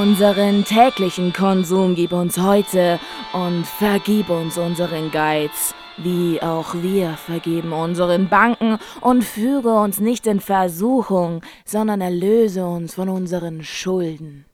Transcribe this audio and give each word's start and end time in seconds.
Unseren 0.00 0.64
täglichen 0.64 1.34
Konsum 1.34 1.94
gib 1.94 2.12
uns 2.12 2.38
heute 2.38 2.98
und 3.34 3.66
vergib 3.66 4.30
uns 4.30 4.56
unseren 4.56 5.10
Geiz, 5.10 5.74
wie 5.98 6.40
auch 6.40 6.72
wir 6.76 7.10
vergeben 7.18 7.74
unseren 7.74 8.30
Banken 8.30 8.78
und 9.02 9.22
führe 9.22 9.78
uns 9.78 10.00
nicht 10.00 10.26
in 10.26 10.40
Versuchung, 10.40 11.42
sondern 11.66 12.00
erlöse 12.00 12.64
uns 12.64 12.94
von 12.94 13.10
unseren 13.10 13.62
Schulden. 13.62 14.46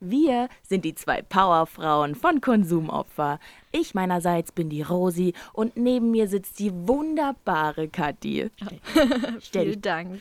Wir 0.00 0.48
sind 0.62 0.84
die 0.84 0.94
zwei 0.94 1.22
Powerfrauen 1.22 2.14
von 2.14 2.40
Konsumopfer. 2.40 3.40
Ich 3.72 3.94
meinerseits 3.94 4.52
bin 4.52 4.68
die 4.68 4.82
Rosi 4.82 5.32
und 5.52 5.76
neben 5.76 6.10
mir 6.10 6.28
sitzt 6.28 6.58
die 6.58 6.72
wunderbare 6.72 7.88
Kathi. 7.88 8.50
Vielen 9.40 9.80
Dank. 9.80 10.20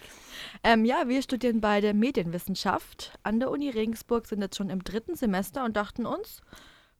Ähm, 0.63 0.85
ja, 0.85 1.07
wir 1.07 1.21
studieren 1.21 1.61
beide 1.61 1.93
Medienwissenschaft 1.93 3.13
an 3.23 3.39
der 3.39 3.51
Uni 3.51 3.69
Regensburg, 3.69 4.27
sind 4.27 4.41
jetzt 4.41 4.57
schon 4.57 4.69
im 4.69 4.83
dritten 4.83 5.15
Semester 5.15 5.65
und 5.65 5.75
dachten 5.75 6.05
uns, 6.05 6.41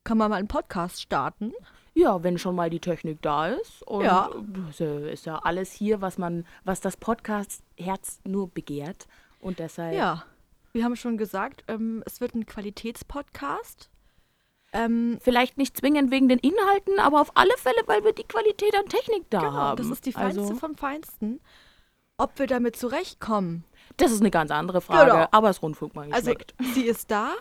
kann 0.04 0.18
man 0.18 0.30
mal 0.30 0.38
einen 0.38 0.48
Podcast 0.48 1.02
starten? 1.02 1.54
Ja, 1.94 2.24
wenn 2.24 2.38
schon 2.38 2.56
mal 2.56 2.70
die 2.70 2.82
Technik 2.82 3.22
da 3.22 3.48
ist. 3.48 3.82
Und 3.84 4.04
ja- 4.04 4.30
ist 5.10 5.26
ja 5.26 5.38
alles 5.40 5.72
hier, 5.72 6.02
was 6.02 6.18
man, 6.18 6.46
was 6.66 6.82
das 6.82 6.98
Podcast-Herz 6.98 8.20
nur 8.26 8.50
begehrt. 8.50 9.08
Und 9.40 9.60
deshalb. 9.60 9.96
Ja, 9.96 10.24
wir 10.76 10.84
haben 10.84 10.96
schon 10.96 11.18
gesagt, 11.18 11.64
ähm, 11.68 12.04
es 12.06 12.20
wird 12.22 12.36
ein 12.36 12.46
Qualitätspodcast. 12.46 13.90
Ähm, 14.74 15.18
Vielleicht 15.22 15.58
nicht 15.58 15.78
zwingend 15.78 16.12
wegen 16.12 16.28
den 16.28 16.38
Inhalten, 16.40 17.00
aber 17.00 17.22
auf 17.22 17.32
alle 17.36 17.56
Fälle, 17.58 17.82
weil 17.86 18.04
wir 18.04 18.12
die 18.12 18.26
Qualität 18.26 18.76
an 18.78 18.86
Technik 18.88 19.24
da 19.30 19.40
genau, 19.40 19.54
haben. 19.54 19.78
das 19.78 19.88
ist 19.88 20.06
die 20.06 20.12
feinste 20.12 20.42
also, 20.42 20.56
vom 20.56 20.76
Feinsten. 20.76 21.40
Ob 22.18 22.38
wir 22.40 22.48
damit 22.48 22.76
zurechtkommen. 22.76 23.64
Das 23.98 24.12
ist 24.12 24.20
eine 24.20 24.32
ganz 24.32 24.52
andere 24.52 24.82
Frage, 24.82 25.12
Genau. 25.12 25.28
aber 25.32 25.48
das 25.48 25.62
Rundfunkmann 25.62 26.12
Also, 26.14 26.34
geschmeckt. 26.34 26.56
sie 26.74 26.84
ist 26.84 27.10
da. 27.10 27.32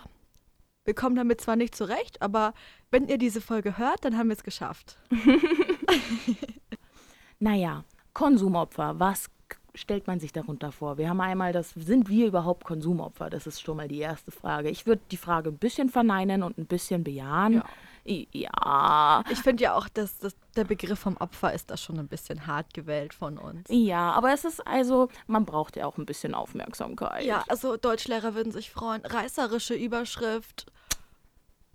Wir 0.85 0.95
kommen 0.95 1.17
damit 1.17 1.41
zwar 1.41 1.57
nicht 1.57 1.75
zurecht, 1.75 2.23
aber 2.23 2.55
wenn 2.91 3.09
ihr 3.09 3.19
diese 3.19 3.41
Folge 3.41 3.79
hört, 3.79 4.05
dann 4.05 4.17
haben 4.17 4.29
wir 4.29 4.37
es 4.37 4.45
geschafft. 4.45 4.97
Naja, 7.41 7.85
Konsumopfer, 8.13 8.99
was 9.01 9.29
stellt 9.75 10.07
man 10.07 10.21
sich 10.21 10.33
darunter 10.33 10.73
vor? 10.73 10.99
Wir 10.99 11.09
haben 11.09 11.21
einmal 11.21 11.53
das, 11.53 11.71
sind 11.71 12.09
wir 12.09 12.27
überhaupt 12.27 12.65
Konsumopfer? 12.65 13.31
Das 13.31 13.47
ist 13.47 13.61
schon 13.61 13.77
mal 13.77 13.89
die 13.89 13.99
erste 13.99 14.31
Frage. 14.31 14.71
Ich 14.71 14.87
würde 14.87 15.03
die 15.11 15.17
Frage 15.17 15.51
ein 15.51 15.59
bisschen 15.59 15.89
verneinen 15.89 16.43
und 16.43 16.59
ein 16.59 16.67
bisschen 16.67 17.05
bejahen. 17.05 17.55
Ja. 17.55 17.65
Ja, 18.07 19.25
Ich 19.31 19.39
finde 19.39 19.63
ja 19.63 19.75
auch, 19.75 19.89
dass, 19.89 20.19
dass 20.19 20.37
der 20.57 20.65
Begriff 20.65 20.99
vom 20.99 21.17
Opfer 21.17 21.55
ist 21.55 21.71
da 21.71 21.79
schon 21.79 21.99
ein 21.99 22.07
bisschen 22.07 22.47
hart 22.47 22.75
gewählt 22.75 23.15
von 23.15 23.39
uns. 23.39 23.63
ja, 23.71 24.13
aber 24.13 24.35
es 24.35 24.45
ist 24.45 24.67
also, 24.67 25.09
man 25.27 25.47
braucht 25.47 25.77
ja 25.77 25.87
auch 25.87 25.97
ein 25.97 26.05
bisschen 26.05 26.35
Aufmerksamkeit. 26.35 27.25
Ja, 27.25 27.45
also 27.49 27.79
Deutschlehrer 27.79 28.35
würden 28.35 28.53
sich 28.53 28.71
freuen. 28.71 29.01
Reißerische 29.07 29.73
Überschrift. 29.75 30.67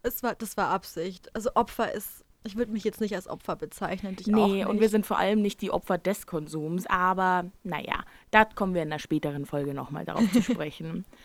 Es 0.03 0.21
war, 0.21 0.35
das 0.35 0.55
war 0.55 0.67
Absicht. 0.69 1.33
Also 1.35 1.49
Opfer 1.55 1.91
ist, 1.93 2.23
ich 2.43 2.55
würde 2.55 2.71
mich 2.71 2.83
jetzt 2.83 3.01
nicht 3.01 3.15
als 3.15 3.27
Opfer 3.27 3.55
bezeichnen. 3.55 4.15
Dich 4.15 4.33
auch 4.33 4.47
Nee, 4.47 4.65
und 4.65 4.79
wir 4.79 4.89
sind 4.89 5.05
vor 5.05 5.17
allem 5.17 5.41
nicht 5.41 5.61
die 5.61 5.71
Opfer 5.71 5.97
des 5.97 6.25
Konsums, 6.25 6.85
aber 6.87 7.45
naja, 7.63 8.03
da 8.31 8.45
kommen 8.45 8.73
wir 8.73 8.83
in 8.83 8.91
einer 8.91 8.99
späteren 8.99 9.45
Folge 9.45 9.73
nochmal 9.73 10.05
darauf 10.05 10.31
zu 10.31 10.41
sprechen. 10.41 11.05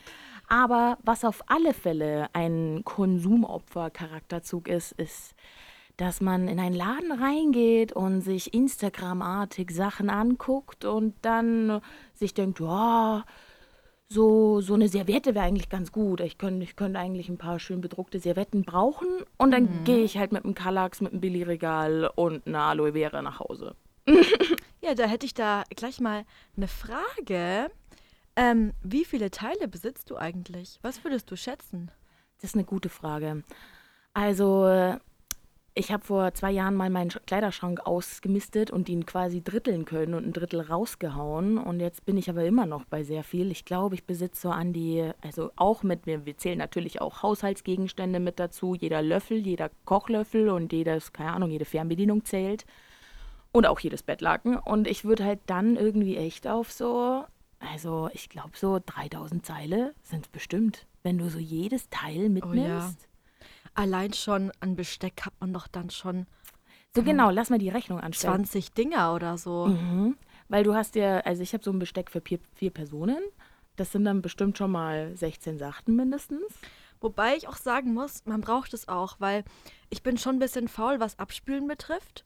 Aber 0.47 0.99
was 1.03 1.25
auf 1.25 1.43
alle 1.47 1.73
Fälle 1.73 2.29
ein 2.35 2.83
Konsumopfer-Charakterzug 2.85 4.69
ist, 4.69 4.93
ist, 4.93 5.35
dass 5.97 6.21
man 6.21 6.49
in 6.49 6.59
einen 6.59 6.75
Laden 6.75 7.13
reingeht 7.13 7.93
und 7.93 8.21
sich 8.21 8.53
Instagram-artig 8.53 9.71
Sachen 9.71 10.11
anguckt 10.11 10.85
und 10.85 11.15
dann 11.23 11.81
sich 12.13 12.35
denkt, 12.35 12.61
ja, 12.61 13.25
so, 14.15 14.61
so 14.61 14.75
eine 14.75 14.89
Serviette 14.89 15.35
wäre 15.35 15.45
eigentlich 15.45 15.69
ganz 15.69 15.93
gut. 15.93 16.21
Ich 16.21 16.39
könnte 16.39 16.65
ich 16.65 16.77
könnte 16.77 16.99
eigentlich 16.99 17.29
ein 17.29 17.37
paar 17.37 17.59
schön 17.59 17.81
bedruckte 17.81 18.21
Servietten 18.21 18.63
brauchen. 18.63 19.09
Und 19.37 19.51
dann 19.51 19.85
gehe 19.85 20.05
ich 20.05 20.17
halt 20.17 20.33
mit 20.33 20.45
einem 20.45 20.55
Kallax, 20.55 21.01
mit 21.01 21.13
einem 21.13 21.21
Billigregal 21.21 22.11
und 22.15 22.47
einer 22.47 22.61
Aloe 22.61 22.93
Vera 22.93 23.21
nach 23.21 23.41
Hause. 23.41 23.75
Ja, 24.85 24.95
da 24.95 25.07
hätte 25.07 25.25
ich 25.25 25.33
da 25.33 25.65
gleich 25.75 25.99
mal 25.99 26.27
eine 26.59 26.69
Frage. 26.69 27.71
Ähm, 28.37 28.75
wie 28.83 29.07
viele 29.07 29.31
Teile 29.31 29.67
besitzt 29.67 30.11
du 30.11 30.19
eigentlich? 30.19 30.79
Was 30.83 31.03
würdest 31.05 31.31
du 31.31 31.37
schätzen? 31.37 31.91
Das 32.37 32.51
ist 32.51 32.55
eine 32.55 32.65
gute 32.65 32.91
Frage. 32.91 33.45
Also, 34.13 34.99
ich 35.77 35.91
habe 35.91 36.05
vor 36.05 36.33
zwei 36.35 36.53
Jahren 36.53 36.77
mal 36.77 36.89
meinen 36.89 37.11
Sch- 37.11 37.21
Kleiderschrank 37.27 37.81
ausgemistet 37.85 38.71
und 38.71 38.89
ihn 38.89 39.07
quasi 39.07 39.43
dritteln 39.43 39.85
können 39.85 40.15
und 40.15 40.25
ein 40.25 40.33
Drittel 40.33 40.61
rausgehauen. 40.61 41.59
Und 41.59 41.81
jetzt 41.81 42.05
bin 42.07 42.17
ich 42.17 42.31
aber 42.31 42.45
immer 42.45 42.65
noch 42.65 42.85
bei 42.85 43.03
sehr 43.03 43.25
viel. 43.25 43.51
Ich 43.51 43.65
glaube, 43.65 43.97
ich 43.97 44.05
besitze 44.05 44.43
so 44.43 44.51
an 44.51 44.73
die, 44.73 45.11
also 45.21 45.51
auch 45.57 45.83
mit 45.83 46.07
mir, 46.07 46.27
wir 46.27 46.37
zählen 46.37 46.59
natürlich 46.59 47.01
auch 47.01 47.23
Haushaltsgegenstände 47.25 48.21
mit 48.21 48.39
dazu. 48.39 48.75
Jeder 48.77 49.03
Löffel, 49.03 49.39
jeder 49.39 49.71
Kochlöffel 49.85 50.49
und 50.49 50.73
jedes, 50.73 51.13
keine 51.13 51.33
Ahnung, 51.33 51.51
jede 51.51 51.65
Fernbedienung 51.65 52.25
zählt. 52.25 52.65
Und 53.51 53.67
auch 53.67 53.81
jedes 53.81 54.03
Bettlaken. 54.03 54.57
Und 54.57 54.87
ich 54.89 55.05
würde 55.05 55.25
halt 55.25 55.41
dann 55.47 55.77
irgendwie 55.77 56.17
echt 56.17 56.47
auf 56.47 56.71
so, 56.73 57.25
also 57.59 58.09
ich 58.13 58.29
glaube 58.29 58.51
so 58.55 58.79
3000 58.85 59.45
Zeile 59.45 59.95
sind 60.03 60.31
bestimmt, 60.33 60.87
wenn 61.03 61.19
du 61.19 61.29
so 61.31 61.39
jedes 61.39 61.89
Teil 61.89 62.29
mitnimmst. 62.29 63.09
Allein 63.75 64.13
schon 64.13 64.53
an 64.61 64.77
Besteck 64.77 65.23
hat 65.25 65.35
man 65.41 65.53
doch 65.53 65.67
dann 65.67 65.91
schon 65.91 66.27
So 66.95 67.03
genau, 67.03 67.31
lass 67.31 67.51
mal 67.51 67.59
die 67.59 67.69
Rechnung 67.69 68.01
anstellen. 68.01 68.45
20 68.45 68.73
Dinger 68.73 69.15
oder 69.15 69.37
so. 69.37 69.67
Mhm. 69.67 70.17
Weil 70.49 70.63
du 70.65 70.75
hast 70.75 70.95
ja, 70.95 71.19
also 71.21 71.43
ich 71.43 71.53
habe 71.53 71.65
so 71.65 71.73
ein 71.73 71.79
Besteck 71.79 72.11
für 72.11 72.21
vier, 72.21 72.39
vier 72.55 72.71
Personen. 72.71 73.19
Das 73.77 73.91
sind 73.91 74.05
dann 74.05 74.23
bestimmt 74.23 74.57
schon 74.57 74.71
mal 74.71 75.17
16 75.17 75.59
Sachen 75.59 75.97
mindestens. 75.97 76.55
Wobei 77.01 77.37
ich 77.37 77.49
auch 77.49 77.57
sagen 77.57 77.93
muss, 77.93 78.25
man 78.25 78.41
braucht 78.41 78.73
es 78.73 78.89
auch, 78.89 79.17
weil 79.19 79.45
ich 79.91 80.03
bin 80.03 80.17
schon 80.17 80.37
ein 80.37 80.39
bisschen 80.39 80.69
faul, 80.69 81.01
was 81.01 81.19
Abspülen 81.19 81.67
betrifft. 81.67 82.25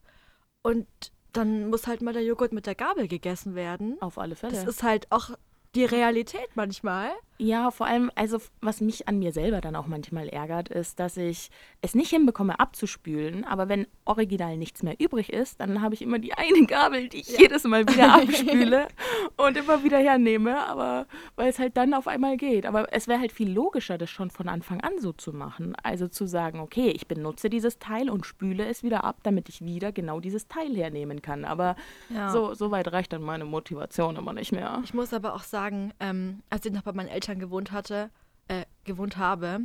Und 0.61 0.87
dann 1.33 1.69
muss 1.69 1.87
halt 1.87 2.01
mal 2.01 2.13
der 2.13 2.23
Joghurt 2.23 2.53
mit 2.53 2.65
der 2.65 2.75
Gabel 2.75 3.07
gegessen 3.07 3.55
werden. 3.55 4.01
Auf 4.01 4.17
alle 4.17 4.35
Fälle. 4.35 4.53
Das 4.53 4.65
ist 4.65 4.83
halt 4.83 5.11
auch 5.11 5.31
die 5.75 5.85
Realität 5.85 6.49
manchmal. 6.55 7.09
Ja, 7.41 7.71
vor 7.71 7.87
allem, 7.87 8.11
also 8.15 8.37
was 8.59 8.81
mich 8.81 9.07
an 9.07 9.17
mir 9.17 9.31
selber 9.31 9.61
dann 9.61 9.77
auch 9.77 9.87
manchmal 9.87 10.27
ärgert, 10.27 10.67
ist, 10.67 10.99
dass 10.99 11.15
ich 11.15 11.49
es 11.81 11.95
nicht 11.95 12.09
hinbekomme 12.09 12.59
abzuspülen, 12.59 13.45
aber 13.45 13.69
wenn 13.69 13.87
original 14.03 14.57
nichts 14.57 14.83
mehr 14.83 14.95
übrig 14.99 15.31
ist, 15.31 15.61
dann 15.61 15.81
habe 15.81 15.93
ich 15.93 16.01
immer 16.01 16.19
die 16.19 16.33
eine 16.33 16.65
Gabel, 16.65 17.07
die 17.07 17.19
ich 17.21 17.37
jedes 17.37 17.63
Mal 17.63 17.87
wieder 17.87 18.13
abspüle 18.21 18.89
und 19.37 19.55
immer 19.55 19.85
wieder 19.85 19.99
hernehme, 19.99 20.67
aber 20.67 21.07
weil 21.37 21.47
es 21.49 21.59
halt 21.59 21.77
dann 21.77 21.93
auf 21.93 22.09
einmal 22.09 22.35
geht. 22.35 22.65
Aber 22.65 22.91
es 22.93 23.07
wäre 23.07 23.21
halt 23.21 23.31
viel 23.31 23.49
logischer, 23.49 23.97
das 23.97 24.09
schon 24.09 24.31
von 24.31 24.49
Anfang 24.49 24.81
an 24.81 24.99
so 24.99 25.13
zu 25.13 25.31
machen. 25.31 25.77
Also 25.81 26.09
zu 26.09 26.25
sagen, 26.25 26.59
okay, 26.59 26.89
ich 26.89 27.07
benutze 27.07 27.49
dieses 27.49 27.79
Teil 27.79 28.09
und 28.09 28.25
spüle 28.25 28.65
es 28.65 28.83
wieder 28.83 29.05
ab, 29.05 29.19
damit 29.23 29.47
ich 29.47 29.63
wieder 29.63 29.93
genau 29.93 30.19
dieses 30.19 30.49
Teil 30.49 30.75
hernehmen 30.75 31.21
kann. 31.21 31.45
Aber 31.45 31.77
Ja. 32.09 32.31
so, 32.31 32.53
so 32.53 32.69
weit 32.71 32.91
reicht 32.91 33.13
dann 33.13 33.21
meine 33.23 33.45
Motivation 33.45 34.17
immer 34.17 34.33
nicht 34.33 34.51
mehr. 34.51 34.81
Ich 34.83 34.93
muss 34.93 35.13
aber 35.13 35.35
auch 35.35 35.43
sagen, 35.43 35.93
ähm, 36.01 36.41
als 36.49 36.65
ich 36.65 36.73
noch 36.73 36.81
bei 36.81 36.91
meinen 36.91 37.07
Eltern 37.07 37.28
gewohnt 37.35 37.71
hatte, 37.71 38.09
äh, 38.47 38.65
gewohnt 38.85 39.17
habe, 39.17 39.61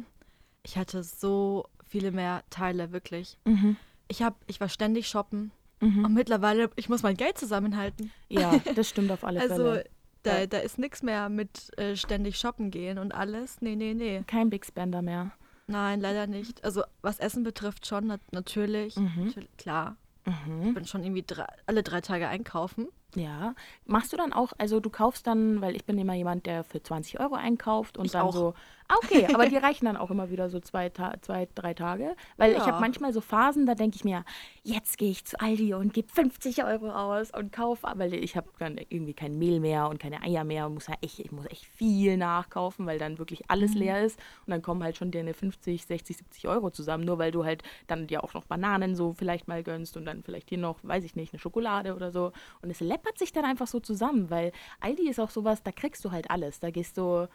ich 0.62 0.76
hatte 0.76 1.02
so 1.02 1.66
viele 1.86 2.10
mehr 2.10 2.42
Teile, 2.50 2.92
wirklich. 2.92 3.38
Mhm. 3.44 3.76
Ich 4.08 4.22
hab, 4.22 4.36
ich 4.46 4.60
war 4.60 4.68
ständig 4.68 5.08
shoppen 5.08 5.50
und 5.80 6.14
mittlerweile, 6.14 6.70
ich 6.76 6.88
muss 6.88 7.02
mein 7.02 7.16
Geld 7.16 7.36
zusammenhalten. 7.36 8.10
Ja, 8.30 8.58
das 8.74 8.88
stimmt 8.88 9.10
auf 9.10 9.22
alle 9.22 9.40
Also 9.40 9.56
Fälle. 9.56 9.84
da, 10.22 10.38
Ja. 10.40 10.46
da 10.46 10.58
ist 10.58 10.78
nichts 10.78 11.02
mehr 11.02 11.28
mit 11.28 11.76
äh, 11.78 11.94
ständig 11.96 12.38
shoppen 12.38 12.70
gehen 12.70 12.98
und 12.98 13.12
alles. 13.14 13.60
Nee, 13.60 13.76
nee, 13.76 13.92
nee. 13.92 14.22
Kein 14.26 14.48
Big 14.48 14.64
Spender 14.64 15.02
mehr. 15.02 15.32
Nein, 15.66 16.00
leider 16.00 16.26
nicht. 16.26 16.64
Also 16.64 16.84
was 17.02 17.18
Essen 17.18 17.42
betrifft 17.42 17.86
schon, 17.86 18.06
nat 18.06 18.20
natürlich. 18.32 18.96
Mhm. 18.96 19.26
Natür- 19.28 19.46
Klar. 19.58 19.96
Mhm. 20.24 20.68
Ich 20.68 20.74
bin 20.74 20.84
schon 20.86 21.02
irgendwie 21.04 21.24
drei, 21.26 21.44
alle 21.66 21.82
drei 21.82 22.00
Tage 22.00 22.28
einkaufen. 22.28 22.88
Ja. 23.16 23.54
Machst 23.86 24.12
du 24.12 24.16
dann 24.16 24.32
auch, 24.32 24.52
also 24.58 24.80
du 24.80 24.90
kaufst 24.90 25.26
dann, 25.26 25.60
weil 25.60 25.76
ich 25.76 25.84
bin 25.84 25.98
immer 25.98 26.14
jemand, 26.14 26.46
der 26.46 26.64
für 26.64 26.82
20 26.82 27.20
Euro 27.20 27.34
einkauft 27.34 27.96
und 27.98 28.06
Ich 28.06 28.12
dann 28.12 28.22
auch. 28.26 28.32
so, 28.32 28.54
ah, 28.88 28.94
okay, 29.02 29.26
aber 29.32 29.46
die 29.46 29.56
reichen 29.56 29.84
dann 29.86 29.96
auch 29.96 30.10
immer 30.10 30.30
wieder 30.30 30.48
so 30.50 30.60
zwei, 30.60 30.88
Ta 30.88 31.14
zwei 31.22 31.48
drei 31.54 31.74
Tage. 31.74 32.16
Weil 32.36 32.52
ich 32.52 32.58
Ja. 32.58 32.66
habe 32.68 32.80
manchmal 32.80 33.12
so 33.12 33.20
Phasen, 33.20 33.66
da 33.66 33.74
denke 33.74 33.96
ich 33.96 34.04
mir, 34.04 34.24
jetzt 34.62 34.98
gehe 34.98 35.10
ich 35.10 35.24
zu 35.24 35.38
Aldi 35.40 35.74
und 35.74 35.92
gebe 35.92 36.08
50 36.08 36.64
Euro 36.64 36.90
aus 36.90 37.30
und 37.30 37.52
kaufe, 37.52 37.86
weil 37.96 38.14
ich 38.14 38.36
habe 38.36 38.48
dann 38.58 38.78
irgendwie 38.88 39.14
kein 39.14 39.38
Mehl 39.38 39.60
mehr 39.60 39.88
und 39.88 39.98
keine 39.98 40.22
Eier 40.22 40.44
mehr 40.44 40.66
und 40.66 40.74
muss 40.74 40.86
ja 40.86 40.94
echt, 41.00 41.18
ich 41.20 41.32
muss 41.32 41.46
echt 41.46 41.64
viel 41.66 42.16
nachkaufen, 42.16 42.86
weil 42.86 42.98
dann 42.98 43.18
wirklich 43.18 43.50
alles 43.50 43.74
leer 43.74 44.04
ist 44.04 44.18
und 44.46 44.50
dann 44.50 44.62
kommen 44.62 44.82
halt 44.82 44.96
schon 44.96 45.10
deine 45.10 45.34
50, 45.34 45.84
60, 45.86 46.16
70 46.16 46.48
Euro 46.48 46.70
zusammen, 46.70 47.04
nur 47.04 47.18
weil 47.18 47.30
du 47.30 47.44
halt 47.44 47.62
dann 47.86 48.06
dir 48.06 48.24
auch 48.24 48.34
noch 48.34 48.44
Bananen 48.46 48.94
so 48.96 49.12
vielleicht 49.14 49.48
mal 49.48 49.62
gönnst 49.62 49.96
und 49.96 50.04
dann 50.04 50.22
vielleicht 50.22 50.48
hier 50.48 50.58
noch, 50.58 50.78
weiß 50.82 51.04
ich 51.04 51.16
nicht, 51.16 51.32
eine 51.32 51.40
Schokolade 51.40 51.94
oder 51.94 52.10
so. 52.10 52.32
Und 52.62 52.70
es 52.70 52.80
läppert 53.04 53.18
sich 53.18 53.32
dann 53.32 53.44
einfach 53.44 53.66
so 53.66 53.80
zusammen, 53.80 54.30
weil 54.30 54.52
Aldi 54.80 55.08
ist 55.08 55.20
auch 55.20 55.30
sowas, 55.30 55.62
da 55.62 55.72
kriegst 55.72 56.04
du 56.04 56.10
halt 56.10 56.30
alles. 56.30 56.60
Da 56.60 56.70
gehst 56.70 56.96
du, 56.96 57.28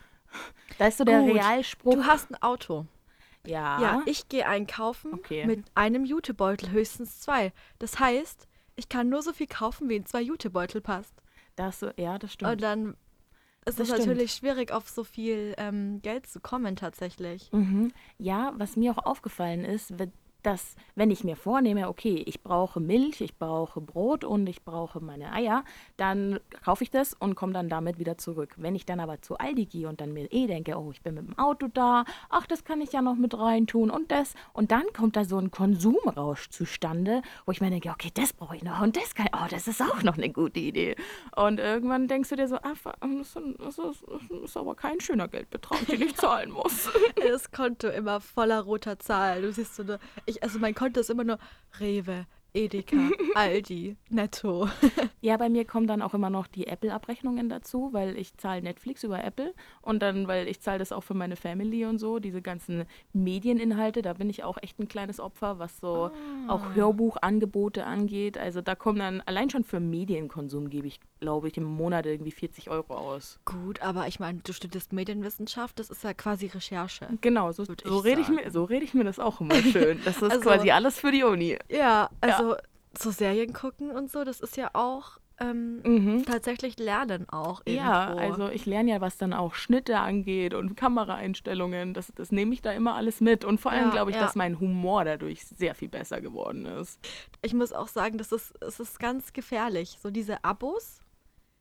da 0.78 0.88
ist 0.88 0.98
so 0.98 1.04
der 1.04 1.22
Gut, 1.22 1.36
Realspruch. 1.36 1.94
Du 1.94 2.04
hast 2.06 2.32
ein 2.32 2.42
Auto. 2.42 2.86
ja. 3.46 3.80
Ja, 3.82 4.02
ich 4.06 4.28
gehe 4.30 4.48
einkaufen 4.48 5.14
Okay. 5.14 5.46
mit 5.46 5.64
einem 5.76 6.06
Jutebeutel, 6.06 6.72
höchstens 6.72 7.20
zwei. 7.22 7.54
Das 7.78 8.00
heißt, 8.00 8.48
ich 8.76 8.90
kann 8.90 9.10
nur 9.10 9.22
so 9.22 9.32
viel 9.34 9.48
kaufen, 9.48 9.90
wie 9.90 9.96
in 9.98 10.06
zwei 10.06 10.22
Jutebeutel 10.22 10.82
passt. 10.82 11.14
das, 11.56 11.80
so- 11.82 11.92
ja, 11.98 12.18
das 12.18 12.32
Und 12.32 12.34
stimmt. 12.36 12.64
dann 12.64 12.96
Es 13.66 13.76
Das 13.76 13.80
ist 13.90 13.94
stimmt. 13.94 14.08
natürlich 14.08 14.32
schwierig, 14.34 14.72
auf 14.72 14.88
so 14.90 15.04
viel 15.04 15.54
ähm, 15.58 16.02
Geld 16.02 16.26
zu 16.26 16.40
kommen 16.40 16.76
tatsächlich. 16.78 17.52
Mhm. 17.52 17.92
Ja, 18.18 18.54
was 18.56 18.76
mir 18.78 18.92
auch 18.94 19.06
aufgefallen 19.06 19.66
ist, 19.66 20.00
dass 20.44 20.76
wenn 20.96 21.12
ich 21.12 21.24
mir 21.24 21.36
vornehme, 21.36 21.88
okay, 21.90 22.24
ich 22.26 22.42
brauche 22.42 22.80
Milch, 22.80 23.22
ich 23.22 23.38
brauche 23.38 23.82
Brot 23.82 24.24
und 24.24 24.48
ich 24.48 24.64
brauche 24.64 25.00
meine 25.00 25.32
Eier, 25.34 25.64
dann 25.98 26.40
kaufe 26.64 26.84
ich 26.84 26.92
das 26.92 27.14
und 27.14 27.36
komme 27.36 27.54
dann 27.54 27.70
damit 27.70 28.00
wieder 28.00 28.18
zurück. 28.18 28.56
Wenn 28.58 28.76
ich 28.76 28.86
dann 28.86 29.00
aber 29.00 29.22
zu 29.22 29.38
Aldi 29.38 29.66
gehe 29.66 29.88
und 29.88 30.02
dann 30.02 30.14
mir 30.14 30.32
eh 30.32 30.48
denke, 30.48 30.78
oh, 30.78 30.92
ich 30.92 31.02
bin 31.02 31.16
mit 31.16 31.28
dem 31.28 31.38
Auto 31.38 31.68
da, 31.74 32.06
ach, 32.30 32.48
das 32.48 32.64
kann 32.64 32.82
ich 32.82 32.92
ja 32.92 33.02
noch 33.02 33.16
mit 33.16 33.38
reintun 33.38 33.90
und 33.90 34.12
das 34.12 34.34
und 34.54 34.72
dann 34.72 34.84
kommt 34.94 35.16
da 35.16 35.26
so 35.26 35.38
ein 35.38 35.52
Konsumrausch 35.52 36.50
zustande, 36.50 37.22
wo 37.46 37.52
ich 37.52 37.62
mir 37.62 37.70
denke, 37.70 37.90
okay, 37.90 38.12
das 38.14 38.34
brauche 38.34 38.56
ich 38.56 38.64
noch 38.64 38.82
und 38.82 38.96
das 38.96 39.16
kann, 39.16 39.28
oh, 39.34 39.48
das 39.50 39.68
ist 39.68 39.82
auch 39.82 40.04
noch 40.04 40.18
eine 40.18 40.30
gute 40.30 40.60
Idee. 40.60 40.96
Und 41.36 41.60
irgendwann 41.60 42.08
denkst 42.08 42.30
du 42.30 42.36
dir 42.36 42.48
so, 42.48 42.58
ah, 42.58 42.76
fuck, 42.76 42.96
das 43.02 43.36
ist, 43.36 43.38
das 43.60 43.78
ist, 43.78 44.04
das 44.08 44.42
ist 44.44 44.58
aber 44.58 44.76
kein 44.76 45.00
schöner 45.00 45.28
Geldbetrag, 45.28 45.86
den 45.88 46.02
ich 46.02 46.16
zahlen 46.16 46.52
muss. 46.52 46.90
Das 47.30 47.52
Konto 47.52 47.88
immer 47.88 48.22
voller 48.22 48.62
roter 48.62 48.98
Zahlen. 48.98 49.44
Du 49.44 49.52
siehst 49.52 49.76
so 49.76 49.84
eine, 49.84 50.00
ich, 50.30 50.44
also 50.44 50.60
mein 50.60 50.76
Konto 50.76 51.00
ist 51.00 51.10
immer 51.10 51.24
nur 51.24 51.40
Rewe, 51.80 52.26
Edeka, 52.54 52.98
Aldi, 53.36 53.96
Netto. 54.10 54.68
Ja, 55.22 55.36
bei 55.36 55.50
mir 55.50 55.66
kommen 55.66 55.86
dann 55.86 56.02
auch 56.02 56.14
immer 56.14 56.30
noch 56.30 56.48
die 56.48 56.68
Apple-Abrechnungen 56.68 57.50
dazu, 57.50 57.90
weil 57.92 58.18
ich 58.18 58.38
zahle 58.38 58.62
Netflix 58.62 59.04
über 59.04 59.22
Apple 59.22 59.54
und 59.82 60.02
dann, 60.02 60.30
weil 60.30 60.48
ich 60.48 60.62
zahle 60.62 60.80
das 60.80 60.94
auch 60.94 61.04
für 61.04 61.14
meine 61.14 61.36
Family 61.36 61.84
und 61.84 61.98
so, 61.98 62.20
diese 62.20 62.42
ganzen 62.42 62.86
Medieninhalte, 63.12 64.02
da 64.02 64.14
bin 64.14 64.30
ich 64.30 64.46
auch 64.46 64.58
echt 64.62 64.80
ein 64.80 64.88
kleines 64.88 65.20
Opfer, 65.20 65.60
was 65.60 65.78
so 65.80 66.12
auch 66.48 66.74
Hörbuchangebote 66.74 67.86
angeht. 67.86 68.38
Also 68.38 68.62
da 68.62 68.76
kommen 68.76 69.00
dann, 69.00 69.20
allein 69.26 69.50
schon 69.50 69.66
für 69.66 69.82
Medienkonsum 69.82 70.70
gebe 70.70 70.88
ich, 70.88 71.02
glaube 71.20 71.48
ich, 71.50 71.58
im 71.58 71.64
Monat 71.66 72.06
irgendwie 72.06 72.32
40 72.32 72.70
Euro 72.70 72.96
aus. 72.96 73.40
Gut, 73.46 73.82
aber 73.82 74.08
ich 74.08 74.20
meine, 74.20 74.40
du 74.40 74.54
studierst 74.54 74.94
Medienwissenschaft, 74.94 75.78
das 75.80 75.90
ist 75.90 76.04
ja 76.04 76.14
quasi 76.14 76.48
Recherche. 76.48 77.08
Genau, 77.22 77.52
so, 77.52 77.66
so 77.66 77.98
rede 78.00 78.22
ich, 78.22 78.30
mir, 78.30 78.50
so 78.52 78.64
red 78.64 78.84
ich 78.84 78.94
mir 78.94 79.04
das 79.04 79.20
auch 79.20 79.42
immer 79.42 79.56
schön. 79.56 80.00
Das 80.06 80.18
ist 80.18 80.24
Also- 80.32 80.42
quasi 80.42 80.72
alles 80.72 81.00
für 81.00 81.12
die 81.12 81.24
Uni. 81.24 81.58
Ja, 81.70 82.10
also 82.22 82.56
so 82.98 83.12
Serien 83.12 83.54
gucken 83.54 83.92
und 83.92 84.10
so, 84.12 84.24
das 84.24 84.40
ist 84.40 84.58
ja 84.58 84.70
auch 84.74 85.18
ähm, 85.42 85.82
Mhm. 85.86 86.26
tatsächlich 86.26 86.78
Lernen 86.80 87.30
auch 87.30 87.62
irgendwo. 87.64 87.86
Ja, 87.88 88.08
also 88.14 88.50
ich 88.50 88.66
lerne 88.66 88.92
ja, 88.92 89.00
was 89.00 89.16
dann 89.18 89.32
auch 89.32 89.54
Schnitte 89.56 89.98
angeht 90.00 90.54
und 90.54 90.76
Kameraeinstellungen. 90.76 91.94
Das, 91.94 92.12
das 92.16 92.32
nehme 92.34 92.54
ich 92.54 92.62
da 92.62 92.72
immer 92.74 92.96
alles 92.96 93.22
mit. 93.22 93.46
Und 93.46 93.60
vor 93.62 93.72
allem 93.72 93.86
Ja, 93.86 93.92
glaube 93.92 94.12
ich, 94.12 94.18
ja. 94.18 94.22
dass 94.24 94.36
mein 94.36 94.60
Humor 94.60 95.06
dadurch 95.06 95.46
sehr 95.46 95.76
viel 95.76 95.88
besser 95.90 96.20
geworden 96.22 96.66
ist. 96.66 97.00
Ich 97.42 97.54
muss 97.54 97.72
auch 97.74 97.88
sagen, 97.88 98.18
das 98.18 98.32
ist, 98.34 98.54
es 98.62 98.80
ist 98.80 99.00
ganz 99.00 99.32
gefährlich. 99.34 99.98
So 100.02 100.10
diese 100.12 100.44
Abos, 100.44 101.02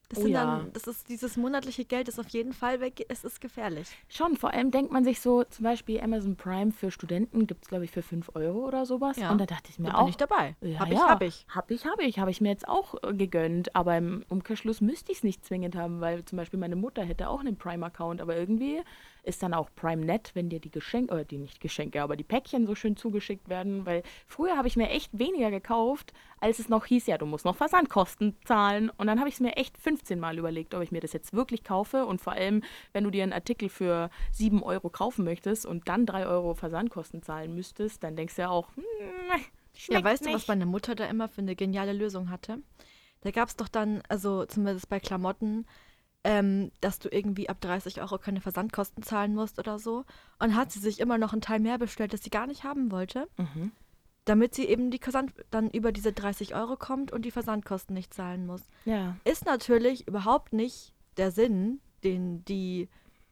das 0.08 0.20
Oh 0.20 0.26
ja. 0.26 0.44
dann, 0.44 0.72
das 0.72 0.86
ist 0.86 1.08
dieses 1.08 1.36
monatliche 1.36 1.84
Geld 1.84 2.08
ist 2.08 2.18
auf 2.18 2.28
jeden 2.28 2.52
Fall 2.52 2.80
weg. 2.80 3.04
Es 3.08 3.24
ist 3.24 3.40
gefährlich. 3.40 3.88
Schon, 4.08 4.36
vor 4.36 4.52
allem 4.54 4.70
denkt 4.70 4.90
man 4.90 5.04
sich 5.04 5.20
so, 5.20 5.44
zum 5.44 5.64
Beispiel 5.64 6.00
Amazon 6.00 6.36
Prime 6.36 6.72
für 6.72 6.90
Studenten 6.90 7.46
gibt 7.46 7.64
es, 7.64 7.68
glaube 7.68 7.84
ich, 7.84 7.90
für 7.90 8.02
5 8.02 8.30
Euro 8.34 8.66
oder 8.66 8.86
sowas. 8.86 9.16
Ja. 9.18 9.30
Und 9.30 9.38
da 9.38 9.46
dachte 9.46 9.70
ich 9.70 9.78
mir 9.78 9.88
Da 9.88 9.96
auch. 9.96 10.00
bin 10.04 10.08
ich 10.10 10.16
dabei. 10.16 10.56
Ja, 10.62 10.78
hab 10.80 10.88
ich, 10.88 10.94
ja. 10.94 11.08
hab 11.08 11.22
ich. 11.22 11.46
Hab 11.54 11.70
ich, 11.70 11.84
habe 11.86 12.02
ich. 12.04 12.18
Habe 12.18 12.30
ich 12.30 12.40
mir 12.40 12.48
jetzt 12.50 12.66
auch 12.68 12.94
äh, 13.02 13.12
gegönnt. 13.12 13.76
Aber 13.76 13.96
im 13.96 14.24
Umkehrschluss 14.28 14.80
müsste 14.80 15.12
ich 15.12 15.18
es 15.18 15.24
nicht 15.24 15.44
zwingend 15.44 15.76
haben, 15.76 16.00
weil 16.00 16.24
zum 16.24 16.36
Beispiel 16.38 16.58
meine 16.58 16.76
Mutter 16.76 17.02
hätte 17.04 17.28
auch 17.28 17.40
einen 17.40 17.56
Prime-Account. 17.56 18.20
Aber 18.22 18.34
irgendwie 18.36 18.80
ist 19.22 19.42
dann 19.42 19.54
auch 19.54 19.68
Prime 19.74 20.04
nett, 20.04 20.30
wenn 20.34 20.48
dir 20.48 20.60
die 20.60 20.70
Geschenke, 20.70 21.12
oder 21.12 21.24
die 21.24 21.38
nicht 21.38 21.60
Geschenke, 21.60 22.02
aber 22.02 22.16
die 22.16 22.24
Päckchen 22.24 22.66
so 22.66 22.74
schön 22.74 22.96
zugeschickt 22.96 23.48
werden. 23.48 23.84
Weil 23.86 24.02
früher 24.26 24.56
habe 24.56 24.68
ich 24.68 24.76
mir 24.76 24.88
echt 24.90 25.16
weniger 25.18 25.50
gekauft, 25.50 26.12
als 26.40 26.58
es 26.58 26.68
noch 26.68 26.86
hieß, 26.86 27.06
ja, 27.06 27.18
du 27.18 27.26
musst 27.26 27.44
noch 27.44 27.56
Versandkosten 27.56 28.36
zahlen. 28.44 28.90
Und 28.96 29.06
dann 29.06 29.18
habe 29.18 29.28
ich 29.28 29.34
es 29.36 29.40
mir 29.40 29.56
echt 29.56 29.76
15 29.78 30.18
Mal 30.20 30.38
überlegt, 30.38 30.74
ob 30.74 30.82
ich 30.82 30.92
mir 30.92 31.00
das 31.00 31.12
jetzt 31.12 31.32
wirklich 31.32 31.64
kaufe. 31.64 32.06
Und 32.06 32.20
vor 32.20 32.32
allem, 32.34 32.62
wenn 32.92 33.04
du 33.04 33.10
dir 33.10 33.22
einen 33.22 33.32
Artikel 33.32 33.68
für 33.68 34.10
7 34.32 34.62
Euro 34.62 34.88
kaufen 34.90 35.24
möchtest 35.24 35.66
und 35.66 35.88
dann 35.88 36.06
3 36.06 36.26
Euro 36.26 36.54
Versandkosten 36.54 37.22
zahlen 37.22 37.54
müsstest, 37.54 38.02
dann 38.04 38.16
denkst 38.16 38.36
du 38.36 38.42
ja 38.42 38.50
auch, 38.50 38.68
hm, 38.76 38.84
Ja, 39.30 39.38
schmeckt 39.74 40.04
weißt 40.04 40.22
du, 40.22 40.26
nicht. 40.26 40.34
was 40.36 40.48
meine 40.48 40.66
Mutter 40.66 40.94
da 40.94 41.06
immer 41.06 41.28
für 41.28 41.40
eine 41.40 41.56
geniale 41.56 41.92
Lösung 41.92 42.30
hatte? 42.30 42.58
Da 43.22 43.32
gab 43.32 43.48
es 43.48 43.56
doch 43.56 43.68
dann, 43.68 44.00
also 44.08 44.46
zumindest 44.46 44.88
bei 44.88 45.00
Klamotten, 45.00 45.66
ähm, 46.24 46.70
dass 46.80 46.98
du 46.98 47.08
irgendwie 47.08 47.48
ab 47.48 47.60
30 47.60 48.00
Euro 48.00 48.18
keine 48.18 48.40
Versandkosten 48.40 49.02
zahlen 49.02 49.34
musst 49.34 49.58
oder 49.58 49.78
so. 49.78 50.04
Und 50.38 50.54
hat 50.56 50.72
sie 50.72 50.80
sich 50.80 51.00
immer 51.00 51.18
noch 51.18 51.32
einen 51.32 51.42
Teil 51.42 51.60
mehr 51.60 51.78
bestellt, 51.78 52.12
das 52.12 52.22
sie 52.22 52.30
gar 52.30 52.46
nicht 52.46 52.64
haben 52.64 52.90
wollte, 52.90 53.28
Mhm. 53.36 53.72
damit 54.24 54.54
sie 54.54 54.66
eben 54.66 54.90
die 54.90 54.98
Versand 54.98 55.32
dann 55.50 55.70
über 55.70 55.92
diese 55.92 56.12
30 56.12 56.54
Euro 56.54 56.76
kommt 56.76 57.12
und 57.12 57.24
die 57.24 57.30
Versandkosten 57.30 57.94
nicht 57.94 58.12
zahlen 58.12 58.46
muss. 58.46 58.62
Ja. 58.84 59.16
Ist 59.24 59.46
natürlich 59.46 60.06
überhaupt 60.08 60.52
nicht 60.52 60.92
der 61.16 61.30
Sinn, 61.30 61.80
den 62.04 62.44
die 62.44 62.88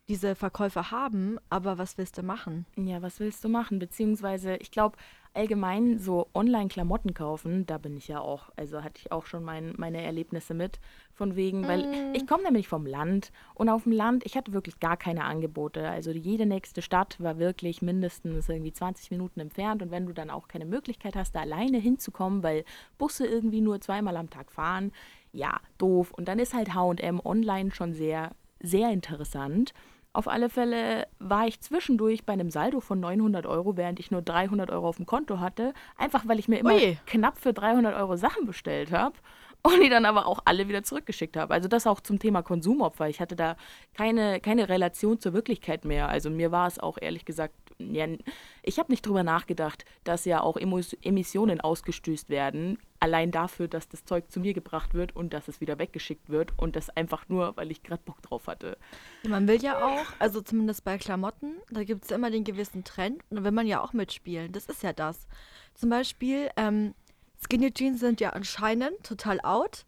diese 0.08 0.36
Verkäufer 0.36 0.92
haben, 0.92 1.36
aber 1.50 1.78
was 1.78 1.98
willst 1.98 2.16
du 2.16 2.22
machen? 2.22 2.64
Ja, 2.76 3.02
was 3.02 3.18
willst 3.18 3.42
du 3.42 3.48
machen? 3.48 3.80
Beziehungsweise, 3.80 4.54
ich 4.56 4.70
glaube, 4.70 4.96
allgemein 5.36 5.98
so 5.98 6.28
Online-Klamotten 6.34 7.14
kaufen, 7.14 7.66
da 7.66 7.78
bin 7.78 7.96
ich 7.96 8.08
ja 8.08 8.20
auch, 8.20 8.50
also 8.56 8.82
hatte 8.82 9.00
ich 9.04 9.12
auch 9.12 9.26
schon 9.26 9.44
mein, 9.44 9.74
meine 9.76 10.02
Erlebnisse 10.02 10.54
mit, 10.54 10.80
von 11.12 11.36
wegen, 11.36 11.66
weil 11.66 12.14
ich 12.14 12.26
komme 12.26 12.44
nämlich 12.44 12.68
vom 12.68 12.86
Land 12.86 13.32
und 13.54 13.68
auf 13.68 13.84
dem 13.84 13.92
Land, 13.92 14.24
ich 14.26 14.36
hatte 14.36 14.52
wirklich 14.52 14.80
gar 14.80 14.96
keine 14.96 15.24
Angebote. 15.24 15.88
Also 15.88 16.10
jede 16.10 16.46
nächste 16.46 16.82
Stadt 16.82 17.20
war 17.20 17.38
wirklich 17.38 17.82
mindestens 17.82 18.48
irgendwie 18.48 18.72
20 18.72 19.10
Minuten 19.10 19.40
entfernt 19.40 19.82
und 19.82 19.90
wenn 19.90 20.06
du 20.06 20.12
dann 20.12 20.30
auch 20.30 20.48
keine 20.48 20.66
Möglichkeit 20.66 21.16
hast, 21.16 21.34
da 21.34 21.40
alleine 21.40 21.78
hinzukommen, 21.78 22.42
weil 22.42 22.64
Busse 22.98 23.26
irgendwie 23.26 23.60
nur 23.60 23.80
zweimal 23.80 24.16
am 24.16 24.30
Tag 24.30 24.52
fahren, 24.52 24.92
ja, 25.32 25.60
doof. 25.78 26.12
Und 26.12 26.28
dann 26.28 26.38
ist 26.38 26.54
halt 26.54 26.74
HM 26.74 27.20
online 27.24 27.70
schon 27.72 27.92
sehr, 27.92 28.32
sehr 28.60 28.90
interessant. 28.90 29.72
Auf 30.16 30.28
alle 30.28 30.48
Fälle 30.48 31.08
war 31.18 31.46
ich 31.46 31.60
zwischendurch 31.60 32.24
bei 32.24 32.32
einem 32.32 32.50
Saldo 32.50 32.80
von 32.80 32.98
900 32.98 33.44
Euro, 33.44 33.76
während 33.76 34.00
ich 34.00 34.10
nur 34.10 34.22
300 34.22 34.70
Euro 34.70 34.88
auf 34.88 34.96
dem 34.96 35.04
Konto 35.04 35.40
hatte. 35.40 35.74
Einfach 35.98 36.26
weil 36.26 36.38
ich 36.38 36.48
mir 36.48 36.58
immer 36.58 36.72
Ui. 36.72 36.96
knapp 37.04 37.36
für 37.36 37.52
300 37.52 37.94
Euro 37.94 38.16
Sachen 38.16 38.46
bestellt 38.46 38.92
habe 38.92 39.14
und 39.60 39.78
die 39.82 39.90
dann 39.90 40.06
aber 40.06 40.26
auch 40.26 40.40
alle 40.46 40.68
wieder 40.68 40.82
zurückgeschickt 40.82 41.36
habe. 41.36 41.52
Also 41.52 41.68
das 41.68 41.86
auch 41.86 42.00
zum 42.00 42.18
Thema 42.18 42.40
Konsumopfer. 42.40 43.10
Ich 43.10 43.20
hatte 43.20 43.36
da 43.36 43.56
keine, 43.92 44.40
keine 44.40 44.70
Relation 44.70 45.20
zur 45.20 45.34
Wirklichkeit 45.34 45.84
mehr. 45.84 46.08
Also 46.08 46.30
mir 46.30 46.50
war 46.50 46.66
es 46.66 46.78
auch 46.78 46.96
ehrlich 46.98 47.26
gesagt, 47.26 47.54
ja, 47.78 48.06
ich 48.62 48.78
habe 48.78 48.90
nicht 48.90 49.06
drüber 49.06 49.22
nachgedacht, 49.22 49.84
dass 50.04 50.24
ja 50.24 50.40
auch 50.40 50.56
Emissionen 50.56 51.60
ausgestößt 51.60 52.28
werden. 52.28 52.78
Allein 53.00 53.30
dafür, 53.30 53.68
dass 53.68 53.88
das 53.88 54.04
Zeug 54.04 54.30
zu 54.30 54.40
mir 54.40 54.54
gebracht 54.54 54.94
wird 54.94 55.14
und 55.14 55.32
dass 55.32 55.48
es 55.48 55.60
wieder 55.60 55.78
weggeschickt 55.78 56.30
wird 56.30 56.52
und 56.56 56.76
das 56.76 56.90
einfach 56.90 57.28
nur, 57.28 57.56
weil 57.56 57.70
ich 57.70 57.82
gerade 57.82 58.02
Bock 58.04 58.22
drauf 58.22 58.46
hatte. 58.46 58.78
Man 59.28 59.46
will 59.46 59.62
ja 59.62 59.84
auch, 59.84 60.06
also 60.18 60.40
zumindest 60.40 60.84
bei 60.84 60.96
Klamotten, 60.96 61.56
da 61.70 61.84
gibt 61.84 62.04
es 62.04 62.10
immer 62.10 62.30
den 62.30 62.44
gewissen 62.44 62.84
Trend 62.84 63.22
und 63.28 63.38
da 63.38 63.44
will 63.44 63.52
man 63.52 63.66
ja 63.66 63.82
auch 63.82 63.92
mitspielen. 63.92 64.52
Das 64.52 64.66
ist 64.66 64.82
ja 64.82 64.92
das. 64.92 65.26
Zum 65.74 65.90
Beispiel, 65.90 66.48
ähm, 66.56 66.94
Skinny 67.44 67.72
Jeans 67.72 68.00
sind 68.00 68.20
ja 68.20 68.30
anscheinend 68.30 69.02
total 69.02 69.40
out. 69.42 69.84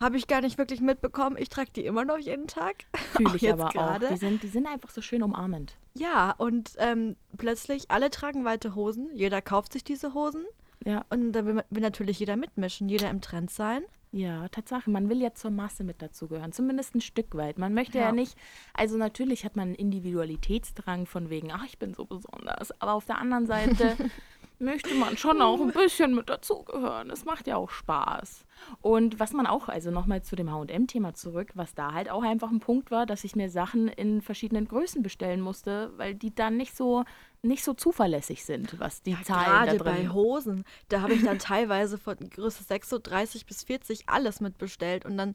Habe 0.00 0.16
ich 0.16 0.28
gar 0.28 0.40
nicht 0.40 0.58
wirklich 0.58 0.80
mitbekommen. 0.80 1.36
Ich 1.38 1.48
trage 1.48 1.70
die 1.74 1.84
immer 1.84 2.04
noch 2.04 2.18
jeden 2.18 2.46
Tag. 2.46 2.84
Fühle 3.16 3.34
ich 3.34 3.42
jetzt 3.42 3.60
aber 3.60 3.70
gerade. 3.70 4.06
auch. 4.06 4.10
Die 4.12 4.16
sind, 4.16 4.42
die 4.42 4.48
sind 4.48 4.66
einfach 4.66 4.90
so 4.90 5.00
schön 5.00 5.22
umarmend. 5.22 5.76
Ja, 5.98 6.32
und 6.38 6.72
ähm, 6.78 7.16
plötzlich 7.36 7.90
alle 7.90 8.10
tragen 8.10 8.44
weite 8.44 8.74
Hosen. 8.74 9.08
Jeder 9.14 9.42
kauft 9.42 9.72
sich 9.72 9.82
diese 9.82 10.14
Hosen. 10.14 10.44
Ja, 10.84 11.04
Und 11.10 11.32
da 11.32 11.44
will, 11.44 11.64
will 11.70 11.82
natürlich 11.82 12.20
jeder 12.20 12.36
mitmischen, 12.36 12.88
jeder 12.88 13.10
im 13.10 13.20
Trend 13.20 13.50
sein. 13.50 13.82
Ja, 14.10 14.48
Tatsache. 14.48 14.90
Man 14.90 15.08
will 15.08 15.20
ja 15.20 15.34
zur 15.34 15.50
Masse 15.50 15.84
mit 15.84 16.00
dazugehören. 16.00 16.52
Zumindest 16.52 16.94
ein 16.94 17.00
Stück 17.00 17.34
weit. 17.34 17.58
Man 17.58 17.74
möchte 17.74 17.98
ja. 17.98 18.06
Ja. 18.06 18.12
nicht, 18.12 18.36
also 18.72 18.96
natürlich 18.96 19.44
hat 19.44 19.56
man 19.56 19.68
einen 19.68 19.74
Individualitätsdrang 19.74 21.06
von 21.06 21.28
wegen, 21.30 21.52
ach, 21.52 21.64
ich 21.64 21.78
bin 21.78 21.94
so 21.94 22.04
besonders. 22.04 22.78
Aber 22.80 22.94
auf 22.94 23.04
der 23.04 23.18
anderen 23.18 23.46
Seite 23.46 23.96
möchte 24.58 24.94
man 24.94 25.16
schon 25.16 25.40
auch 25.40 25.60
ein 25.60 25.72
bisschen 25.72 26.14
mit 26.14 26.28
dazugehören. 26.28 27.10
Es 27.10 27.24
macht 27.24 27.46
ja 27.46 27.56
auch 27.56 27.70
Spaß. 27.70 28.44
Und 28.80 29.20
was 29.20 29.32
man 29.32 29.46
auch, 29.46 29.68
also 29.68 29.90
nochmal 29.90 30.22
zu 30.22 30.36
dem 30.36 30.50
HM-Thema 30.50 31.14
zurück, 31.14 31.52
was 31.54 31.74
da 31.74 31.92
halt 31.92 32.10
auch 32.10 32.22
einfach 32.22 32.50
ein 32.50 32.60
Punkt 32.60 32.90
war, 32.90 33.06
dass 33.06 33.24
ich 33.24 33.36
mir 33.36 33.50
Sachen 33.50 33.88
in 33.88 34.20
verschiedenen 34.20 34.66
Größen 34.66 35.02
bestellen 35.02 35.40
musste, 35.40 35.92
weil 35.96 36.14
die 36.14 36.34
dann 36.34 36.56
nicht 36.56 36.76
so, 36.76 37.04
nicht 37.42 37.62
so 37.62 37.74
zuverlässig 37.74 38.44
sind, 38.44 38.78
was 38.80 39.02
die 39.02 39.16
Zahlen 39.22 39.44
Gerade 39.44 39.78
da 39.78 39.84
drin 39.84 40.08
bei 40.08 40.12
Hosen, 40.12 40.64
da 40.88 41.02
habe 41.02 41.14
ich 41.14 41.22
dann 41.22 41.38
teilweise 41.38 41.98
von 41.98 42.16
Größe 42.18 42.64
36 42.64 43.46
bis 43.46 43.62
40 43.62 44.07
alles 44.10 44.40
mitbestellt. 44.40 45.04
Und 45.04 45.16
dann 45.18 45.34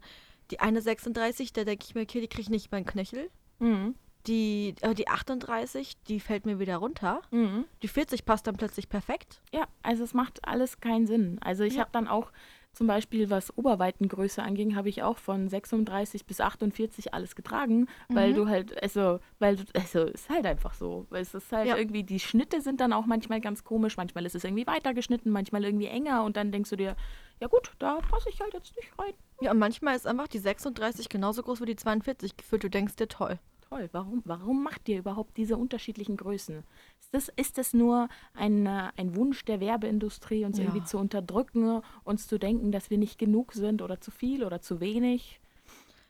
die 0.50 0.60
eine 0.60 0.80
36, 0.82 1.52
da 1.52 1.64
denke 1.64 1.84
ich 1.88 1.94
mir, 1.94 2.02
okay, 2.02 2.20
die 2.20 2.28
kriege 2.28 2.42
ich 2.42 2.50
nicht 2.50 2.70
beim 2.70 2.84
Knöchel. 2.84 3.30
Mhm. 3.58 3.94
Die, 4.26 4.74
äh, 4.80 4.94
die 4.94 5.08
38, 5.08 6.02
die 6.08 6.18
fällt 6.18 6.46
mir 6.46 6.58
wieder 6.58 6.76
runter. 6.76 7.20
Mhm. 7.30 7.66
Die 7.82 7.88
40 7.88 8.24
passt 8.24 8.46
dann 8.46 8.56
plötzlich 8.56 8.88
perfekt. 8.88 9.42
Ja, 9.52 9.64
also 9.82 10.02
es 10.02 10.14
macht 10.14 10.46
alles 10.48 10.80
keinen 10.80 11.06
Sinn. 11.06 11.38
Also 11.42 11.62
ich 11.64 11.74
Ja. 11.74 11.80
habe 11.80 11.90
dann 11.92 12.08
auch 12.08 12.32
zum 12.72 12.86
Beispiel, 12.88 13.30
was 13.30 13.56
Oberweitengröße 13.56 14.42
anging, 14.42 14.74
habe 14.74 14.88
ich 14.88 15.02
auch 15.02 15.18
von 15.18 15.48
36 15.48 16.26
bis 16.26 16.40
48 16.40 17.14
alles 17.14 17.36
getragen, 17.36 17.86
weil 18.08 18.30
Mhm. 18.30 18.34
du 18.34 18.48
halt, 18.48 18.82
also, 18.82 19.20
weil 19.38 19.56
du, 19.56 19.64
also 19.74 20.04
ist 20.06 20.28
halt 20.30 20.44
einfach 20.46 20.74
so. 20.74 21.06
Weil 21.10 21.22
es 21.22 21.34
ist 21.34 21.52
halt 21.52 21.68
Ja. 21.68 21.76
irgendwie, 21.76 22.02
die 22.02 22.18
Schnitte 22.18 22.60
sind 22.62 22.80
dann 22.80 22.92
auch 22.92 23.06
manchmal 23.06 23.40
ganz 23.40 23.62
komisch, 23.62 23.96
manchmal 23.96 24.24
ist 24.26 24.34
es 24.34 24.42
irgendwie 24.44 24.66
weiter 24.66 24.92
geschnitten, 24.94 25.30
manchmal 25.30 25.64
irgendwie 25.64 25.86
enger 25.86 26.24
und 26.24 26.36
dann 26.36 26.50
denkst 26.50 26.70
du 26.70 26.76
dir, 26.76 26.96
ja 27.40 27.48
gut, 27.48 27.72
da 27.78 28.00
passe 28.00 28.28
ich 28.30 28.40
halt 28.40 28.54
jetzt 28.54 28.74
nicht 28.76 28.88
rein. 28.98 29.14
Ja, 29.40 29.50
und 29.50 29.58
manchmal 29.58 29.96
ist 29.96 30.06
einfach 30.06 30.28
die 30.28 30.38
36 30.38 31.08
genauso 31.08 31.42
groß 31.42 31.60
wie 31.60 31.66
die 31.66 31.76
42 31.76 32.36
gefühlt. 32.36 32.64
Du 32.64 32.70
denkst 32.70 32.96
dir, 32.96 33.08
toll. 33.08 33.38
Toll, 33.68 33.88
warum, 33.92 34.22
warum 34.24 34.62
macht 34.62 34.88
ihr 34.88 34.98
überhaupt 34.98 35.36
diese 35.36 35.56
unterschiedlichen 35.56 36.16
Größen? 36.16 36.62
Ist 37.00 37.12
das, 37.14 37.28
ist 37.36 37.58
das 37.58 37.72
nur 37.74 38.08
ein, 38.34 38.66
äh, 38.66 38.90
ein 38.96 39.16
Wunsch 39.16 39.44
der 39.44 39.58
Werbeindustrie, 39.60 40.44
uns 40.44 40.58
Ja. 40.58 40.64
irgendwie 40.64 40.84
zu 40.84 40.98
unterdrücken, 40.98 41.82
uns 42.04 42.26
zu 42.28 42.38
denken, 42.38 42.72
dass 42.72 42.90
wir 42.90 42.98
nicht 42.98 43.18
genug 43.18 43.52
sind 43.54 43.82
oder 43.82 44.00
zu 44.00 44.10
viel 44.10 44.44
oder 44.44 44.60
zu 44.60 44.80
wenig? 44.80 45.40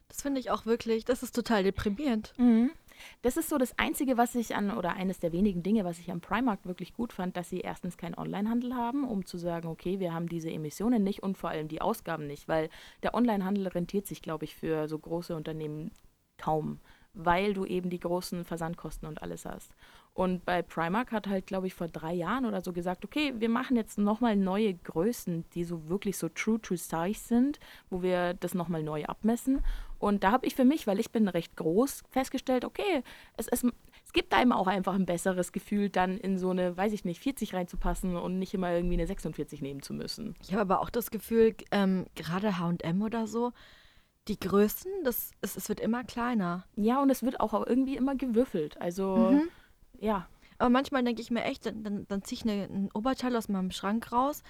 Das 0.08 0.20
finde 0.22 0.40
ich 0.40 0.50
auch 0.50 0.66
wirklich, 0.66 1.04
das 1.04 1.22
ist 1.22 1.34
total 1.34 1.62
deprimierend. 1.64 2.34
Mhm. 2.36 2.70
Das 3.22 3.36
ist 3.36 3.48
so 3.48 3.58
das 3.58 3.78
Einzige, 3.78 4.16
was 4.16 4.34
ich 4.34 4.54
an, 4.54 4.70
oder 4.70 4.94
eines 4.94 5.18
der 5.18 5.32
wenigen 5.32 5.62
Dinge, 5.62 5.84
was 5.84 5.98
ich 5.98 6.10
am 6.10 6.20
Primark 6.20 6.64
wirklich 6.64 6.94
gut 6.94 7.12
fand, 7.12 7.36
dass 7.36 7.50
sie 7.50 7.60
erstens 7.60 7.96
keinen 7.96 8.18
Onlinehandel 8.18 8.74
haben, 8.74 9.04
um 9.04 9.24
zu 9.26 9.38
sagen, 9.38 9.68
okay, 9.68 10.00
wir 10.00 10.14
haben 10.14 10.28
diese 10.28 10.50
Emissionen 10.50 11.02
nicht 11.02 11.22
und 11.22 11.38
vor 11.38 11.50
allem 11.50 11.68
die 11.68 11.80
Ausgaben 11.80 12.26
nicht, 12.26 12.48
weil 12.48 12.68
der 13.02 13.14
Onlinehandel 13.14 13.68
rentiert 13.68 14.06
sich, 14.06 14.22
glaube 14.22 14.44
ich, 14.44 14.54
für 14.54 14.88
so 14.88 14.98
große 14.98 15.34
Unternehmen 15.34 15.90
kaum, 16.38 16.80
weil 17.12 17.54
du 17.54 17.64
eben 17.64 17.90
die 17.90 18.00
großen 18.00 18.44
Versandkosten 18.44 19.08
und 19.08 19.22
alles 19.22 19.44
hast. 19.44 19.74
Und 20.14 20.44
bei 20.44 20.62
Primark 20.62 21.11
hat 21.11 21.26
halt, 21.26 21.49
glaube 21.49 21.66
ich, 21.66 21.75
vor 21.75 21.88
drei 21.88 22.14
Jahren 22.14 22.47
oder 22.47 22.61
so 22.61 22.73
gesagt, 22.73 23.04
okay, 23.04 23.35
wir 23.37 23.49
machen 23.49 23.76
jetzt 23.76 23.99
nochmal 23.99 24.37
neue 24.37 24.73
Größen, 24.73 25.44
die 25.54 25.64
so 25.64 25.88
wirklich 25.88 26.16
so 26.16 26.28
true 26.28 26.61
to 26.61 26.76
size 26.76 27.18
sind, 27.18 27.59
wo 27.90 28.00
wir 28.00 28.35
das 28.35 28.54
nochmal 28.54 28.85
neu 28.85 29.04
abmessen. 29.06 29.61
Und 29.99 30.23
da 30.23 30.30
habe 30.30 30.47
ich 30.47 30.54
für 30.54 30.64
mich, 30.64 30.87
weil 30.87 31.00
ich 31.00 31.11
bin 31.11 31.26
recht 31.26 31.56
groß, 31.56 32.04
festgestellt, 32.11 32.64
okay, 32.64 33.02
es, 33.37 33.49
es, 33.49 33.64
es 34.04 34.12
gibt 34.12 34.33
einem 34.35 34.52
auch 34.52 34.68
einfach 34.68 34.94
ein 34.94 35.06
besseres 35.06 35.50
Gefühl, 35.50 35.88
dann 35.90 36.16
in 36.16 36.38
so 36.38 36.50
eine, 36.50 36.76
weiß 36.76 36.92
ich 36.92 37.04
nicht, 37.04 37.21
40 37.21 37.52
reinzupassen 37.52 38.14
und 38.14 38.38
nicht 38.38 38.54
immer 38.54 38.71
irgendwie 38.71 38.94
eine 38.94 39.09
46 39.09 39.62
nehmen 39.62 39.83
zu 39.83 39.94
müssen. 39.94 40.37
Ich 40.42 40.52
habe 40.52 40.61
aber 40.61 40.80
auch 40.80 40.90
das 40.90 41.11
Gefühl, 41.11 41.56
ähm, 41.73 42.06
gerade 42.14 42.59
H&M 42.61 43.02
oder 43.02 43.26
so, 43.26 43.52
die 44.28 44.38
Größen, 44.38 44.92
das, 45.02 45.33
es, 45.40 45.56
es 45.56 45.68
wird 45.68 45.80
immer 45.80 46.04
kleiner. 46.04 46.66
Ja, 46.76 47.02
und 47.02 47.11
es 47.11 47.25
wird 47.25 47.40
auch 47.40 47.66
irgendwie 47.66 47.97
immer 47.97 48.14
gewürfelt. 48.14 48.80
Also, 48.80 49.16
Mhm. 49.33 49.49
Ja. 50.00 50.28
Aber 50.58 50.70
manchmal 50.70 51.02
denke 51.02 51.20
ich 51.20 51.30
mir 51.32 51.42
echt, 51.44 51.66
dann, 51.66 51.82
dann, 51.82 52.06
dann 52.08 52.22
ziehe 52.22 52.38
ich 52.38 52.44
eine, 52.50 52.64
ein 52.64 52.90
Oberteil 52.94 53.34
aus 53.36 53.48
meinem 53.48 53.72
Schrank 53.72 54.12
raus. 54.12 54.42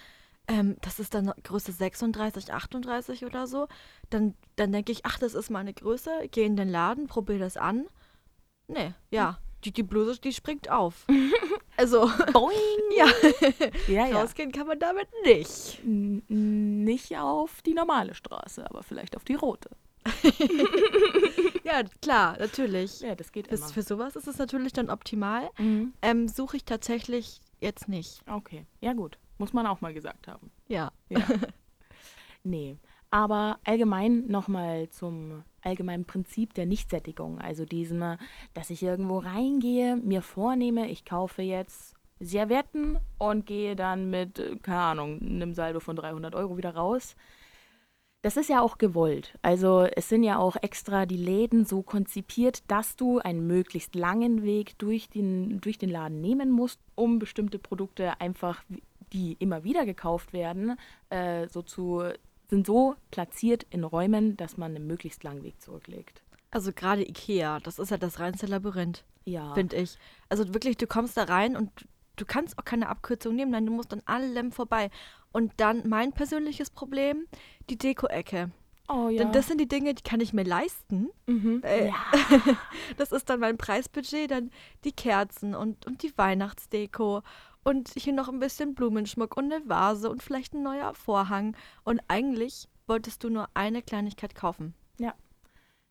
Ähm, 0.47 0.77
das 0.83 1.01
ist 1.01 1.15
dann 1.15 1.33
Größe 1.43 1.73
36, 1.73 2.53
38 2.53 3.25
oder 3.25 3.47
so. 3.47 3.67
Dann, 4.11 4.35
dann 4.57 4.71
denke 4.73 4.93
ich, 4.93 5.07
ach, 5.07 5.19
das 5.19 5.33
ist 5.35 5.49
meine 5.51 5.73
Größe. 5.73 6.29
Gehe 6.31 6.45
in 6.45 6.57
den 6.57 6.69
Laden, 6.69 7.07
probiere 7.07 7.39
das 7.39 7.57
an. 7.57 7.87
Nee, 8.69 8.93
ja. 9.11 9.39
Die, 9.65 9.73
die 9.73 9.83
Bluse, 9.83 10.21
die 10.21 10.35
springt 10.35 10.71
auf. 10.71 11.07
also, 11.79 12.11
Boing! 12.35 12.53
ja, 12.99 13.07
Ja, 13.89 14.07
ja. 14.07 14.21
rausgehen 14.21 14.53
kann 14.53 14.67
man 14.67 14.79
damit 14.79 15.09
nicht. 15.25 15.81
N- 15.83 16.23
Nicht 16.85 17.17
auf 17.17 17.63
die 17.63 17.73
normale 17.73 18.15
Straße, 18.15 18.69
aber 18.69 18.83
vielleicht 18.83 19.17
auf 19.17 19.25
die 19.25 19.35
rote. 19.37 19.71
Ja, 21.67 21.83
klar, 22.03 22.37
natürlich. 22.39 23.01
Ja, 23.01 23.15
das 23.15 23.33
geht 23.33 23.49
Für, 23.49 23.55
immer. 23.55 23.67
für 23.69 23.83
sowas 23.83 24.17
ist 24.17 24.29
es 24.29 24.37
natürlich 24.39 24.75
dann 24.75 24.91
optimal. 24.91 25.49
Mhm. 25.59 25.95
Ähm, 26.03 26.29
Suche 26.29 26.59
ich 26.59 26.65
tatsächlich 26.65 27.41
jetzt 27.61 27.89
nicht. 27.89 28.21
Okay, 28.31 28.67
ja 28.81 28.93
gut. 28.93 29.19
Muss 29.39 29.53
man 29.53 29.67
auch 29.67 29.81
mal 29.81 29.95
gesagt 29.95 30.29
haben. 30.29 30.51
Ja. 30.69 30.93
Ja. 31.09 31.21
nee. 32.45 32.77
Aber 33.11 33.59
allgemein 33.65 34.27
nochmal 34.27 34.89
zum 34.91 35.45
allgemeinen 35.63 36.05
Prinzip 36.05 36.53
der 36.55 36.67
Nichtsättigung. 36.67 37.41
Also 37.41 37.65
diesem, 37.65 38.19
dass 38.53 38.71
ich 38.71 38.83
irgendwo 38.83 39.19
reingehe, 39.19 39.97
mir 39.97 40.21
vornehme, 40.21 40.89
ich 40.91 41.05
kaufe 41.05 41.43
jetzt 41.43 41.95
Servietten 42.21 42.99
und 43.19 43.47
gehe 43.47 43.77
dann 43.77 44.11
mit, 44.11 44.39
äh, 44.39 44.57
keine 44.57 44.81
Ahnung, 44.81 45.21
einem 45.21 45.55
Saldo 45.55 45.81
von 45.81 45.97
300 45.97 46.35
Euro 46.35 46.57
wieder 46.57 46.75
raus. 46.75 47.17
Das 48.25 48.39
ist 48.39 48.49
ja 48.49 48.63
auch 48.63 48.79
gewollt. 48.79 49.39
Also 49.43 49.83
es 49.83 50.09
sind 50.09 50.23
ja 50.23 50.39
auch 50.39 50.57
extra 50.63 51.05
die 51.05 51.19
Läden 51.19 51.67
so 51.67 51.83
konzipiert, 51.83 52.63
dass 52.69 52.97
du 52.97 53.19
einen 53.19 53.47
möglichst 53.47 53.95
langen 53.95 54.43
Weg 54.43 54.79
durch 54.79 55.11
den, 55.11 55.61
durch 55.61 55.77
den 55.77 55.91
Laden 55.91 56.23
nehmen 56.23 56.51
musst, 56.51 56.81
um 56.95 57.19
bestimmte 57.19 57.59
Produkte 57.59 58.19
einfach, 58.23 58.65
die 59.13 59.35
immer 59.41 59.63
wieder 59.63 59.85
gekauft 59.85 60.33
werden, 60.33 60.79
äh, 61.11 61.49
so 61.49 61.61
zu, 61.61 62.03
sind 62.49 62.67
so 62.67 62.95
platziert 63.11 63.67
in 63.69 63.85
Räumen, 63.85 64.39
dass 64.39 64.57
man 64.57 64.75
einen 64.75 64.87
möglichst 64.87 65.23
langen 65.23 65.43
Weg 65.43 65.61
zurücklegt. 65.61 66.23
Also 66.51 66.73
gerade 66.73 67.03
Ikea, 67.07 67.61
das 67.61 67.79
ist 67.79 67.91
ja 67.91 67.99
das 67.99 68.21
reinste 68.21 68.47
Labyrinth, 68.47 69.05
Ja. 69.27 69.53
finde 69.53 69.77
ich. 69.77 69.99
Also 70.31 70.55
wirklich, 70.55 70.79
du 70.79 70.87
kommst 70.87 71.19
da 71.19 71.25
rein 71.25 71.59
und 71.59 71.71
du 72.17 72.25
kannst 72.25 72.59
auch 72.59 72.65
keine 72.65 72.89
Abkürzung 72.89 73.35
nehmen, 73.35 73.51
nein, 73.51 73.67
du 73.67 73.73
musst 73.73 73.93
an 73.93 74.01
allem 74.07 74.51
vorbei. 74.51 74.91
Und 75.35 75.53
dann 75.57 75.89
mein 75.89 76.13
persönliches 76.13 76.71
Problem, 76.71 77.27
die 77.69 77.77
Deko-Ecke. 77.77 78.53
oh 78.89 79.09
ja. 79.09 79.19
Denn 79.19 79.33
das 79.33 79.49
sind 79.49 79.61
die 79.61 79.67
Dinge, 79.67 79.93
die 79.93 80.03
kann 80.03 80.21
ich 80.21 80.33
mir 80.33 80.45
leisten. 80.45 81.09
mhm. 81.27 81.61
äh, 81.65 81.89
ja. 81.89 81.95
Das 82.97 83.11
ist 83.11 83.29
dann 83.29 83.41
mein 83.41 83.59
Preisbudget, 83.59 84.31
dann 84.31 84.53
die 84.85 84.93
Kerzen 84.93 85.57
und, 85.57 85.87
und 85.87 86.05
die 86.05 86.17
Weihnachtsdeko 86.17 87.23
und 87.65 87.91
hier 87.97 88.13
noch 88.13 88.29
ein 88.29 88.39
bisschen 88.39 88.75
Blumenschmuck 88.77 89.37
und 89.37 89.53
eine 89.53 89.69
Vase 89.69 90.09
und 90.09 90.23
vielleicht 90.23 90.55
ein 90.55 90.63
neuer 90.63 90.95
Vorhang. 90.95 91.57
Und 91.83 92.01
eigentlich 92.07 92.69
wolltest 92.87 93.25
du 93.25 93.29
nur 93.29 93.49
eine 93.55 93.83
Kleinigkeit 93.83 94.37
kaufen. 94.37 94.75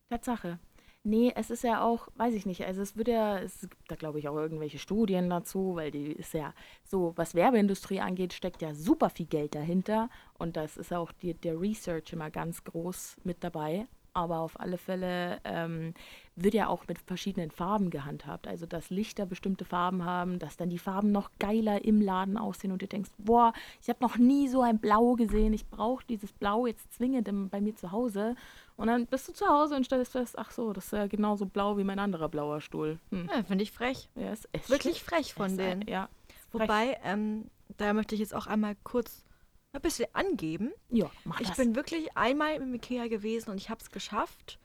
Tatsache. 0.08 0.58
Nee, 1.06 1.32
es 1.36 1.50
ist 1.50 1.62
ja 1.64 1.84
auch, 1.84 2.08
weiß 2.16 2.32
ich 2.32 2.46
nicht, 2.46 2.64
also 2.64 2.80
es 2.80 2.96
wird 2.96 3.08
ja, 3.08 3.38
es 3.38 3.60
gibt 3.60 3.76
da 3.88 3.94
glaube 3.94 4.18
ich 4.18 4.26
auch 4.26 4.36
irgendwelche 4.36 4.78
Studien 4.78 5.28
dazu, 5.28 5.76
weil 5.76 5.90
die 5.90 6.12
ist 6.12 6.32
ja 6.32 6.54
so, 6.82 7.12
was 7.16 7.34
Werbeindustrie 7.34 8.00
angeht, 8.00 8.32
steckt 8.32 8.62
ja 8.62 8.74
super 8.74 9.10
viel 9.10 9.26
Geld 9.26 9.54
dahinter 9.54 10.08
und 10.38 10.56
das 10.56 10.78
ist 10.78 10.94
auch 10.94 11.12
die, 11.12 11.34
der 11.34 11.60
Research 11.60 12.14
immer 12.14 12.30
ganz 12.30 12.64
groß 12.64 13.16
mit 13.22 13.44
dabei. 13.44 13.86
Aber 14.16 14.38
auf 14.38 14.60
alle 14.60 14.78
Fälle 14.78 15.40
ähm, 15.42 15.92
wird 16.36 16.54
ja 16.54 16.68
auch 16.68 16.86
mit 16.86 16.98
verschiedenen 17.00 17.50
Farben 17.50 17.90
gehandhabt. 17.90 18.46
Also, 18.46 18.64
dass 18.64 18.88
Lichter 18.88 19.26
bestimmte 19.26 19.64
Farben 19.64 20.04
haben, 20.04 20.38
dass 20.38 20.56
dann 20.56 20.70
die 20.70 20.78
Farben 20.78 21.10
noch 21.10 21.30
geiler 21.40 21.84
im 21.84 22.00
Laden 22.00 22.36
aussehen 22.36 22.70
und 22.70 22.80
du 22.80 22.86
denkst, 22.86 23.10
boah, 23.18 23.52
ich 23.82 23.88
habe 23.88 23.98
noch 24.00 24.16
nie 24.16 24.46
so 24.46 24.62
ein 24.62 24.78
Blau 24.78 25.14
gesehen. 25.14 25.52
Ich 25.52 25.66
brauche 25.66 26.04
dieses 26.06 26.32
Blau 26.32 26.66
jetzt 26.66 26.92
zwingend 26.92 27.28
bei 27.50 27.60
mir 27.60 27.74
zu 27.74 27.90
Hause. 27.90 28.36
Und 28.76 28.88
dann 28.88 29.06
bist 29.06 29.28
du 29.28 29.32
zu 29.32 29.46
Hause 29.46 29.76
und 29.76 29.84
stellst 29.84 30.12
fest, 30.12 30.36
ach 30.38 30.50
so, 30.50 30.72
das 30.72 30.86
ist 30.86 30.92
ja 30.92 31.06
genauso 31.06 31.46
blau 31.46 31.76
wie 31.78 31.84
mein 31.84 31.98
anderer 32.00 32.28
blauer 32.28 32.60
Stuhl. 32.60 32.98
Hm. 33.10 33.30
Ja, 33.32 33.42
finde 33.44 33.62
ich 33.62 33.70
frech. 33.70 34.08
Ja, 34.16 34.32
ist 34.32 34.48
echt 34.52 34.68
Wirklich 34.68 35.02
frech 35.02 35.32
von 35.34 35.50
ist, 35.52 35.58
denen. 35.58 35.82
äh, 35.82 35.90
Ja. 35.90 36.08
Wobei, 36.50 36.98
ähm, 37.04 37.50
da 37.76 37.92
möchte 37.92 38.14
ich 38.14 38.20
jetzt 38.20 38.34
auch 38.34 38.46
einmal 38.46 38.76
kurz 38.84 39.24
ein 39.72 39.80
bisschen 39.80 40.06
angeben. 40.12 40.72
Ja, 40.90 41.10
mach 41.24 41.40
Ich 41.40 41.48
das. 41.48 41.56
bin 41.56 41.74
wirklich 41.76 42.16
einmal 42.16 42.54
im 42.54 42.74
Ikea 42.74 43.08
gewesen 43.08 43.50
und 43.50 43.58
ich 43.58 43.70
habe 43.70 43.80
es 43.80 43.90
geschafft, 43.90 44.58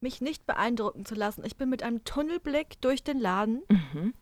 mich 0.00 0.20
nicht 0.20 0.46
beeindrucken 0.46 1.04
zu 1.04 1.14
lassen. 1.14 1.44
Ich 1.44 1.56
bin 1.56 1.68
mit 1.68 1.82
einem 1.82 2.04
Tunnelblick 2.04 2.80
durch 2.80 3.02
den 3.04 3.18
Laden 3.18 3.62
mhm. 3.68 4.14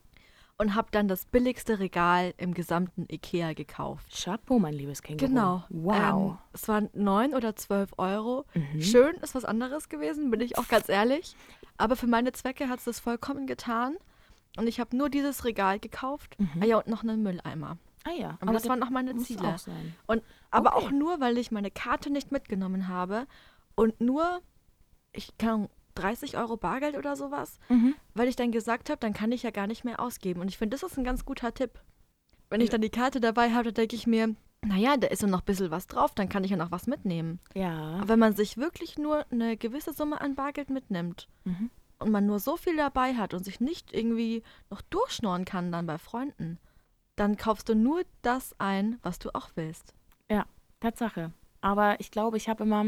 Und 0.59 0.75
habe 0.75 0.89
dann 0.91 1.09
das 1.09 1.27
billigste 1.27 1.79
Regal 1.79 2.33
im 2.39 2.55
gesamten 2.55 3.07
Ikea 3.11 3.53
gekauft. 3.53 4.07
Chapeau, 4.11 4.59
mein 4.59 4.73
liebes 4.75 5.03
Känguru. 5.03 5.29
Genau. 5.29 5.65
Wow. 5.69 6.33
Ähm, 6.33 6.39
es 6.53 6.67
waren 6.69 6.89
9 6.95 7.35
oder 7.35 7.55
12 7.57 7.91
Euro. 7.99 8.45
Mhm. 8.55 8.81
Schön 8.81 9.15
ist 9.17 9.35
was 9.35 9.45
anderes 9.45 9.89
gewesen, 9.89 10.31
bin 10.31 10.41
ich 10.41 10.57
auch 10.59 10.69
ganz 10.69 10.89
ehrlich. 10.89 11.37
Aber 11.77 11.95
für 11.97 12.07
meine 12.07 12.33
Zwecke 12.33 12.69
hat 12.69 12.79
es 12.79 12.85
das 12.87 13.01
vollkommen 13.01 13.47
getan. 13.47 13.97
Und 14.57 14.67
ich 14.67 14.81
habe 14.81 14.97
nur 14.97 15.11
dieses 15.11 15.45
Regal 15.45 15.79
gekauft. 15.79 16.35
Mhm. 16.39 16.63
Ah 16.63 16.65
ja, 16.65 16.77
und 16.79 16.87
noch 16.87 17.03
einen 17.03 17.23
Mülleimer. 17.23 17.77
ah 18.05 18.13
ja, 18.17 18.39
Aber 18.41 18.55
das 18.55 18.67
waren 18.69 18.83
auch 18.83 18.89
meine 18.91 19.15
Ziele. 19.17 19.47
auch 19.47 19.59
sein. 19.59 19.95
Und, 20.07 20.23
aber 20.51 20.75
Okay. 20.77 20.87
auch 20.87 20.91
nur, 20.91 21.21
weil 21.21 21.37
ich 21.37 21.51
meine 21.51 21.71
Karte 21.71 22.09
nicht 22.09 22.33
mitgenommen 22.33 22.89
habe 22.89 23.27
und 23.75 24.01
nur, 24.01 24.41
ich 25.13 25.37
kann 25.37 25.69
30 25.97 26.37
Euro 26.37 26.57
Bargeld 26.57 26.97
oder 26.97 27.17
sowas, 27.17 27.59
Mhm. 27.69 27.95
weil 28.15 28.29
ich 28.29 28.37
dann 28.37 28.53
gesagt 28.53 28.89
habe, 28.91 29.01
dann 29.01 29.13
kann 29.13 29.33
ich 29.33 29.43
ja 29.43 29.51
gar 29.51 29.67
nicht 29.67 29.85
mehr 29.85 30.01
ausgeben. 30.01 30.41
Und 30.41 30.49
ich 30.49 30.59
finde, 30.59 30.77
das 30.77 30.83
ist 30.89 30.97
ein 30.99 31.05
ganz 31.05 31.25
guter 31.25 31.53
Tipp. 31.53 31.81
Wenn 32.51 32.61
ich 32.61 32.69
Ja. 32.69 32.73
dann 32.73 32.83
die 32.83 32.91
Karte 32.91 33.21
dabei 33.21 33.51
habe, 33.53 33.65
dann 33.65 33.75
denke 33.75 33.97
ich 33.97 34.07
mir, 34.07 34.35
naja, 34.65 34.97
da 34.97 35.09
ist 35.09 35.23
ja 35.23 35.29
noch 35.29 35.41
ein 35.41 35.45
bisschen 35.45 35.71
was 35.71 35.87
drauf, 35.87 36.15
dann 36.15 36.29
kann 36.29 36.45
ich 36.45 36.51
ja 36.51 36.57
noch 36.57 36.71
was 36.71 36.87
mitnehmen. 36.87 37.41
Ja. 37.55 37.97
Aber 37.97 38.09
wenn 38.09 38.19
man 38.19 38.35
sich 38.35 38.57
wirklich 38.57 38.99
nur 38.99 39.25
eine 39.31 39.57
gewisse 39.57 39.93
Summe 39.93 40.21
an 40.21 40.35
Bargeld 40.35 40.71
mitnimmt 40.71 41.29
Mhm. 41.45 41.71
und 41.99 42.11
man 42.11 42.27
nur 42.27 42.39
so 42.39 42.57
viel 42.57 42.77
dabei 42.77 43.15
hat 43.15 43.35
und 43.35 43.45
sich 43.45 43.61
nicht 43.61 43.93
irgendwie 43.93 44.43
noch 44.71 44.81
durchschnorren 44.83 45.45
kann 45.45 45.73
dann 45.73 45.87
bei 45.87 45.99
Freunden, 45.99 46.59
dann 47.17 47.37
kaufst 47.37 47.69
du 47.69 47.75
nur 47.75 48.03
das 48.23 48.55
ein, 48.59 48.99
was 49.03 49.19
du 49.19 49.31
auch 49.35 49.51
willst. 49.57 49.93
Tatsache. 50.81 51.33
Aber 51.63 51.99
ich 52.01 52.11
glaube, 52.11 52.37
ich 52.37 52.49
habe 52.51 52.63
immer, 52.65 52.85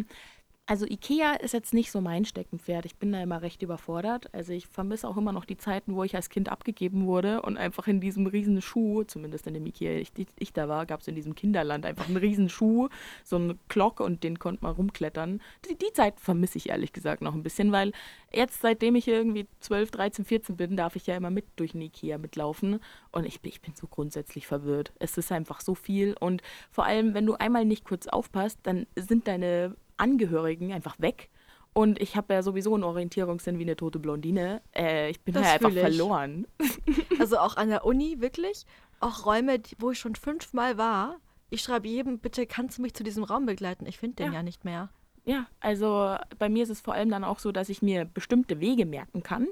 Also 0.70 0.84
Ikea 0.84 1.32
ist 1.36 1.54
jetzt 1.54 1.72
nicht 1.72 1.90
so 1.90 2.02
mein 2.02 2.26
Steckenpferd. 2.26 2.84
Ich 2.84 2.96
bin 2.96 3.10
da 3.10 3.22
immer 3.22 3.40
recht 3.40 3.62
überfordert. 3.62 4.28
Also 4.34 4.52
ich 4.52 4.66
vermisse 4.66 5.08
auch 5.08 5.16
immer 5.16 5.32
noch 5.32 5.46
die 5.46 5.56
Zeiten, 5.56 5.94
wo 5.94 6.04
ich 6.04 6.14
als 6.14 6.28
Kind 6.28 6.50
abgegeben 6.50 7.06
wurde 7.06 7.40
und 7.40 7.56
einfach 7.56 7.88
in 7.88 8.02
diesem 8.02 8.26
riesen 8.26 8.60
Schuh, 8.60 9.02
zumindest 9.04 9.46
in 9.46 9.54
dem 9.54 9.64
Ikea, 9.64 9.98
ich, 9.98 10.12
ich 10.38 10.52
da 10.52 10.68
war, 10.68 10.84
gab 10.84 11.00
es 11.00 11.08
in 11.08 11.14
diesem 11.14 11.34
Kinderland 11.34 11.86
einfach 11.86 12.06
einen 12.06 12.18
riesen 12.18 12.50
Schuh, 12.50 12.90
so 13.24 13.36
einen 13.36 13.58
Glock 13.68 14.00
und 14.00 14.22
den 14.22 14.38
konnte 14.38 14.62
man 14.62 14.74
rumklettern. 14.74 15.40
Die, 15.66 15.74
die 15.74 15.90
Zeit 15.94 16.20
vermisse 16.20 16.58
ich 16.58 16.68
ehrlich 16.68 16.92
gesagt 16.92 17.22
noch 17.22 17.32
ein 17.32 17.42
bisschen, 17.42 17.72
weil 17.72 17.92
jetzt, 18.30 18.60
seitdem 18.60 18.94
ich 18.94 19.08
irgendwie 19.08 19.46
12, 19.60 19.90
13, 19.90 20.24
14 20.26 20.56
bin, 20.58 20.76
darf 20.76 20.96
ich 20.96 21.06
ja 21.06 21.16
immer 21.16 21.30
mit 21.30 21.46
durch 21.56 21.72
den 21.72 21.80
Ikea 21.80 22.18
mitlaufen 22.18 22.80
und 23.10 23.24
ich, 23.24 23.40
ich 23.42 23.62
bin 23.62 23.72
so 23.74 23.86
grundsätzlich 23.86 24.46
verwirrt. 24.46 24.92
Es 24.98 25.16
ist 25.16 25.32
einfach 25.32 25.62
so 25.62 25.74
viel 25.74 26.14
und 26.20 26.42
vor 26.70 26.84
allem, 26.84 27.14
wenn 27.14 27.24
du 27.24 27.36
einmal 27.36 27.64
nicht 27.64 27.86
kurz 27.86 28.06
aufpasst, 28.06 28.58
dann 28.64 28.86
sind 28.96 29.28
deine 29.28 29.74
Angehörigen 29.98 30.72
einfach 30.72 30.98
weg. 30.98 31.28
Und 31.74 32.00
ich 32.00 32.16
habe 32.16 32.32
ja 32.34 32.42
sowieso 32.42 32.74
einen 32.74 32.82
Orientierungssinn 32.84 33.58
wie 33.58 33.62
eine 33.62 33.76
tote 33.76 33.98
Blondine. 33.98 34.62
Äh, 34.74 35.10
ich 35.10 35.20
bin 35.20 35.34
Das 35.34 35.46
ja 35.46 35.52
einfach 35.54 35.70
ich. 35.70 35.78
verloren. 35.80 36.46
Also 37.20 37.38
auch 37.38 37.56
an 37.56 37.68
der 37.68 37.84
Uni, 37.84 38.20
wirklich. 38.20 38.64
Auch 39.00 39.26
Räume, 39.26 39.60
wo 39.78 39.90
ich 39.90 39.98
schon 39.98 40.14
fünfmal 40.14 40.78
war. 40.78 41.16
Ich 41.50 41.62
schreibe 41.62 41.88
jedem, 41.88 42.18
bitte 42.20 42.46
kannst 42.46 42.78
du 42.78 42.82
mich 42.82 42.94
zu 42.94 43.02
diesem 43.02 43.24
Raum 43.24 43.44
begleiten? 43.46 43.86
Ich 43.86 43.98
finde 43.98 44.16
den 44.16 44.26
Ja. 44.28 44.38
ja 44.38 44.42
nicht 44.42 44.64
mehr. 44.64 44.88
Ja, 45.24 45.46
also 45.60 46.16
bei 46.38 46.48
mir 46.48 46.62
ist 46.62 46.68
es 46.70 46.80
vor 46.80 46.94
allem 46.94 47.10
dann 47.10 47.22
auch 47.24 47.38
so, 47.38 47.52
dass 47.52 47.68
ich 47.68 47.82
mir 47.82 48.04
bestimmte 48.06 48.60
Wege 48.60 48.86
merken 48.86 49.22
kann. 49.22 49.46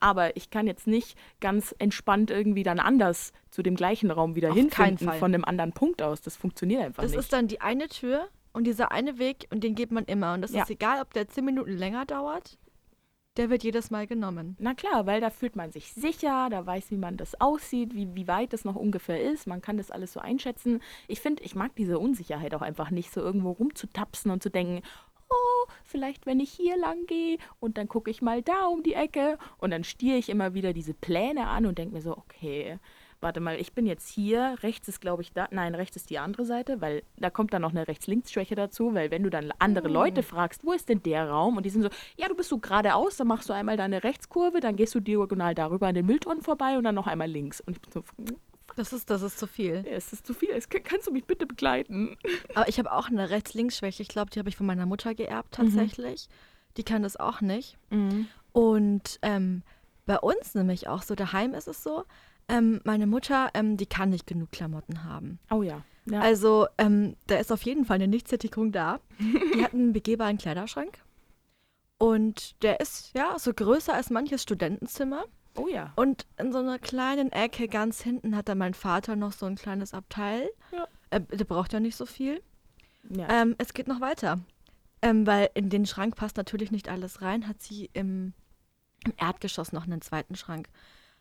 Aber 0.00 0.34
ich 0.36 0.50
kann 0.50 0.66
jetzt 0.66 0.86
nicht 0.86 1.16
ganz 1.40 1.74
entspannt 1.78 2.30
irgendwie 2.30 2.62
dann 2.62 2.80
anders 2.80 3.32
zu 3.50 3.62
dem 3.62 3.76
gleichen 3.76 4.10
Raum 4.10 4.34
wieder 4.34 4.50
Auf 4.50 4.56
hinfinden 4.56 5.12
von 5.12 5.32
einem 5.34 5.44
anderen 5.44 5.72
Punkt 5.72 6.02
aus. 6.02 6.20
Das 6.22 6.36
funktioniert 6.36 6.82
einfach 6.82 7.02
Das 7.02 7.12
nicht. 7.12 7.20
ist 7.20 7.32
dann 7.32 7.46
die 7.48 7.60
eine 7.60 7.88
Tür 7.88 8.28
und 8.52 8.64
dieser 8.64 8.92
eine 8.92 9.18
Weg 9.18 9.46
und 9.50 9.62
den 9.64 9.74
geht 9.74 9.90
man 9.92 10.04
immer. 10.04 10.34
Und 10.34 10.42
das 10.42 10.52
Ja. 10.52 10.62
ist 10.62 10.70
egal, 10.70 11.00
ob 11.02 11.12
der 11.14 11.28
zehn 11.28 11.44
Minuten 11.44 11.72
länger 11.76 12.04
dauert. 12.06 12.58
Der 13.36 13.48
wird 13.48 13.62
jedes 13.62 13.90
Mal 13.92 14.08
genommen. 14.08 14.56
Na 14.58 14.74
klar, 14.74 15.06
weil 15.06 15.20
da 15.20 15.30
fühlt 15.30 15.54
man 15.54 15.70
sich 15.70 15.92
sicher, 15.92 16.48
da 16.50 16.66
weiß, 16.66 16.90
wie 16.90 16.96
man 16.96 17.16
das 17.16 17.40
aussieht, 17.40 17.94
wie, 17.94 18.12
wie 18.14 18.26
weit 18.26 18.52
es 18.52 18.64
noch 18.64 18.74
ungefähr 18.74 19.22
ist. 19.22 19.46
Man 19.46 19.62
kann 19.62 19.76
das 19.76 19.92
alles 19.92 20.12
so 20.12 20.20
einschätzen. 20.20 20.82
Ich 21.06 21.20
finde, 21.20 21.44
ich 21.44 21.54
mag 21.54 21.74
diese 21.76 21.98
Unsicherheit 22.00 22.54
auch 22.54 22.60
einfach 22.62 22.90
nicht, 22.90 23.12
so 23.12 23.20
irgendwo 23.20 23.52
rumzutapsen 23.52 24.32
und 24.32 24.42
zu 24.42 24.50
denken, 24.50 24.82
oh, 25.30 25.70
vielleicht 25.84 26.26
wenn 26.26 26.40
ich 26.40 26.50
hier 26.50 26.76
lang 26.76 27.06
gehe 27.06 27.38
und 27.60 27.78
dann 27.78 27.86
gucke 27.86 28.10
ich 28.10 28.20
mal 28.20 28.42
da 28.42 28.64
um 28.66 28.82
die 28.82 28.94
Ecke 28.94 29.38
und 29.58 29.70
dann 29.70 29.84
stiere 29.84 30.18
ich 30.18 30.28
immer 30.28 30.54
wieder 30.54 30.72
diese 30.72 30.92
Pläne 30.92 31.46
an 31.46 31.66
und 31.66 31.78
denke 31.78 31.94
mir 31.94 32.02
so, 32.02 32.16
okay, 32.16 32.78
warte 33.20 33.40
mal, 33.40 33.56
ich 33.60 33.72
bin 33.74 33.86
jetzt 33.86 34.08
hier, 34.08 34.56
rechts 34.62 34.88
ist 34.88 35.00
glaube 35.00 35.22
ich 35.22 35.32
da, 35.32 35.48
nein, 35.50 35.74
rechts 35.74 35.96
ist 35.96 36.10
die 36.10 36.18
andere 36.18 36.44
Seite, 36.46 36.80
weil 36.80 37.02
da 37.16 37.28
kommt 37.30 37.52
dann 37.52 37.62
noch 37.62 37.70
eine 37.70 37.86
Rechts-Links-Schwäche 37.86 38.54
dazu, 38.54 38.94
weil 38.94 39.10
wenn 39.10 39.22
du 39.22 39.30
dann 39.30 39.52
andere 39.58 39.88
Leute 39.88 40.22
fragst, 40.22 40.64
wo 40.64 40.72
ist 40.72 40.88
denn 40.88 41.02
der 41.02 41.28
Raum 41.28 41.56
und 41.56 41.64
die 41.66 41.70
sind 41.70 41.82
so, 41.82 41.88
ja, 42.16 42.28
du 42.28 42.34
bist 42.34 42.48
so 42.48 42.58
geradeaus, 42.58 43.16
dann 43.16 43.26
machst 43.28 43.48
du 43.48 43.52
einmal 43.52 43.76
deine 43.76 44.02
Rechtskurve, 44.04 44.60
dann 44.60 44.76
gehst 44.76 44.94
du 44.94 45.00
diagonal 45.00 45.54
darüber 45.54 45.88
an 45.88 45.94
den 45.94 46.06
Mülltonnen 46.06 46.42
vorbei 46.42 46.78
und 46.78 46.84
dann 46.84 46.94
noch 46.94 47.06
einmal 47.06 47.28
links. 47.28 47.60
Und 47.60 47.76
ich 47.76 47.82
bin 47.82 47.92
so, 47.92 48.02
"Hm, 48.16 48.36
Das 48.76 48.92
ist, 48.92 49.10
das 49.10 49.20
ist 49.22 49.38
zu 49.38 49.46
viel. 49.46 49.84
es 49.90 50.12
ist 50.12 50.26
zu 50.26 50.32
viel, 50.32 50.50
es, 50.50 50.68
kannst 50.68 51.06
du 51.06 51.10
mich 51.12 51.24
bitte 51.26 51.44
begleiten? 51.46 52.16
Aber 52.54 52.68
ich 52.68 52.78
habe 52.78 52.92
auch 52.92 53.08
eine 53.08 53.28
Rechts-Links-Schwäche. 53.30 54.02
Ich 54.02 54.08
glaube, 54.08 54.30
die 54.30 54.38
habe 54.38 54.48
ich 54.48 54.56
von 54.56 54.64
meiner 54.66 54.86
Mutter 54.86 55.14
geerbt 55.14 55.54
tatsächlich. 55.54 56.28
Die 56.76 56.84
kann 56.84 57.02
das 57.02 57.16
auch 57.18 57.40
nicht. 57.40 57.76
Und 58.52 59.18
ähm, 59.22 59.62
bei 60.06 60.18
uns 60.18 60.54
nämlich 60.54 60.88
auch 60.88 61.02
so, 61.02 61.14
daheim 61.14 61.54
ist 61.54 61.68
es 61.68 61.82
so, 61.82 62.04
ähm, 62.50 62.80
meine 62.84 63.06
Mutter, 63.06 63.50
ähm, 63.54 63.76
die 63.76 63.86
kann 63.86 64.10
nicht 64.10 64.26
genug 64.26 64.50
Klamotten 64.52 65.04
haben. 65.04 65.38
Oh 65.50 65.62
ja. 65.62 65.82
ja. 66.06 66.20
Also 66.20 66.66
ähm, 66.78 67.16
da 67.26 67.36
ist 67.36 67.52
auf 67.52 67.62
jeden 67.62 67.84
Fall 67.84 67.96
eine 67.96 68.08
Nichtsättigung 68.08 68.72
da. 68.72 69.00
Die 69.54 69.64
hat 69.64 69.72
einen 69.72 69.92
begehbaren 69.92 70.38
Kleiderschrank. 70.38 70.98
Und 71.98 72.62
der 72.62 72.80
ist 72.80 73.12
ja 73.14 73.38
so 73.38 73.52
größer 73.52 73.94
als 73.94 74.10
manches 74.10 74.42
Studentenzimmer. 74.42 75.24
oh 75.56 75.68
ja. 75.68 75.92
Und 75.96 76.26
in 76.38 76.50
so 76.52 76.58
einer 76.58 76.78
kleinen 76.78 77.30
Ecke 77.30 77.68
ganz 77.68 78.00
hinten 78.00 78.34
hat 78.36 78.48
dann 78.48 78.58
mein 78.58 78.74
Vater 78.74 79.16
noch 79.16 79.32
so 79.32 79.46
ein 79.46 79.56
kleines 79.56 79.92
Abteil. 79.92 80.48
Ja. 80.72 80.88
Äh, 81.10 81.20
der 81.20 81.44
braucht 81.44 81.72
ja 81.72 81.80
nicht 81.80 81.96
so 81.96 82.06
viel. 82.06 82.42
ja. 83.10 83.28
Ähm, 83.30 83.54
es 83.58 83.74
geht 83.74 83.86
noch 83.86 84.00
weiter. 84.00 84.38
Ähm, 85.02 85.26
weil 85.26 85.50
in 85.54 85.70
den 85.70 85.86
Schrank 85.86 86.16
passt 86.16 86.36
natürlich 86.36 86.70
nicht 86.70 86.88
alles 86.88 87.22
rein, 87.22 87.48
hat 87.48 87.62
sie 87.62 87.88
im, 87.94 88.34
im 89.04 89.14
Erdgeschoss 89.16 89.72
noch 89.72 89.84
einen 89.84 90.02
zweiten 90.02 90.36
Schrank. 90.36 90.68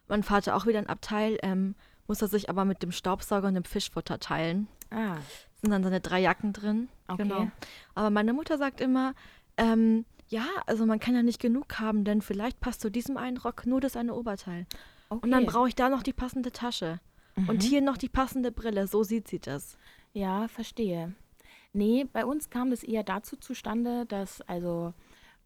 Mein 0.10 0.24
Vater 0.24 0.56
auch 0.56 0.66
wieder 0.66 0.80
ein 0.80 0.90
Abteil, 0.90 1.38
ähm, 1.44 1.76
muss 2.08 2.22
er 2.22 2.28
sich 2.28 2.50
aber 2.50 2.66
mit 2.66 2.84
dem 2.84 2.92
Staubsauger 2.92 3.48
und 3.48 3.54
dem 3.54 3.64
Fischfutter 3.64 4.20
teilen. 4.20 4.68
ah, 4.92 5.18
Sind 5.62 5.72
dann 5.72 5.84
seine 5.84 6.02
drei 6.02 6.20
Jacken 6.22 6.52
drin. 6.54 6.90
Okay. 7.08 7.24
Genau. 7.24 7.48
Aber 7.96 8.10
meine 8.10 8.34
Mutter 8.34 8.58
sagt 8.58 8.82
immer, 8.82 9.14
ähm, 9.58 10.06
ja, 10.28 10.46
also 10.66 10.86
man 10.86 11.00
kann 11.00 11.16
ja 11.16 11.24
nicht 11.24 11.40
genug 11.40 11.80
haben, 11.80 12.04
denn 12.04 12.22
vielleicht 12.22 12.60
passt 12.60 12.82
zu 12.82 12.90
diesem 12.92 13.18
einen 13.18 13.38
Rock 13.38 13.66
nur 13.66 13.80
das 13.82 13.96
eine 13.96 14.14
Oberteil. 14.14 14.66
okay. 15.10 15.20
Und 15.24 15.32
dann 15.32 15.46
brauche 15.46 15.68
ich 15.68 15.76
da 15.76 15.90
noch 15.90 16.04
die 16.04 16.14
passende 16.14 16.52
Tasche. 16.52 17.00
Und 17.48 17.64
hier 17.64 17.82
noch 17.82 17.96
die 17.98 18.10
passende 18.10 18.52
Brille. 18.52 18.86
So 18.88 19.04
sieht 19.04 19.28
sie 19.30 19.40
das. 19.40 19.78
Ja, 20.12 20.48
verstehe. 20.50 21.14
Nee, 21.72 22.06
bei 22.12 22.26
uns 22.26 22.50
kam 22.50 22.70
das 22.72 22.84
eher 22.84 23.04
dazu 23.04 23.38
zustande, 23.38 24.06
dass 24.08 24.42
also 24.42 24.94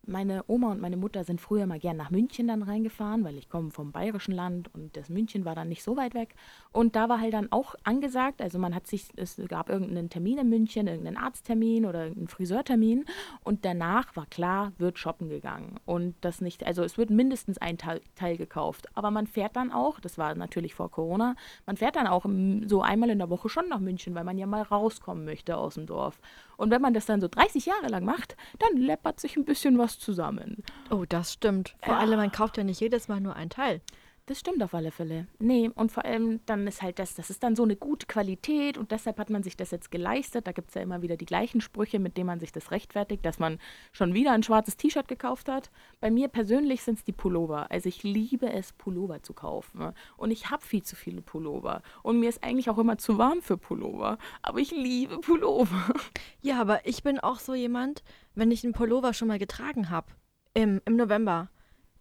meine 0.06 0.44
Oma 0.48 0.72
und 0.72 0.82
meine 0.82 0.98
Mutter 0.98 1.24
sind 1.24 1.40
früher 1.40 1.66
mal 1.66 1.80
gern 1.80 1.98
nach 1.98 2.12
München 2.12 2.48
dann 2.48 2.64
reingefahren, 2.64 3.24
weil 3.24 3.38
ich 3.38 3.50
komme 3.50 3.72
vom 3.72 3.92
bayerischen 3.92 4.34
Land 4.34 4.74
und 4.74 4.96
das 4.98 5.10
München 5.10 5.46
war 5.46 5.56
dann 5.56 5.70
nicht 5.70 5.84
so 5.84 5.96
weit 5.96 6.14
weg. 6.14 6.36
Und 6.72 6.96
da 6.96 7.10
war 7.10 7.20
halt 7.20 7.34
dann 7.34 7.52
auch 7.52 7.76
angesagt, 7.84 8.42
also 8.42 8.60
man 8.60 8.76
hat 8.76 8.88
sich, 8.88 9.08
es 9.16 9.42
gab 9.48 9.70
irgendeinen 9.70 10.10
Termin 10.10 10.38
in 10.38 10.50
München, 10.50 10.88
irgendeinen 10.88 11.18
Arzttermin 11.18 11.86
oder 11.86 12.04
irgendeinen 12.04 12.28
Friseurtermin 12.28 13.06
und 13.44 13.66
danach 13.66 14.16
war 14.16 14.26
klar, 14.26 14.74
wird 14.78 15.00
shoppen 15.00 15.30
gegangen. 15.30 15.80
Und 15.86 16.16
das 16.22 16.42
nicht, 16.42 16.66
also 16.66 16.84
es 16.84 16.98
wird 16.98 17.10
mindestens 17.10 17.58
ein 17.58 17.78
Teil, 17.78 18.02
Teil 18.16 18.38
gekauft. 18.38 18.88
Aber 18.96 19.12
man 19.12 19.28
fährt 19.28 19.56
dann 19.56 19.72
auch, 19.72 20.00
das 20.00 20.18
war 20.18 20.36
natürlich 20.36 20.76
vor 20.76 20.92
Corona, 20.92 21.36
man 21.66 21.78
fährt 21.78 21.96
dann 21.96 22.08
auch 22.08 22.26
so 22.66 22.82
einmal 22.82 23.10
in 23.10 23.20
der 23.20 23.30
Woche 23.30 23.50
schon 23.50 23.70
nach 23.70 23.80
München, 23.80 24.16
weil 24.16 24.24
man 24.24 24.38
ja 24.38 24.46
mal 24.46 24.64
rauskommen 24.64 25.24
möchte 25.26 25.58
aus 25.58 25.76
dem 25.76 25.86
Dorf. 25.86 26.20
Und 26.64 26.72
wenn 26.72 26.82
man 26.82 26.94
das 26.94 27.06
dann 27.06 27.20
so 27.20 27.28
30 27.28 27.66
Jahre 27.66 27.88
lang 27.90 28.06
macht, 28.06 28.38
dann 28.60 28.78
läppert 28.82 29.20
sich 29.20 29.36
ein 29.36 29.44
bisschen 29.44 29.78
was 29.78 30.00
zusammen. 30.00 30.64
Oh, 30.90 31.04
das 31.08 31.34
stimmt. 31.34 31.76
Vor 31.84 31.94
Ja. 31.96 32.00
allem, 32.00 32.18
man 32.18 32.32
kauft 32.32 32.58
ja 32.58 32.64
nicht 32.64 32.80
jedes 32.80 33.10
Mal 33.10 33.20
nur 33.20 33.36
ein 33.36 33.50
Teil. 33.50 33.82
Das 34.26 34.40
stimmt 34.40 34.64
auf 34.64 34.74
alle 34.74 34.92
Fälle. 34.92 35.28
Nee, 35.40 35.70
und 35.76 35.92
vor 35.92 36.06
allem 36.06 36.40
dann 36.46 36.66
ist 36.66 36.82
halt 36.82 36.98
das, 36.98 37.14
das 37.14 37.30
ist 37.30 37.44
dann 37.44 37.58
so 37.58 37.64
eine 37.64 37.76
gute 37.76 38.06
Qualität 38.06 38.78
und 38.78 38.92
deshalb 38.92 39.20
hat 39.20 39.30
man 39.30 39.44
sich 39.44 39.58
das 39.58 39.72
jetzt 39.72 39.92
geleistet. 39.92 40.48
Da 40.48 40.54
gibt 40.54 40.70
es 40.70 40.76
ja 40.76 40.82
immer 40.82 41.02
wieder 41.02 41.18
die 41.18 41.26
gleichen 41.26 41.60
Sprüche, 41.60 42.00
mit 42.00 42.16
denen 42.16 42.28
man 42.28 42.40
sich 42.40 42.54
das 42.54 42.72
rechtfertigt, 42.72 43.26
dass 43.26 43.38
man 43.38 43.60
schon 43.92 44.14
wieder 44.14 44.32
ein 44.32 44.42
schwarzes 44.42 44.78
T-Shirt 44.78 45.10
gekauft 45.10 45.50
hat. 45.50 45.72
Bei 46.00 46.10
mir 46.10 46.30
persönlich 46.30 46.84
sind 46.84 47.00
es 47.00 47.04
die 47.04 47.12
Pullover. 47.12 47.70
Also 47.70 47.90
ich 47.90 48.04
liebe 48.04 48.50
es, 48.50 48.72
Pullover 48.72 49.22
zu 49.22 49.34
kaufen. 49.34 49.94
Und 50.16 50.32
ich 50.32 50.50
habe 50.50 50.64
viel 50.64 50.84
zu 50.84 50.96
viele 50.96 51.22
Pullover. 51.22 51.82
Und 52.02 52.22
mir 52.22 52.30
ist 52.30 52.46
eigentlich 52.46 52.70
auch 52.70 52.78
immer 52.78 52.98
zu 52.98 53.18
warm 53.18 53.42
für 53.42 53.58
Pullover. 53.58 54.18
Aber 54.42 54.60
ich 54.60 54.72
liebe 54.72 55.20
Pullover. 55.20 55.94
Ja, 56.42 56.62
aber 56.62 56.86
ich 56.88 57.04
bin 57.04 57.20
auch 57.20 57.40
so 57.40 57.56
jemand, 57.56 58.04
wenn 58.36 58.52
ich 58.52 58.64
einen 58.64 58.74
Pullover 58.74 59.14
schon 59.14 59.28
mal 59.28 59.40
getragen 59.40 59.90
habe, 59.90 60.08
im, 60.54 60.82
im 60.86 60.96
November, 60.96 61.50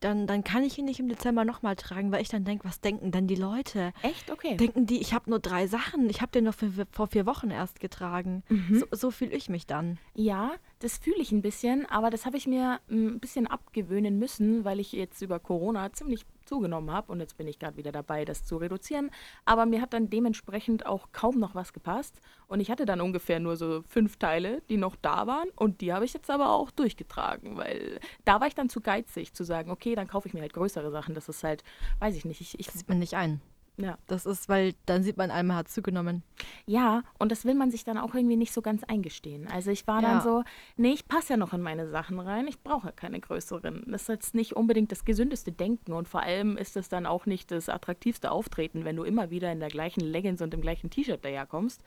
dann, 0.04 0.26
dann 0.26 0.44
kann 0.44 0.62
ich 0.62 0.78
ihn 0.78 0.84
nicht 0.84 1.00
im 1.00 1.08
Dezember 1.08 1.44
nochmal 1.44 1.76
tragen, 1.76 2.12
weil 2.12 2.22
ich 2.22 2.28
dann 2.28 2.44
denke, 2.44 2.64
was 2.64 2.80
denken 2.80 3.10
denn 3.10 3.26
die 3.26 3.34
Leute? 3.34 3.92
Echt? 4.02 4.30
Okay. 4.30 4.56
Denken 4.56 4.86
die, 4.86 5.00
ich 5.00 5.14
habe 5.14 5.30
nur 5.30 5.38
drei 5.38 5.66
Sachen. 5.66 6.08
Ich 6.10 6.20
habe 6.20 6.32
den 6.32 6.44
noch 6.44 6.54
für, 6.54 6.70
vor 6.90 7.06
vier 7.06 7.26
Wochen 7.26 7.50
erst 7.50 7.80
getragen. 7.80 8.42
So, 8.78 8.86
so 8.90 9.10
fühle 9.10 9.32
ich 9.32 9.48
mich 9.48 9.66
dann. 9.66 9.98
Ja, 10.14 10.52
das 10.80 10.98
fühle 10.98 11.18
ich 11.18 11.32
ein 11.32 11.42
bisschen, 11.42 11.86
aber 11.86 12.10
das 12.10 12.26
habe 12.26 12.36
ich 12.36 12.46
mir 12.46 12.80
mm, 12.88 13.06
ein 13.08 13.20
bisschen 13.20 13.46
abgewöhnen 13.46 14.18
müssen, 14.18 14.64
weil 14.64 14.80
ich 14.80 14.92
jetzt 14.92 15.22
über 15.22 15.38
Corona 15.38 15.92
ziemlich 15.92 16.26
zugenommen 16.52 16.90
habe 16.90 17.10
und 17.10 17.20
jetzt 17.20 17.38
bin 17.38 17.48
ich 17.48 17.58
gerade 17.58 17.78
wieder 17.78 17.92
dabei, 17.92 18.26
das 18.26 18.44
zu 18.44 18.58
reduzieren. 18.58 19.10
Aber 19.46 19.64
mir 19.64 19.80
hat 19.80 19.94
dann 19.94 20.10
dementsprechend 20.10 20.84
auch 20.84 21.08
kaum 21.12 21.38
noch 21.38 21.54
was 21.54 21.72
gepasst 21.72 22.20
und 22.46 22.60
ich 22.60 22.70
hatte 22.70 22.84
dann 22.84 23.00
ungefähr 23.00 23.40
nur 23.40 23.56
so 23.56 23.82
fünf 23.88 24.18
Teile, 24.18 24.60
die 24.68 24.76
noch 24.76 24.94
da 24.96 25.26
waren 25.26 25.48
und 25.56 25.80
die 25.80 25.94
habe 25.94 26.04
ich 26.04 26.12
jetzt 26.12 26.30
aber 26.30 26.50
auch 26.50 26.70
durchgetragen, 26.70 27.56
weil 27.56 28.00
da 28.26 28.38
war 28.38 28.48
ich 28.48 28.54
dann 28.54 28.68
zu 28.68 28.82
geizig 28.82 29.32
zu 29.32 29.44
sagen, 29.44 29.70
okay, 29.70 29.94
dann 29.94 30.08
kaufe 30.08 30.28
ich 30.28 30.34
mir 30.34 30.42
halt 30.42 30.52
größere 30.52 30.90
Sachen. 30.90 31.14
Das 31.14 31.30
ist 31.30 31.42
halt, 31.42 31.64
weiß 32.00 32.14
ich 32.16 32.26
nicht, 32.26 32.42
ich, 32.42 32.60
ich 32.60 32.70
sieht 32.70 32.88
man 32.90 32.98
nicht 32.98 33.14
ein. 33.14 33.40
Ja. 33.78 33.96
Das 34.06 34.26
ist, 34.26 34.48
weil 34.48 34.74
dann 34.86 35.02
sieht 35.02 35.16
man, 35.16 35.30
einmal 35.30 35.56
hat 35.56 35.68
zugenommen. 35.68 36.22
Ja, 36.66 37.02
und 37.18 37.32
das 37.32 37.44
will 37.44 37.54
man 37.54 37.70
sich 37.70 37.84
dann 37.84 37.96
auch 37.98 38.14
irgendwie 38.14 38.36
nicht 38.36 38.52
so 38.52 38.60
ganz 38.62 38.84
eingestehen. 38.84 39.48
Also 39.48 39.70
ich 39.70 39.86
war 39.86 40.02
dann 40.02 40.18
Ja. 40.18 40.20
so, 40.20 40.44
nee, 40.76 40.92
ich 40.92 41.08
passe 41.08 41.32
ja 41.32 41.36
noch 41.36 41.52
in 41.52 41.62
meine 41.62 41.88
Sachen 41.88 42.20
rein, 42.20 42.46
ich 42.46 42.60
brauche 42.62 42.88
ja 42.88 42.92
keine 42.92 43.18
größeren. 43.18 43.84
Das 43.88 44.02
ist 44.02 44.08
jetzt 44.08 44.34
nicht 44.34 44.54
unbedingt 44.54 44.92
das 44.92 45.04
gesündeste 45.04 45.52
Denken 45.52 45.92
und 45.92 46.06
vor 46.08 46.22
allem 46.22 46.56
ist 46.56 46.76
es 46.76 46.88
dann 46.88 47.06
auch 47.06 47.26
nicht 47.26 47.50
das 47.50 47.68
attraktivste 47.68 48.30
Auftreten, 48.30 48.84
wenn 48.84 48.96
du 48.96 49.04
immer 49.04 49.30
wieder 49.30 49.50
in 49.50 49.60
der 49.60 49.70
gleichen 49.70 50.00
Leggings 50.02 50.42
und 50.42 50.52
im 50.54 50.60
gleichen 50.60 50.90
T-Shirt 50.90 51.24
daherkommst. 51.24 51.82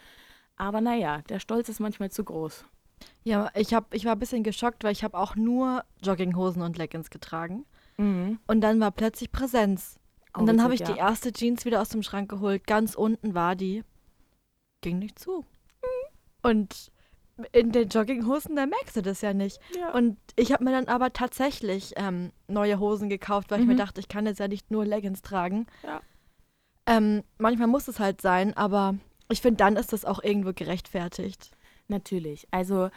Aber 0.58 0.82
naja, 0.82 1.22
der 1.30 1.40
Stolz 1.40 1.70
ist 1.70 1.80
manchmal 1.80 2.12
zu 2.12 2.24
groß. 2.24 2.66
Ja, 3.24 3.52
ich, 3.56 3.74
hab, 3.74 3.94
ich 3.94 4.06
war 4.06 4.14
ein 4.14 4.20
bisschen 4.20 4.44
geschockt, 4.44 4.84
weil 4.84 4.94
ich 4.94 5.04
habe 5.04 5.18
auch 5.18 5.36
nur 5.36 5.84
Jogginghosen 6.02 6.62
und 6.62 6.78
Leggings 6.78 7.10
getragen. 7.10 7.66
Und 7.98 8.62
dann 8.62 8.80
war 8.80 8.92
plötzlich 8.92 9.32
Präsenz. 9.32 10.00
Oh, 10.36 10.40
Und 10.40 10.46
dann 10.48 10.62
habe 10.62 10.74
ich 10.74 10.82
witzig, 10.82 10.96
die 10.96 11.00
ja. 11.00 11.08
erste 11.10 11.32
Jeans 11.32 11.66
wieder 11.66 11.82
aus 11.82 11.90
dem 11.90 12.04
Schrank 12.04 12.30
geholt. 12.30 12.68
Ganz 12.68 12.96
unten 12.96 13.34
war 13.34 13.56
die. 13.56 13.84
Ging 14.82 15.00
nicht 15.00 15.18
zu. 15.20 15.46
Und 16.44 16.92
in 17.52 17.72
den 17.72 17.90
Jogginghosen, 17.90 18.56
da 18.56 18.66
merkst 18.66 18.96
du 18.96 19.02
das 19.02 19.22
ja 19.22 19.34
nicht. 19.34 19.60
Ja. 19.78 19.92
Und 19.94 20.18
ich 20.36 20.52
habe 20.54 20.64
mir 20.64 20.72
dann 20.72 20.88
aber 20.88 21.12
tatsächlich 21.12 21.94
ähm, 21.98 22.32
neue 22.48 22.80
Hosen 22.80 23.10
gekauft, 23.10 23.52
weil 23.52 23.60
ich 23.62 23.66
mir 23.68 23.74
Mhm. 23.74 23.78
dachte, 23.80 24.00
ich 24.00 24.08
kann 24.08 24.26
jetzt 24.26 24.40
ja 24.40 24.48
nicht 24.48 24.72
nur 24.72 24.86
Leggings 24.86 25.22
tragen. 25.22 25.68
Ja. 25.84 26.02
Ähm, 26.86 27.24
manchmal 27.38 27.68
muss 27.68 27.88
es 27.88 28.00
halt 28.00 28.22
sein, 28.22 28.56
aber 28.56 28.96
ich 29.28 29.42
finde, 29.42 29.58
dann 29.58 29.76
ist 29.76 29.92
das 29.92 30.06
auch 30.06 30.24
irgendwo 30.24 30.54
gerechtfertigt. 30.54 31.52
Natürlich. 31.88 32.48
Also 32.52 32.90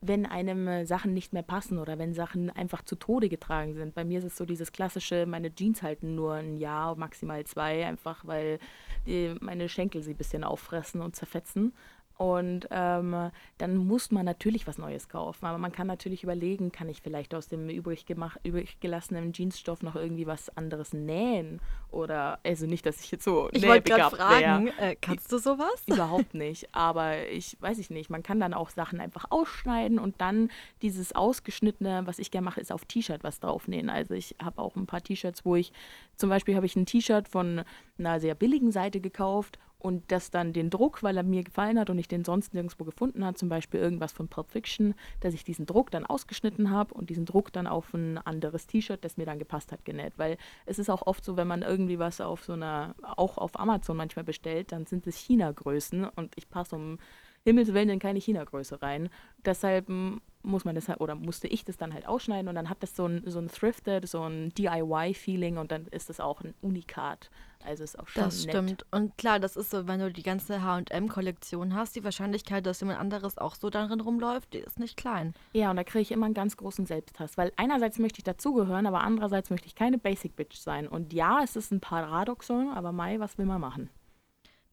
wenn 0.00 0.26
einem 0.26 0.68
äh, 0.68 0.86
Sachen 0.86 1.12
nicht 1.12 1.32
mehr 1.32 1.42
passen 1.42 1.78
oder 1.78 1.98
wenn 1.98 2.14
Sachen 2.14 2.50
einfach 2.50 2.82
zu 2.82 2.96
Tode 2.96 3.28
getragen 3.28 3.74
sind. 3.74 3.94
Bei 3.94 4.04
mir 4.04 4.18
ist 4.18 4.24
es 4.24 4.36
so 4.36 4.44
dieses 4.44 4.72
klassische, 4.72 5.26
meine 5.26 5.52
Jeans 5.54 5.82
halten 5.82 6.14
nur 6.14 6.34
ein 6.34 6.56
Jahr, 6.56 6.94
maximal 6.96 7.44
zwei, 7.44 7.84
einfach 7.86 8.24
weil 8.26 8.60
die, 9.06 9.34
meine 9.40 9.68
Schenkel 9.68 10.02
sie 10.02 10.12
ein 10.12 10.16
bisschen 10.16 10.44
auffressen 10.44 11.00
und 11.00 11.16
zerfetzen. 11.16 11.72
Und 12.18 12.66
ähm, 12.72 13.30
dann 13.58 13.76
muss 13.76 14.10
man 14.10 14.24
natürlich 14.24 14.66
was 14.66 14.76
Neues 14.76 15.08
kaufen. 15.08 15.46
Aber 15.46 15.58
man 15.58 15.70
kann 15.70 15.86
natürlich 15.86 16.24
überlegen, 16.24 16.72
kann 16.72 16.88
ich 16.88 17.00
vielleicht 17.00 17.32
aus 17.32 17.46
dem 17.46 17.70
übrig, 17.70 18.06
gemach, 18.06 18.36
übrig 18.42 18.80
gelassenen 18.80 19.32
Jeansstoff 19.32 19.84
noch 19.84 19.94
irgendwie 19.94 20.26
was 20.26 20.54
anderes 20.56 20.92
nähen? 20.92 21.60
Oder, 21.90 22.38
also 22.44 22.66
nicht, 22.66 22.84
dass 22.84 23.02
ich 23.02 23.10
jetzt 23.10 23.24
so 23.24 23.48
Ich 23.52 23.66
wollte 23.66 23.90
gerade 23.90 24.02
wär. 24.02 24.10
fragen, 24.10 24.68
äh, 24.78 24.94
kannst 25.00 25.32
du 25.32 25.38
sowas? 25.38 25.82
Überhaupt 25.86 26.34
nicht. 26.34 26.68
Aber 26.74 27.26
ich 27.28 27.56
weiß 27.60 27.78
ich 27.78 27.88
nicht. 27.90 28.10
Man 28.10 28.22
kann 28.22 28.40
dann 28.40 28.52
auch 28.52 28.70
Sachen 28.70 29.00
einfach 29.00 29.26
ausschneiden 29.30 29.98
und 29.98 30.20
dann 30.20 30.50
dieses 30.82 31.14
ausgeschnittene, 31.14 32.02
was 32.04 32.18
ich 32.18 32.30
gerne 32.30 32.44
mache, 32.44 32.60
ist 32.60 32.72
auf 32.72 32.84
T-Shirt 32.84 33.24
was 33.24 33.40
draufnähen. 33.40 33.88
Also 33.88 34.14
ich 34.14 34.36
habe 34.42 34.60
auch 34.60 34.76
ein 34.76 34.86
paar 34.86 35.02
T-Shirts, 35.02 35.44
wo 35.44 35.56
ich, 35.56 35.72
zum 36.16 36.28
Beispiel 36.28 36.56
habe 36.56 36.66
ich 36.66 36.76
ein 36.76 36.86
T-Shirt 36.86 37.28
von 37.28 37.64
einer 37.98 38.20
sehr 38.20 38.34
billigen 38.34 38.70
Seite 38.70 39.00
gekauft 39.00 39.58
und 39.78 40.10
das 40.10 40.30
dann 40.30 40.52
den 40.52 40.70
Druck, 40.70 41.02
weil 41.02 41.16
er 41.16 41.22
mir 41.22 41.44
gefallen 41.44 41.78
hat 41.78 41.88
und 41.88 41.98
ich 41.98 42.08
den 42.08 42.24
sonst 42.24 42.52
nirgendwo 42.52 42.84
gefunden 42.84 43.24
habe, 43.24 43.36
zum 43.36 43.48
Beispiel 43.48 43.78
irgendwas 43.80 44.12
von 44.12 44.28
Pulp 44.28 44.50
Fiction, 44.50 44.94
dass 45.20 45.34
ich 45.34 45.44
diesen 45.44 45.66
Druck 45.66 45.90
dann 45.90 46.04
ausgeschnitten 46.04 46.70
habe 46.70 46.94
und 46.94 47.10
diesen 47.10 47.24
Druck 47.24 47.52
dann 47.52 47.66
auf 47.66 47.94
ein 47.94 48.18
anderes 48.18 48.66
T-Shirt, 48.66 49.04
das 49.04 49.16
mir 49.16 49.26
dann 49.26 49.38
gepasst 49.38 49.70
hat, 49.70 49.84
genäht. 49.84 50.14
Weil 50.16 50.36
es 50.66 50.78
ist 50.78 50.90
auch 50.90 51.06
oft 51.06 51.24
so, 51.24 51.36
wenn 51.36 51.46
man 51.46 51.62
irgendwie 51.62 51.77
was 51.98 52.20
auf 52.20 52.44
so 52.44 52.54
einer, 52.54 52.94
auch 53.02 53.38
auf 53.38 53.58
Amazon 53.58 53.96
manchmal 53.96 54.24
bestellt, 54.24 54.72
dann 54.72 54.86
sind 54.86 55.06
es 55.06 55.16
China-Größen 55.16 56.04
und 56.04 56.32
ich 56.36 56.50
passe 56.50 56.76
um 56.76 56.98
Himmels 57.44 57.72
Willen 57.72 57.88
in 57.88 57.98
keine 57.98 58.18
China-Größe 58.18 58.82
rein. 58.82 59.08
Deshalb 59.44 59.88
mm, 59.88 60.18
muss 60.48 60.64
man 60.64 60.74
das 60.74 60.88
halt, 60.88 61.00
oder 61.00 61.14
musste 61.14 61.46
ich 61.46 61.64
das 61.64 61.76
dann 61.76 61.94
halt 61.94 62.06
ausschneiden 62.08 62.48
und 62.48 62.54
dann 62.54 62.68
hat 62.68 62.82
das 62.82 62.96
so 62.96 63.06
ein, 63.06 63.22
so 63.26 63.38
ein 63.38 63.48
Thrifted, 63.48 64.08
so 64.08 64.22
ein 64.22 64.50
DIY-Feeling 64.54 65.58
und 65.58 65.70
dann 65.70 65.86
ist 65.88 66.08
das 66.08 66.18
auch 66.20 66.40
ein 66.40 66.54
Unikat. 66.62 67.30
Also 67.64 67.82
ist 67.84 67.98
auch 67.98 68.06
schon 68.08 68.22
Das 68.22 68.44
nett. 68.44 68.50
stimmt. 68.54 68.86
Und 68.92 69.18
klar, 69.18 69.40
das 69.40 69.56
ist 69.56 69.70
so, 69.70 69.88
wenn 69.88 69.98
du 70.00 70.12
die 70.12 70.22
ganze 70.22 70.60
HM-Kollektion 70.62 71.74
hast, 71.74 71.96
die 71.96 72.04
Wahrscheinlichkeit, 72.04 72.64
dass 72.66 72.80
jemand 72.80 73.00
anderes 73.00 73.36
auch 73.36 73.54
so 73.56 73.68
darin 73.68 74.00
rumläuft, 74.00 74.52
die 74.54 74.58
ist 74.58 74.78
nicht 74.78 74.96
klein. 74.96 75.34
Ja, 75.52 75.70
und 75.70 75.76
da 75.76 75.84
kriege 75.84 76.02
ich 76.02 76.12
immer 76.12 76.26
einen 76.26 76.34
ganz 76.34 76.56
großen 76.56 76.86
Selbsthass, 76.86 77.36
weil 77.36 77.52
einerseits 77.56 77.98
möchte 77.98 78.18
ich 78.18 78.24
dazugehören, 78.24 78.86
aber 78.86 79.00
andererseits 79.02 79.50
möchte 79.50 79.66
ich 79.66 79.74
keine 79.74 79.98
Basic 79.98 80.36
Bitch 80.36 80.56
sein. 80.56 80.86
Und 80.86 81.12
ja, 81.12 81.40
es 81.42 81.56
ist 81.56 81.72
ein 81.72 81.80
Paradoxon, 81.80 82.68
aber 82.70 82.92
Mai, 82.92 83.18
was 83.20 83.38
will 83.38 83.46
man 83.46 83.60
machen? 83.60 83.90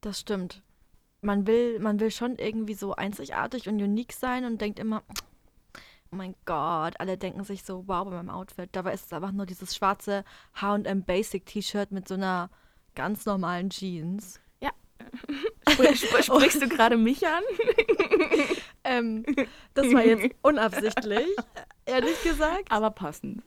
Das 0.01 0.19
stimmt. 0.19 0.61
Man 1.21 1.47
will, 1.47 1.79
man 1.79 1.99
will 1.99 2.11
schon 2.11 2.35
irgendwie 2.37 2.75
so 2.75 2.95
einzigartig 2.95 3.67
und 3.67 3.81
unique 3.81 4.13
sein 4.13 4.45
und 4.45 4.61
denkt 4.61 4.77
immer, 4.77 5.01
oh 6.15 6.17
mein 6.17 6.35
Gott, 6.45 6.93
alle 6.99 7.17
denken 7.17 7.43
sich 7.43 7.63
so, 7.63 7.83
wow, 7.87 8.05
bei 8.05 8.11
meinem 8.11 8.29
Outfit. 8.29 8.69
Dabei 8.71 8.93
ist 8.93 9.07
es 9.07 9.13
einfach 9.13 9.33
nur 9.33 9.45
dieses 9.45 9.75
schwarze 9.75 10.23
H&M 10.55 11.03
Basic 11.03 11.45
T-Shirt 11.45 11.91
mit 11.91 12.07
so 12.07 12.13
einer 12.13 12.49
ganz 12.95 13.25
normalen 13.25 13.69
Jeans. 13.69 14.39
Spr 15.69 15.95
spr 15.95 16.23
sprichst 16.23 16.61
du 16.61 16.69
gerade 16.69 16.97
mich 16.97 17.25
an? 17.27 17.43
Ähm, 18.87 19.25
das 19.73 19.91
war 19.91 20.05
jetzt 20.05 20.35
unabsichtlich, 20.43 21.25
ehrlich 21.87 22.21
gesagt. 22.21 22.71
Aber 22.71 22.91
passend. 22.91 23.41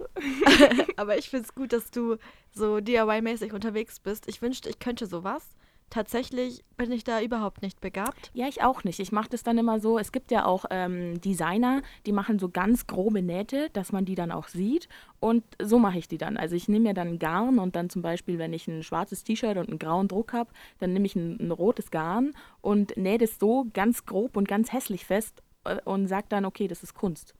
Aber 0.97 1.17
ich 1.17 1.31
finde 1.31 1.45
es 1.45 1.55
gut, 1.55 1.73
dass 1.73 1.93
du 1.93 2.17
so 2.51 2.79
DIY-mäßig 2.79 3.53
unterwegs 3.53 4.01
bist. 4.01 4.27
Ich 4.27 4.43
wünschte, 4.43 4.69
ich 4.69 4.81
könnte 4.81 5.07
sowas. 5.07 5.55
Tatsächlich 5.91 6.65
bin 6.77 6.93
ich 6.93 7.03
da 7.03 7.23
überhaupt 7.23 7.63
nicht 7.63 7.81
begabt. 7.81 8.31
Ja, 8.35 8.47
ich 8.47 8.63
auch 8.63 8.85
nicht. 8.85 9.01
Ich 9.01 9.11
mache 9.11 9.31
das 9.31 9.43
dann 9.43 9.57
immer 9.57 9.81
so. 9.81 9.99
Es 9.99 10.13
gibt 10.13 10.31
ja 10.31 10.45
auch 10.45 10.67
ähm, 10.71 11.21
Designer, 11.21 11.81
die 12.05 12.13
machen 12.13 12.39
so 12.39 12.51
ganz 12.51 12.87
grobe 12.87 13.23
Nähte, 13.23 13.71
dass 13.73 13.91
man 13.91 14.05
die 14.05 14.15
dann 14.15 14.31
auch 14.31 14.49
sieht. 14.49 14.89
Und 15.19 15.45
so 15.61 15.79
mache 15.79 15.99
ich 15.99 16.07
die 16.07 16.19
dann. 16.19 16.37
Also 16.37 16.57
ich 16.57 16.69
nehme 16.69 16.89
mir 16.89 16.95
dann 16.95 17.19
Garn 17.19 17.59
und 17.59 17.75
dann 17.75 17.89
zum 17.89 18.03
Beispiel, 18.03 18.39
wenn 18.39 18.53
ich 18.53 18.69
ein 18.69 18.83
schwarzes 18.83 19.25
T-Shirt 19.25 19.57
und 19.57 19.71
einen 19.71 19.79
grauen 19.79 20.09
Druck 20.09 20.35
habe, 20.35 20.51
dann 20.79 20.93
nehme 20.93 21.07
ich 21.07 21.17
ein, 21.17 21.39
ein 21.41 21.51
rotes 21.51 21.91
Garn 21.91 22.33
und 22.61 22.97
nähe 22.97 23.19
das 23.19 23.39
so 23.39 23.67
ganz 23.73 24.05
grob 24.05 24.37
und 24.37 24.47
ganz 24.47 24.73
hässlich 24.73 25.07
fest 25.07 25.43
äh, 25.65 25.79
und 25.85 26.07
sage 26.07 26.27
dann, 26.29 26.45
okay, 26.45 26.69
das 26.69 26.83
ist 26.83 26.95
Kunst. 26.95 27.35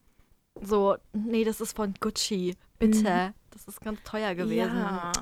So, 0.61 0.97
nee, 1.13 1.45
das 1.45 1.61
ist 1.61 1.77
von 1.77 1.95
Gucci. 2.01 2.57
Bitte. 2.79 3.35
Das 3.67 3.75
ist 3.75 3.81
ganz 3.81 4.01
teuer 4.05 4.35
gewesen. 4.35 4.77
Ja, 4.77 5.13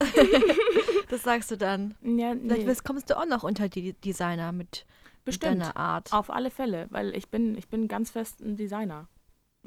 Das 1.10 1.22
sagst 1.22 1.50
du 1.50 1.56
dann. 1.56 1.94
ja 2.02 2.32
Vielleicht 2.34 2.42
nee, 2.62 2.66
wirst- 2.66 2.84
kommst 2.84 3.08
du 3.10 3.16
auch 3.16 3.26
noch 3.26 3.42
unter 3.44 3.68
die 3.68 3.92
Designer 3.94 4.52
mit, 4.52 4.84
mit 4.84 5.24
bestimmt. 5.24 5.62
deiner 5.62 5.76
Art. 5.76 6.12
Auf 6.12 6.30
alle 6.30 6.50
Fälle, 6.50 6.86
weil 6.90 7.14
ich 7.16 7.28
bin, 7.28 7.56
ich 7.56 7.68
bin 7.68 7.88
ganz 7.88 8.10
fest 8.10 8.40
ein 8.40 8.56
Designer. 8.56 9.06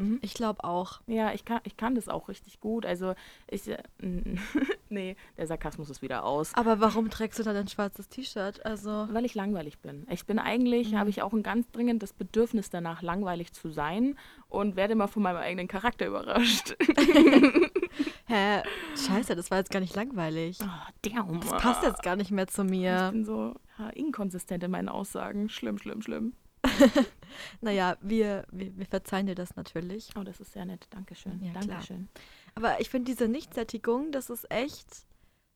Mhm. 0.01 0.19
Ich 0.21 0.33
glaube 0.33 0.63
auch. 0.63 1.01
Ja, 1.07 1.33
ich 1.33 1.45
kann, 1.45 1.59
ich 1.63 1.77
kann 1.77 1.95
das 1.95 2.09
auch 2.09 2.27
richtig 2.29 2.59
gut. 2.59 2.85
Also 2.85 3.13
ich, 3.47 3.67
äh, 3.67 3.77
nee, 4.89 5.15
der 5.37 5.47
Sarkasmus 5.47 5.89
ist 5.89 6.01
wieder 6.01 6.23
aus. 6.25 6.53
Aber 6.55 6.79
warum 6.79 7.09
trägst 7.09 7.39
du 7.39 7.43
dann 7.43 7.55
ein 7.55 7.67
schwarzes 7.67 8.09
T-Shirt? 8.09 8.65
Also, 8.65 9.07
Weil 9.11 9.25
ich 9.25 9.35
langweilig 9.35 9.79
bin. 9.79 10.05
Ich 10.09 10.25
bin 10.25 10.39
eigentlich, 10.39 10.91
Mhm. 10.91 10.97
habe 10.99 11.09
ich 11.09 11.21
auch 11.21 11.33
ein 11.33 11.43
ganz 11.43 11.69
dringendes 11.71 12.13
Bedürfnis 12.13 12.69
danach, 12.69 13.01
langweilig 13.01 13.53
zu 13.53 13.69
sein 13.71 14.17
und 14.49 14.75
werde 14.75 14.93
immer 14.93 15.07
von 15.07 15.23
meinem 15.23 15.37
eigenen 15.37 15.67
Charakter 15.67 16.07
überrascht. 16.07 16.75
hä? 18.27 18.61
Scheiße, 18.95 19.35
das 19.35 19.51
war 19.51 19.59
jetzt 19.59 19.71
gar 19.71 19.79
nicht 19.79 19.95
langweilig. 19.95 20.59
Oh, 20.61 21.09
damn. 21.09 21.39
Das 21.41 21.51
passt 21.61 21.83
jetzt 21.83 22.03
gar 22.03 22.15
nicht 22.15 22.31
mehr 22.31 22.47
zu 22.47 22.63
Ich 22.63 22.69
mir. 22.69 23.09
bin 23.11 23.25
so 23.25 23.55
ja, 23.79 23.89
inkonsistent 23.89 24.63
in 24.63 24.71
meinen 24.71 24.89
Aussagen. 24.89 25.49
Schlimm, 25.49 25.77
schlimm, 25.77 26.01
schlimm. 26.01 26.33
Naja, 27.61 27.97
wir, 28.01 28.45
wir, 28.51 28.75
wir 28.77 28.85
verzeihen 28.85 29.27
dir 29.27 29.35
das 29.35 29.55
natürlich. 29.55 30.09
Oh, 30.15 30.23
das 30.23 30.39
ist 30.39 30.53
sehr 30.53 30.65
nett. 30.65 30.87
Dankeschön. 30.89 31.41
Ja, 31.43 31.51
klar. 31.51 31.65
Dankeschön. 31.65 32.09
Aber 32.55 32.79
ich 32.81 32.89
finde 32.89 33.11
diese 33.11 33.27
Nichtsättigung, 33.27 34.11
das 34.11 34.29
ist 34.29 34.49
echt. 34.51 34.87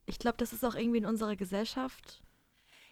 Ich 0.05 0.19
glaube, 0.19 0.37
das 0.37 0.53
ist 0.53 0.63
auch 0.63 0.75
irgendwie 0.75 0.99
in 0.99 1.05
unserer 1.05 1.35
Gesellschaft 1.35 2.21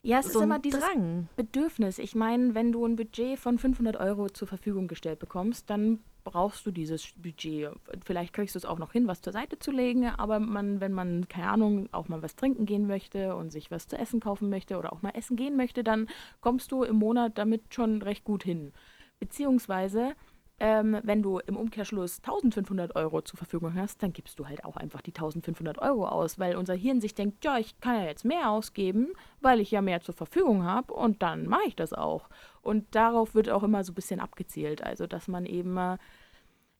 Ja, 0.06 0.20
es 0.20 0.34
so 0.34 0.40
ist 0.40 0.44
immer 0.44 0.60
dieses 0.60 0.82
Drang. 0.82 1.30
Bedürfnis. 1.38 1.98
Ich 1.98 2.14
meine, 2.14 2.54
wenn 2.54 2.74
du 2.74 2.86
ein 2.86 2.98
Budget 2.98 3.40
von 3.40 3.58
500 3.58 3.96
Euro 3.96 4.30
zur 4.30 4.50
Verfügung 4.50 4.90
gestellt 4.90 5.20
bekommst, 5.20 5.70
dann 5.70 6.00
brauchst 6.26 6.66
du 6.66 6.72
dieses 6.72 7.14
Budget. 7.14 7.72
Vielleicht 8.04 8.34
kriegst 8.34 8.56
du 8.56 8.60
es 8.60 8.66
auch 8.66 8.80
noch 8.80 8.92
hin, 8.92 9.08
was 9.08 9.22
zur 9.22 9.32
Seite 9.32 9.60
zu 9.60 9.72
legen, 9.72 10.06
aber 10.06 10.40
man, 10.40 10.82
wenn 10.82 10.92
man, 10.92 11.30
keine 11.30 11.50
Ahnung, 11.50 11.88
auch 11.94 12.10
mal 12.10 12.22
was 12.22 12.36
trinken 12.36 12.66
gehen 12.66 12.86
möchte 12.86 13.36
und 13.36 13.52
sich 13.52 13.72
was 13.72 13.88
zu 13.88 13.98
essen 13.98 14.20
kaufen 14.20 14.50
möchte 14.50 14.78
oder 14.78 14.92
auch 14.92 15.02
mal 15.02 15.12
essen 15.12 15.38
gehen 15.38 15.56
möchte, 15.56 15.86
dann 15.86 16.08
kommst 16.42 16.74
du 16.74 16.84
im 16.84 16.98
Monat 16.98 17.38
damit 17.38 17.74
schon 17.74 18.02
recht 18.02 18.26
gut 18.26 18.44
hin. 18.44 18.74
Beziehungsweise, 19.20 20.16
ähm, 20.64 20.98
wenn 21.04 21.22
du 21.22 21.40
im 21.40 21.58
Umkehrschluss 21.58 22.20
1500 22.20 22.96
Euro 22.96 23.22
zur 23.22 23.38
Verfügung 23.38 23.76
hast, 23.76 24.02
dann 24.02 24.14
gibst 24.14 24.40
du 24.40 24.48
halt 24.48 24.64
auch 24.64 24.78
einfach 24.78 25.02
die 25.02 25.12
1500 25.12 25.78
Euro 25.80 26.08
aus, 26.08 26.40
weil 26.40 26.56
unser 26.56 26.74
Hirn 26.74 27.02
sich 27.02 27.14
denkt, 27.14 27.44
ja, 27.44 27.58
ich 27.58 27.78
kann 27.82 28.00
ja 28.00 28.06
jetzt 28.06 28.24
mehr 28.24 28.50
ausgeben, 28.50 29.10
weil 29.42 29.60
ich 29.60 29.72
ja 29.72 29.82
mehr 29.82 30.00
zur 30.00 30.16
Verfügung 30.16 30.64
habe 30.64 30.94
und 30.94 31.22
dann 31.22 31.48
mache 31.48 31.68
ich 31.68 31.76
das 31.76 31.92
auch. 31.92 32.30
Und 32.62 32.96
darauf 32.96 33.36
wird 33.36 33.50
auch 33.50 33.64
immer 33.64 33.84
so 33.84 33.92
ein 33.92 33.96
bisschen 33.96 34.22
abgezielt, 34.22 34.82
also 34.82 35.06
dass 35.06 35.28
man 35.28 35.46
eben 35.46 35.76
äh, 35.76 35.98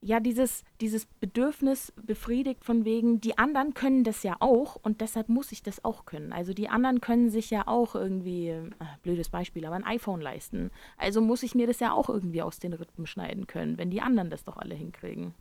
ja 0.04 0.20
dieses, 0.20 0.64
dieses 0.82 1.06
Bedürfnis 1.06 1.94
befriedigt 1.96 2.64
von 2.66 2.86
wegen, 2.86 3.22
die 3.22 3.38
anderen 3.38 3.74
können 3.74 4.04
das 4.04 4.24
ja 4.24 4.36
auch 4.40 4.76
und 4.76 5.02
deshalb 5.02 5.30
muss 5.30 5.52
ich 5.52 5.64
das 5.64 5.84
auch 5.84 6.06
können. 6.06 6.34
Also 6.34 6.54
die 6.54 6.70
anderen 6.70 7.02
können 7.02 7.30
sich 7.30 7.50
ja 7.50 7.68
auch 7.68 7.96
irgendwie, 7.96 8.50
äh, 8.50 8.70
blödes 9.02 9.30
Beispiel, 9.30 9.66
aber 9.66 9.76
ein 9.76 9.86
iPhone 9.86 10.22
leisten. 10.22 10.72
Also 10.98 11.22
muss 11.22 11.44
ich 11.44 11.56
mir 11.56 11.68
das 11.68 11.80
ja 11.80 11.94
auch 11.94 12.10
irgendwie 12.10 12.42
aus 12.42 12.60
den 12.60 12.74
Rippen 12.74 13.08
schneiden 13.08 13.48
können, 13.48 13.78
wenn 13.78 13.90
die 13.90 14.02
anderen 14.02 14.30
das 14.30 14.44
doch 14.44 14.58
alle 14.58 14.76
hinkriegen. 14.76 15.34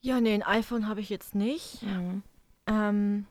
Ja, 0.00 0.20
nee, 0.20 0.34
ein 0.34 0.42
iPhone 0.42 0.88
habe 0.88 1.00
ich 1.00 1.10
jetzt 1.10 1.34
nicht. 1.34 1.82
Ähm, 2.66 3.26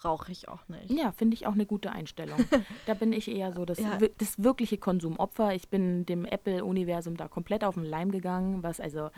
Brauche 0.00 0.32
ich 0.32 0.48
auch 0.48 0.66
nicht. 0.68 0.90
Ja, 0.90 1.12
finde 1.12 1.34
ich 1.34 1.46
auch 1.46 1.52
eine 1.52 1.66
gute 1.66 1.92
Einstellung. 1.92 2.38
da 2.86 2.94
bin 2.94 3.12
ich 3.12 3.30
eher 3.30 3.52
so 3.52 3.64
das, 3.64 3.78
Ja. 3.78 3.98
das 4.18 4.42
wirkliche 4.42 4.78
Konsumopfer. 4.78 5.54
Ich 5.54 5.68
bin 5.68 6.06
dem 6.06 6.24
Apple-Universum 6.24 7.16
da 7.16 7.28
komplett 7.28 7.64
auf 7.64 7.74
den 7.74 7.84
Leim 7.84 8.10
gegangen, 8.10 8.62
was 8.62 8.80
also. 8.80 9.10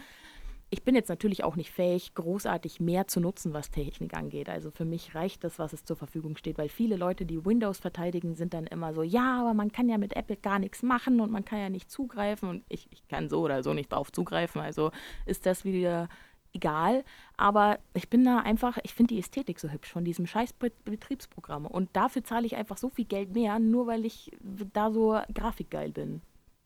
Ich 0.75 0.85
bin 0.85 0.95
jetzt 0.95 1.11
natürlich 1.11 1.45
auch 1.45 1.55
nicht 1.55 1.71
fähig, 1.71 2.15
großartig 2.15 2.81
mehr 2.81 3.07
zu 3.07 3.21
nutzen, 3.21 3.53
was 3.53 3.71
Technik 3.71 4.15
angeht. 4.15 4.49
Also 4.49 4.71
für 4.71 4.87
mich 4.87 5.15
reicht 5.15 5.45
das, 5.45 5.59
was 5.59 5.75
es 5.75 5.85
zur 5.85 5.97
Verfügung 5.97 6.35
steht, 6.39 6.57
weil 6.57 6.71
viele 6.71 6.97
Leute, 6.97 7.27
die 7.27 7.45
Windows 7.45 7.79
verteidigen, 7.79 8.37
sind 8.37 8.55
dann 8.55 8.67
immer 8.67 8.95
so, 8.95 9.03
ja, 9.03 9.39
aber 9.43 9.53
man 9.53 9.71
kann 9.71 9.91
ja 9.91 9.99
mit 9.99 10.17
Apple 10.17 10.39
gar 10.39 10.59
nichts 10.59 10.83
machen 10.83 11.21
und 11.21 11.31
man 11.31 11.45
kann 11.45 11.59
ja 11.59 11.69
nicht 11.69 11.91
zugreifen 11.91 12.49
und 12.49 12.65
ich, 12.71 12.89
ich 12.91 13.07
kann 13.07 13.29
so 13.29 13.43
oder 13.43 13.63
so 13.63 13.75
nicht 13.75 13.93
drauf 13.93 14.11
zugreifen. 14.13 14.63
Also 14.63 14.93
ist 15.27 15.45
das 15.45 15.67
wieder 15.67 16.09
egal. 16.53 17.05
Aber 17.37 17.79
ich 17.95 18.09
bin 18.09 18.25
da 18.25 18.39
einfach, 18.39 18.79
ich 18.83 18.95
finde 18.95 19.15
die 19.15 19.21
Ästhetik 19.21 19.59
so 19.61 19.69
hübsch 19.69 19.91
von 19.93 20.05
diesem 20.05 20.27
scheiß 20.27 20.53
Be- 20.55 20.73
Betriebsprogramm. 20.85 21.67
Und 21.67 21.91
dafür 21.95 22.25
zahle 22.25 22.47
ich 22.47 22.57
einfach 22.57 22.77
so 22.79 22.89
viel 22.89 23.05
Geld 23.05 23.33
mehr, 23.35 23.59
nur 23.59 23.87
weil 23.87 24.05
ich 24.05 24.31
da 24.73 24.91
so 24.91 25.21
grafikgeil 25.35 25.91
bin. 25.91 26.21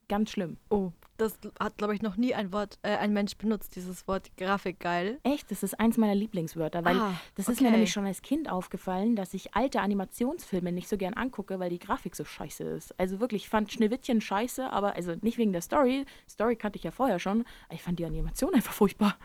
Ganz 0.08 0.30
schlimm. 0.30 0.56
Oh, 0.70 0.92
das 1.16 1.36
hat, 1.58 1.78
glaube 1.78 1.92
ich, 1.92 2.00
noch 2.00 2.16
nie 2.16 2.32
ein 2.32 2.52
Wort, 2.52 2.78
äh, 2.82 2.96
ein 2.96 3.12
Mensch 3.12 3.36
benutzt, 3.38 3.74
dieses 3.74 4.06
Wort 4.06 4.30
Grafikgeil. 4.36 5.18
Echt, 5.24 5.50
das 5.50 5.64
ist 5.64 5.80
eins 5.80 5.96
meiner 5.96 6.14
Lieblingswörter, 6.14 6.84
weil 6.84 6.96
Ah, 6.96 7.14
das 7.34 7.48
ist 7.48 7.60
mir 7.60 7.72
nämlich 7.72 7.90
schon 7.90 8.06
als 8.06 8.22
Kind 8.22 8.48
aufgefallen, 8.48 9.16
dass 9.16 9.34
ich 9.34 9.56
alte 9.56 9.80
Animationsfilme 9.80 10.70
nicht 10.70 10.88
so 10.88 10.96
gern 10.96 11.14
angucke, 11.14 11.58
weil 11.58 11.70
die 11.70 11.80
Grafik 11.80 12.14
so 12.14 12.24
scheiße 12.24 12.62
ist. 12.62 12.96
Also 13.00 13.18
wirklich, 13.18 13.42
ich 13.44 13.48
fand 13.48 13.72
Schneewittchen 13.72 14.20
scheiße, 14.20 14.70
aber 14.70 14.94
also 14.94 15.16
nicht 15.22 15.38
wegen 15.38 15.52
der 15.52 15.62
Story. 15.62 16.04
Story 16.28 16.54
kannte 16.54 16.76
ich 16.76 16.84
ja 16.84 16.92
vorher 16.92 17.18
schon, 17.18 17.40
aber 17.66 17.74
ich 17.74 17.82
fand 17.82 17.98
die 17.98 18.04
Animation 18.04 18.54
einfach 18.54 18.74
furchtbar. 18.74 19.16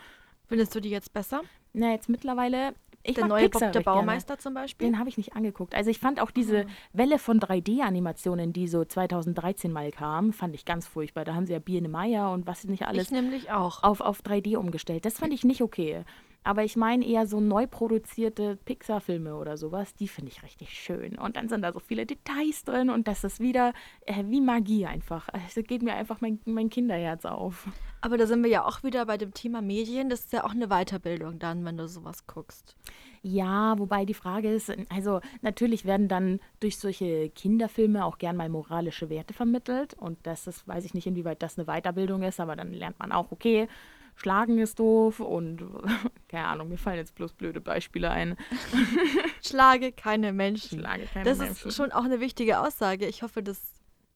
Findest 0.51 0.75
du 0.75 0.81
die 0.81 0.89
jetzt 0.89 1.13
besser? 1.13 1.43
Na, 1.71 1.91
jetzt 1.91 2.09
mittlerweile, 2.09 2.73
ich 3.03 3.15
der 3.15 3.25
neue 3.25 3.43
Pixar 3.43 3.67
Bob 3.67 3.71
der 3.71 3.79
recht 3.79 3.85
gerne. 3.85 3.99
Baumeister 3.99 4.37
zum 4.37 4.53
Beispiel? 4.53 4.85
Den 4.85 4.99
habe 4.99 5.07
ich 5.07 5.15
nicht 5.15 5.33
angeguckt. 5.33 5.73
Also 5.73 5.89
ich 5.89 5.97
fand 5.99 6.19
auch 6.19 6.29
diese 6.29 6.65
Welle 6.91 7.19
von 7.19 7.39
3D-Animationen, 7.39 8.51
die 8.51 8.67
so 8.67 8.83
2013 8.83 9.71
mal 9.71 9.91
kam, 9.91 10.33
fand 10.33 10.53
ich 10.53 10.65
ganz 10.65 10.87
furchtbar. 10.87 11.23
Da 11.23 11.35
haben 11.35 11.45
sie 11.45 11.53
ja 11.53 11.59
Biene 11.59 11.87
Meier 11.87 12.33
und 12.33 12.47
was 12.47 12.65
nicht 12.65 12.85
alles 12.85 13.05
ich 13.05 13.11
nämlich 13.11 13.49
auch. 13.49 13.81
auf, 13.83 14.01
auf 14.01 14.23
3D 14.23 14.57
umgestellt. 14.57 15.05
Das 15.05 15.19
fand 15.19 15.33
ich 15.33 15.45
nicht 15.45 15.61
okay. 15.61 16.03
Aber 16.43 16.63
ich 16.63 16.75
meine 16.75 17.05
eher 17.05 17.27
so 17.27 17.39
neu 17.39 17.67
produzierte 17.67 18.55
Pixar-Filme 18.65 19.35
oder 19.35 19.57
sowas, 19.57 19.93
die 19.93 20.07
finde 20.07 20.31
ich 20.31 20.41
richtig 20.41 20.73
schön. 20.73 21.17
Und 21.19 21.35
dann 21.35 21.49
sind 21.49 21.61
da 21.61 21.71
so 21.71 21.79
viele 21.79 22.07
Details 22.07 22.63
drin 22.63 22.89
und 22.89 23.07
das 23.07 23.23
ist 23.23 23.39
wieder 23.39 23.73
äh, 24.07 24.23
wie 24.25 24.41
Magie 24.41 24.87
einfach. 24.87 25.29
Also 25.29 25.61
geht 25.61 25.83
mir 25.83 25.93
einfach 25.93 26.19
mein, 26.19 26.39
mein 26.45 26.69
Kinderherz 26.69 27.25
auf. 27.25 27.67
Aber 28.01 28.17
da 28.17 28.25
sind 28.25 28.43
wir 28.43 28.49
ja 28.49 28.65
auch 28.65 28.81
wieder 28.81 29.05
bei 29.05 29.17
dem 29.17 29.35
Thema 29.35 29.61
Medien. 29.61 30.09
Das 30.09 30.21
ist 30.21 30.33
ja 30.33 30.43
auch 30.43 30.51
eine 30.51 30.69
Weiterbildung 30.69 31.37
dann, 31.37 31.63
wenn 31.63 31.77
du 31.77 31.87
sowas 31.87 32.25
guckst. 32.25 32.75
Ja, 33.21 33.77
wobei 33.77 34.05
die 34.05 34.15
Frage 34.15 34.51
ist, 34.51 34.73
also 34.89 35.21
natürlich 35.43 35.85
werden 35.85 36.07
dann 36.07 36.39
durch 36.59 36.79
solche 36.79 37.29
Kinderfilme 37.29 38.03
auch 38.03 38.17
gern 38.17 38.35
mal 38.35 38.49
moralische 38.49 39.11
Werte 39.11 39.35
vermittelt. 39.35 39.93
Und 39.93 40.17
das 40.23 40.47
ist, 40.47 40.67
weiß 40.67 40.85
ich 40.85 40.95
nicht, 40.95 41.05
inwieweit 41.05 41.43
das 41.43 41.59
eine 41.59 41.67
Weiterbildung 41.67 42.23
ist, 42.23 42.39
aber 42.39 42.55
dann 42.55 42.73
lernt 42.73 42.97
man 42.97 43.11
auch, 43.11 43.31
okay, 43.31 43.67
Schlagen 44.21 44.59
ist 44.59 44.77
doof 44.77 45.19
und 45.19 45.63
keine 46.29 46.45
Ahnung, 46.45 46.69
mir 46.69 46.77
fallen 46.77 46.97
jetzt 46.97 47.15
bloß 47.15 47.33
blöde 47.33 47.59
Beispiele 47.59 48.11
ein. 48.11 48.37
Schlage 49.43 49.91
keine 49.91 50.31
Menschen. 50.31 50.79
Schlage 50.79 51.07
keine 51.11 51.25
Das 51.25 51.39
Menschen. 51.39 51.69
ist 51.69 51.75
schon 51.75 51.91
auch 51.91 52.03
eine 52.03 52.19
wichtige 52.19 52.59
Aussage. 52.59 53.07
Ich 53.07 53.23
hoffe, 53.23 53.41
das 53.41 53.59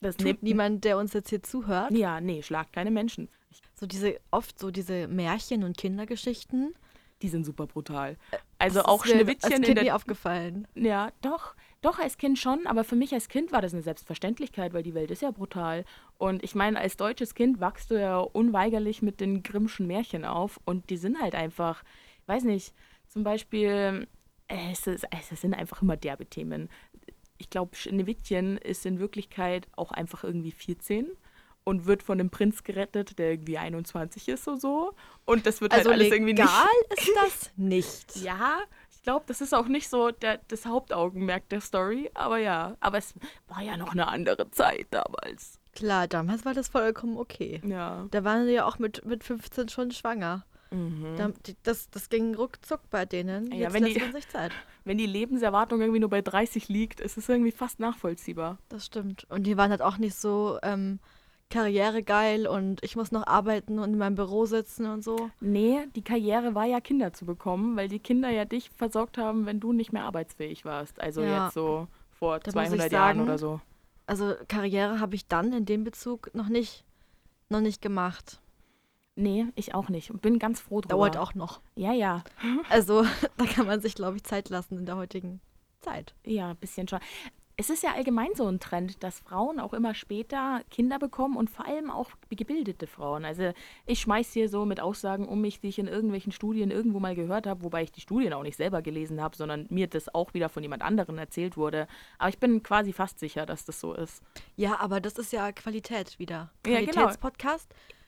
das 0.01 0.17
tut 0.17 0.27
nimmt 0.27 0.43
niemand, 0.43 0.83
der 0.83 0.99
uns 0.99 1.13
jetzt 1.13 1.29
hier 1.29 1.41
zuhört. 1.41 1.91
Ja, 1.91 2.21
nee, 2.21 2.43
schlagt 2.43 2.73
keine 2.73 2.91
Menschen. 2.91 3.29
So 3.73 3.87
diese, 3.87 4.19
oft 4.29 4.59
so 4.59 4.69
diese 4.69 5.07
Märchen 5.07 5.63
und 5.63 5.75
Kindergeschichten. 5.75 6.75
Die 7.23 7.29
sind 7.29 7.43
super 7.43 7.65
brutal. 7.65 8.17
Also 8.59 8.79
Das 8.79 8.85
auch 8.85 9.05
ist 9.05 9.11
mir 9.11 9.21
Schneewittchen 9.21 9.53
als 9.53 9.61
Kind 9.63 9.77
nie 9.79 9.85
der. 9.85 9.95
aufgefallen. 9.95 10.67
Ja, 10.75 11.09
doch. 11.21 11.55
Doch, 11.85 11.99
als 11.99 12.17
Kind 12.17 12.39
schon, 12.39 12.65
aber 12.65 12.83
für 12.83 12.95
mich 12.95 13.13
als 13.13 13.29
Kind 13.29 13.51
war 13.51 13.61
das 13.61 13.71
eine 13.71 13.83
Selbstverständlichkeit, 13.83 14.73
weil 14.73 14.81
die 14.81 14.95
Welt 14.95 15.11
ist 15.11 15.21
ja 15.21 15.29
brutal. 15.29 15.85
Und 16.17 16.43
ich 16.43 16.55
meine, 16.55 16.79
als 16.79 16.97
deutsches 16.97 17.35
Kind 17.35 17.59
wachst 17.59 17.91
du 17.91 18.01
ja 18.01 18.17
unweigerlich 18.17 19.03
mit 19.03 19.19
den 19.19 19.43
Grimmschen 19.43 19.85
Märchen 19.85 20.25
auf 20.25 20.59
und 20.65 20.89
die 20.89 20.97
sind 20.97 21.21
halt 21.21 21.35
einfach, 21.35 21.83
weiß 22.25 22.43
nicht, 22.45 22.73
zum 23.07 23.23
Beispiel, 23.23 24.07
äh, 24.47 24.71
es, 24.71 24.87
ist, 24.87 25.05
es 25.11 25.39
sind 25.39 25.53
einfach 25.53 25.83
immer 25.83 25.95
derbe 25.95 26.25
Themen. 26.25 26.69
Ich 27.37 27.51
glaube, 27.51 27.75
Schneewittchen 27.75 28.57
ist 28.57 28.87
in 28.87 28.97
Wirklichkeit 28.97 29.67
auch 29.75 29.91
einfach 29.91 30.23
irgendwie 30.23 30.53
14 30.53 31.05
und 31.65 31.85
wird 31.85 32.01
von 32.01 32.19
einem 32.19 32.29
Prinz 32.31 32.63
gerettet, 32.63 33.19
der 33.19 33.31
irgendwie 33.31 33.57
21 33.57 34.27
ist 34.29 34.47
oder 34.47 34.57
so. 34.57 34.93
Und 35.25 35.45
das 35.45 35.61
wird 35.61 35.71
Also 35.71 35.91
halt 35.91 35.99
alles 35.99 36.11
irgendwie 36.13 36.33
nicht. 36.33 36.43
legal 36.43 36.67
ist 36.97 37.11
das 37.15 37.51
nicht. 37.57 38.15
Ja, 38.23 38.59
glaube, 39.05 39.23
das 39.27 39.39
ist 39.39 39.53
auch 39.53 39.67
nicht 39.67 39.87
so 39.89 40.11
der, 40.11 40.39
das 40.49 40.65
Hauptaugenmerk 40.65 41.47
der 41.49 41.61
Story, 41.61 42.11
aber 42.13 42.37
ja. 42.39 42.75
Aber 42.81 42.97
es 42.97 43.13
war 43.47 43.61
ja 43.61 43.77
noch 43.77 43.93
eine 43.93 44.07
andere 44.09 44.51
Zeit 44.51 44.87
damals. 44.91 45.59
Klar, 45.73 46.07
damals 46.07 46.43
war 46.45 46.53
das 46.53 46.67
vollkommen 46.67 47.17
okay. 47.17 47.61
Ja. 47.65 48.05
Da 48.11 48.23
waren 48.25 48.45
sie 48.45 48.53
ja 48.53 48.65
auch 48.65 48.79
mit, 48.79 49.05
mit 49.05 49.23
15 49.23 49.69
schon 49.69 49.91
schwanger. 49.91 50.45
Mhm. 50.71 51.15
Da, 51.17 51.31
die, 51.45 51.55
das, 51.63 51.89
das 51.89 52.09
ging 52.09 52.35
ruckzuck 52.35 52.81
bei 52.89 53.05
denen. 53.05 53.51
Ja, 53.51 53.57
Jetzt 53.65 53.73
wenn 53.73 53.83
lässt 53.83 53.95
die- 53.95 54.01
man 54.01 54.11
sich 54.11 54.27
Zeit. 54.27 54.51
Wenn 54.83 54.97
die 54.99 55.07
Lebenserwartung 55.07 55.81
irgendwie 55.81 55.99
nur 55.99 56.09
bei 56.11 56.21
30 56.21 56.67
liegt, 56.69 56.99
ist 56.99 57.17
es 57.17 57.27
irgendwie 57.27 57.51
fast 57.51 57.79
nachvollziehbar. 57.79 58.59
Das 58.69 58.85
stimmt. 58.85 59.25
Und 59.29 59.43
die 59.47 59.57
waren 59.57 59.71
halt 59.71 59.81
auch 59.81 59.97
nicht 59.97 60.15
so 60.15 60.59
ähm, 60.61 60.99
karrieregeil 61.49 62.47
und 62.47 62.83
ich 62.83 62.95
muss 62.95 63.11
noch 63.11 63.25
arbeiten 63.27 63.79
und 63.79 63.93
in 63.93 63.97
meinem 63.97 64.15
Büro 64.15 64.45
sitzen 64.45 64.85
und 64.87 65.03
so. 65.03 65.29
Nee, 65.39 65.87
die 65.95 66.01
Karriere 66.01 66.55
war 66.55 66.65
ja 66.65 66.81
Kinder 66.81 67.13
zu 67.13 67.25
bekommen, 67.25 67.75
weil 67.77 67.87
die 67.87 67.99
Kinder 67.99 68.29
ja 68.29 68.45
dich 68.45 68.69
versorgt 68.71 69.17
haben, 69.17 69.45
wenn 69.45 69.59
du 69.59 69.71
nicht 69.71 69.93
mehr 69.93 70.03
arbeitsfähig 70.03 70.65
warst. 70.65 70.99
Also 70.99 71.21
Ja. 71.21 71.45
jetzt 71.45 71.53
so 71.53 71.87
vor 72.11 72.39
Da 72.39 72.51
muss 72.51 72.63
ich 72.63 72.69
200 72.69 72.91
Jahren 72.91 73.17
sagen, 73.17 73.21
oder 73.21 73.37
so. 73.37 73.61
Also 74.07 74.33
Karriere 74.47 74.99
habe 74.99 75.15
ich 75.15 75.27
dann 75.27 75.53
in 75.53 75.65
dem 75.65 75.83
Bezug 75.83 76.31
noch 76.33 76.49
nicht, 76.49 76.83
noch 77.49 77.61
nicht 77.61 77.81
gemacht. 77.81 78.39
Nee, 79.15 79.45
ich 79.55 79.73
auch 79.73 79.87
nicht. 79.87 80.11
Und 80.11 80.21
bin 80.21 80.39
ganz 80.39 80.59
froh 80.59 80.81
drüber. 80.81 80.95
Dauert 80.95 81.17
auch 81.17 81.35
noch. 81.35 81.61
Ja, 81.75 81.93
ja. 81.93 82.23
Also 82.69 83.03
da 83.37 83.45
kann 83.45 83.65
man 83.65 83.79
sich, 83.79 83.95
glaube 83.95 84.17
ich, 84.17 84.23
Zeit 84.23 84.49
lassen 84.49 84.77
in 84.77 84.85
der 84.85 84.97
heutigen 84.97 85.39
Zeit. 85.81 86.13
Ja, 86.25 86.49
ein 86.49 86.57
bisschen 86.57 86.87
schon. 86.87 86.99
Es 87.57 87.69
ist 87.69 87.83
ja 87.83 87.93
allgemein 87.93 88.35
so 88.35 88.47
ein 88.47 88.59
Trend, 88.59 89.01
dass 89.01 89.19
Frauen 89.19 89.59
auch 89.59 89.73
immer 89.73 89.93
später 89.93 90.61
Kinder 90.69 90.99
bekommen 90.99 91.37
und 91.37 91.49
vor 91.49 91.65
allem 91.65 91.89
auch 91.89 92.09
gebildete 92.29 92.85
Frauen. 92.85 93.23
Also 93.23 93.53
ich 93.85 94.01
schmeiß 94.01 94.33
hier 94.33 94.49
so 94.49 94.65
mit 94.65 94.81
Aussagen 94.81 95.25
um 95.25 95.39
mich, 95.39 95.61
die 95.61 95.69
ich 95.69 95.79
in 95.79 95.87
irgendwelchen 95.87 96.33
Studien 96.33 96.69
irgendwo 96.69 96.99
mal 96.99 97.15
gehört 97.15 97.47
habe, 97.47 97.63
wobei 97.63 97.83
ich 97.83 97.93
die 97.93 98.01
Studien 98.01 98.33
auch 98.33 98.43
nicht 98.43 98.57
selber 98.57 98.81
gelesen 98.81 99.21
habe, 99.21 99.37
sondern 99.37 99.67
mir 99.69 99.87
das 99.87 100.13
auch 100.13 100.33
wieder 100.33 100.49
von 100.49 100.63
jemand 100.63 100.81
anderem 100.81 101.17
erzählt 101.17 101.55
wurde. 101.55 101.87
Aber 102.17 102.29
ich 102.29 102.39
bin 102.39 102.61
quasi 102.61 102.91
fast 102.91 103.19
sicher, 103.19 103.45
dass 103.45 103.63
das 103.63 103.79
so 103.79 103.93
ist. 103.93 104.21
Ja, 104.57 104.79
aber 104.79 104.99
das 104.99 105.17
ist 105.17 105.31
ja 105.31 105.53
Qualität 105.53 106.19
wieder. 106.19 106.51
Ja, 106.67 106.81
genau. 106.81 107.09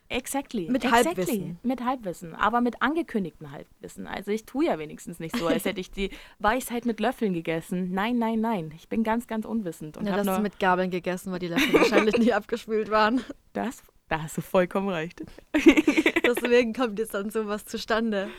Exactly. 0.09 0.69
Mit 0.69 0.85
exactly. 0.85 1.07
Halbwissen. 1.07 1.59
Mit 1.63 1.83
Halbwissen, 1.83 2.33
aber 2.35 2.61
mit 2.61 2.81
angekündigtem 2.81 3.51
Halbwissen. 3.51 4.07
Also 4.07 4.31
ich 4.31 4.45
tue 4.45 4.65
ja 4.65 4.79
wenigstens 4.79 5.19
nicht 5.19 5.35
so, 5.35 5.47
als 5.47 5.65
hätte 5.65 5.81
ich 5.81 5.91
die 5.91 6.11
Weisheit 6.39 6.85
mit 6.85 6.99
Löffeln 6.99 7.33
gegessen. 7.33 7.91
Nein, 7.91 8.17
nein, 8.17 8.39
nein. 8.39 8.71
Ich 8.75 8.87
bin 8.87 9.03
ganz, 9.03 9.27
ganz 9.27 9.45
unwissend. 9.45 9.97
Und 9.97 10.05
Ja, 10.05 10.15
das 10.15 10.27
ist 10.27 10.41
mit 10.41 10.59
Gabeln 10.59 10.91
gegessen, 10.91 11.31
weil 11.31 11.39
die 11.39 11.47
Löffel 11.47 11.73
wahrscheinlich 11.73 12.17
nicht 12.17 12.33
abgespült 12.35 12.89
waren. 12.89 13.21
das, 13.53 13.83
da 14.07 14.23
hast 14.23 14.37
du 14.37 14.41
vollkommen 14.41 14.89
recht. 14.89 15.23
Deswegen 16.25 16.73
kommt 16.73 16.99
jetzt 16.99 17.13
dann 17.13 17.29
sowas 17.29 17.65
zustande. 17.65 18.29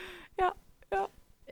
Ja, 0.40 0.54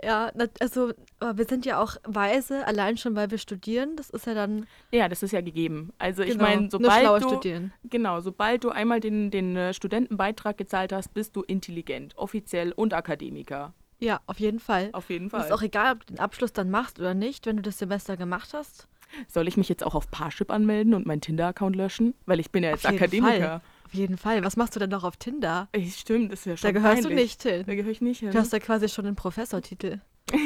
ja. 0.03 0.31
Also 0.61 0.93
wir 1.21 1.45
sind 1.47 1.65
ja 1.67 1.83
auch 1.83 1.97
weise, 2.05 2.67
allein 2.67 2.97
schon, 2.97 3.15
weil 3.17 3.31
wir 3.31 3.39
studieren. 3.39 3.97
Das 3.97 4.11
ist 4.11 4.27
ja 4.27 4.35
dann 4.35 4.67
Ja, 4.93 5.09
das 5.09 5.23
ist 5.23 5.33
ja 5.33 5.41
gegeben. 5.41 5.93
Also 5.99 6.23
ich 6.23 6.31
genau, 6.33 6.43
meine, 6.45 6.61
nur 6.63 6.71
sobald 6.71 7.23
du 7.23 7.29
studieren. 7.29 7.73
genau, 7.85 8.21
sobald 8.21 8.65
du 8.65 8.71
einmal 8.71 9.01
den, 9.01 9.31
den 9.31 9.57
äh, 9.57 9.73
Studentenbeitrag 9.75 10.57
gezahlt 10.59 10.93
hast, 10.93 11.15
bist 11.15 11.37
du 11.37 11.43
intelligent, 11.43 12.17
offiziell 12.17 12.73
und 12.73 12.95
Akademiker. 12.95 13.73
Ja, 13.99 14.21
auf 14.27 14.39
jeden 14.41 14.61
Fall. 14.61 14.91
Auf 14.93 15.09
jeden 15.09 15.27
Und 15.27 15.31
Fall. 15.31 15.45
ist 15.47 15.53
auch 15.53 15.63
egal, 15.63 15.95
ob 15.95 16.01
du 16.07 16.13
den 16.15 16.21
Abschluss 16.21 16.53
dann 16.53 16.71
machst 16.71 16.99
oder 17.01 17.15
nicht, 17.15 17.47
wenn 17.47 17.57
du 17.57 17.63
das 17.63 17.79
Semester 17.79 18.17
gemacht 18.19 18.51
hast. 18.53 18.89
Soll 19.29 19.49
ich 19.49 19.57
mich 19.57 19.69
jetzt 19.69 19.85
auch 19.87 19.95
auf 19.95 20.11
Parship 20.11 20.51
anmelden 20.51 20.93
und 20.93 21.07
meinen 21.07 21.21
Tinder-Account 21.21 21.77
löschen? 21.77 22.13
Weil 22.27 22.41
ich 22.41 22.51
bin 22.51 22.63
ja 22.65 22.71
jetzt 22.71 22.85
Akademiker. 22.85 23.39
Fall. 23.39 23.61
Auf 23.87 23.95
jeden 23.95 24.19
Fall. 24.19 24.43
Was 24.45 24.57
machst 24.57 24.75
du 24.75 24.81
denn 24.81 24.91
noch 24.91 25.05
auf 25.05 25.17
Tinder? 25.17 25.69
Ey, 25.73 25.89
stimmt, 25.91 26.33
das 26.33 26.45
wäre 26.45 26.57
schon 26.57 26.67
Da 26.69 26.73
gehörst 26.73 27.05
du 27.05 27.09
peinlich. 27.09 27.25
nicht 27.25 27.43
hin. 27.43 27.65
Da 27.67 27.75
gehöre 27.75 27.93
ich 27.93 28.01
nicht 28.01 28.19
hin. 28.21 28.33
Du 28.33 28.39
hast 28.39 28.53
ja 28.53 28.59
quasi 28.59 28.89
schon 28.89 29.07
einen 29.07 29.17
Professortitel. 29.17 30.01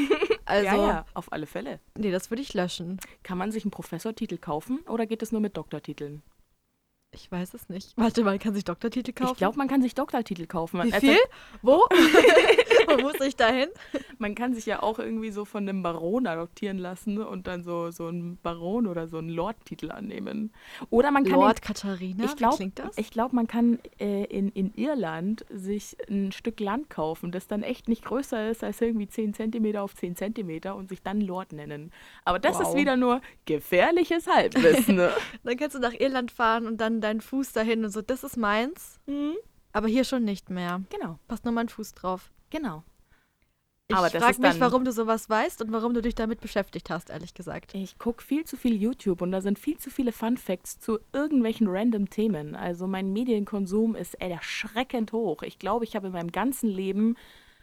Also, 0.46 0.64
ja, 0.66 0.74
ja, 0.76 1.05
auf 1.14 1.33
alle 1.33 1.46
Fälle. 1.46 1.79
nee, 1.96 2.11
das 2.11 2.29
würde 2.31 2.42
ich 2.42 2.55
löschen. 2.55 2.98
Kann 3.22 3.38
man 3.38 3.53
sich 3.53 3.62
einen 3.62 3.70
Professortitel 3.70 4.37
kaufen 4.37 4.81
oder 4.88 5.07
geht 5.07 5.22
es 5.22 5.31
nur 5.31 5.40
mit 5.40 5.57
Doktortiteln? 5.57 6.24
Ich 7.12 7.31
weiß 7.31 7.55
es 7.55 7.68
nicht. 7.68 7.96
Warte 7.96 8.24
mal, 8.24 8.37
kann 8.40 8.55
sich 8.55 8.64
Doktortitel 8.64 9.12
kaufen? 9.12 9.31
Ich 9.33 9.38
glaube, 9.38 9.57
man 9.59 9.68
kann 9.68 9.81
sich 9.81 9.94
Doktortitel 9.94 10.46
kaufen. 10.46 10.83
Wie 10.83 10.90
viel? 10.90 11.18
Wo? 11.62 11.87
Wo 12.96 13.00
muss 13.03 13.20
ich 13.20 13.37
da 13.37 13.48
hin? 13.48 13.68
Man 14.18 14.35
kann 14.35 14.55
sich 14.55 14.66
ja 14.66 14.83
auch 14.83 14.98
irgendwie 14.98 15.31
so 15.31 15.44
von 15.44 15.68
einem 15.68 15.83
Baron 15.83 16.26
adoptieren 16.26 16.79
lassen 16.79 17.18
und 17.18 17.46
dann 17.46 17.62
so, 17.62 17.90
so 17.90 18.07
einen 18.07 18.38
Baron 18.42 18.87
oder 18.87 19.09
so 19.09 19.18
einen 19.18 19.29
Lord-Titel 19.31 19.90
annehmen. 19.90 20.53
Oder 20.90 21.11
man 21.11 21.24
kann 21.24 21.35
Lord 21.40 21.62
Katharina? 21.62 22.24
Ich 22.24 22.33
Wie 22.33 22.37
glaube, 22.37 22.57
klingt 22.57 22.79
das? 22.79 22.98
ich 22.98 23.11
glaub, 23.11 23.33
man 23.33 23.46
kann 23.46 23.79
äh, 23.98 24.24
in, 24.24 24.48
in 24.50 24.72
Irland 24.74 25.44
sich 25.50 25.96
ein 26.09 26.33
Stück 26.33 26.61
Land 26.61 26.90
kaufen, 26.90 27.33
das 27.33 27.46
dann 27.46 27.62
echt 27.62 27.88
nicht 27.88 28.05
größer 28.05 28.50
ist 28.50 28.62
als 28.64 28.81
irgendwie 28.81 29.09
10 29.09 29.35
cm 29.35 29.76
auf 29.76 29.94
10 29.94 30.16
cm 30.16 30.72
und 30.76 30.88
sich 30.88 31.03
dann 31.03 31.20
Lord 31.20 31.53
nennen. 31.53 31.92
Aber 32.24 32.38
das 32.38 32.57
Wow. 32.59 32.68
ist 32.68 32.74
wieder 32.76 32.96
nur 32.96 33.20
gefährliches 33.46 34.26
Halbwissen. 34.26 34.96
ne? 34.96 35.11
Dann 35.44 35.57
kannst 35.57 35.76
du 35.76 35.81
nach 35.81 35.94
Irland 35.98 36.31
fahren 36.31 36.66
und 36.66 36.79
dann 36.81 37.00
deinen 37.00 37.20
Fuß 37.20 37.53
dahin 37.53 37.85
und 37.85 37.90
so, 37.90 38.03
das 38.03 38.24
ist 38.24 38.37
meins. 38.37 38.98
Mhm. 39.07 39.35
Aber 39.72 39.87
hier 39.88 40.05
schon 40.05 40.24
nicht 40.24 40.50
mehr. 40.50 40.83
Genau, 40.90 41.18
Passt 41.29 41.44
nur 41.44 41.55
mein 41.55 41.68
Fuß 41.68 41.92
drauf. 41.94 42.31
Genau. 42.50 42.84
Ich 43.90 43.96
Aber 43.96 44.08
das 44.08 44.22
frage 44.22 44.40
mich, 44.40 44.60
warum 44.60 44.84
du 44.84 44.92
sowas 44.92 45.28
weißt 45.28 45.62
und 45.62 45.72
warum 45.72 45.94
du 45.94 46.00
dich 46.00 46.14
damit 46.14 46.40
beschäftigt 46.40 46.90
hast, 46.90 47.10
ehrlich 47.10 47.34
gesagt. 47.34 47.74
Ich 47.74 47.98
gucke 47.98 48.22
viel 48.22 48.44
zu 48.44 48.56
viel 48.56 48.80
YouTube 48.80 49.20
und 49.20 49.32
da 49.32 49.40
sind 49.40 49.58
viel 49.58 49.78
zu 49.78 49.90
viele 49.90 50.12
Fun 50.12 50.36
Facts 50.36 50.78
zu 50.78 51.00
irgendwelchen 51.12 51.66
random 51.66 52.08
Themen. 52.08 52.54
Also 52.54 52.86
mein 52.86 53.12
Medienkonsum 53.12 53.96
ist 53.96 54.14
erschreckend 54.20 55.12
hoch. 55.12 55.42
Ich 55.42 55.58
glaube, 55.58 55.84
ich 55.84 55.96
habe 55.96 56.06
in 56.06 56.12
meinem 56.12 56.30
ganzen 56.30 56.68
Leben 56.68 57.16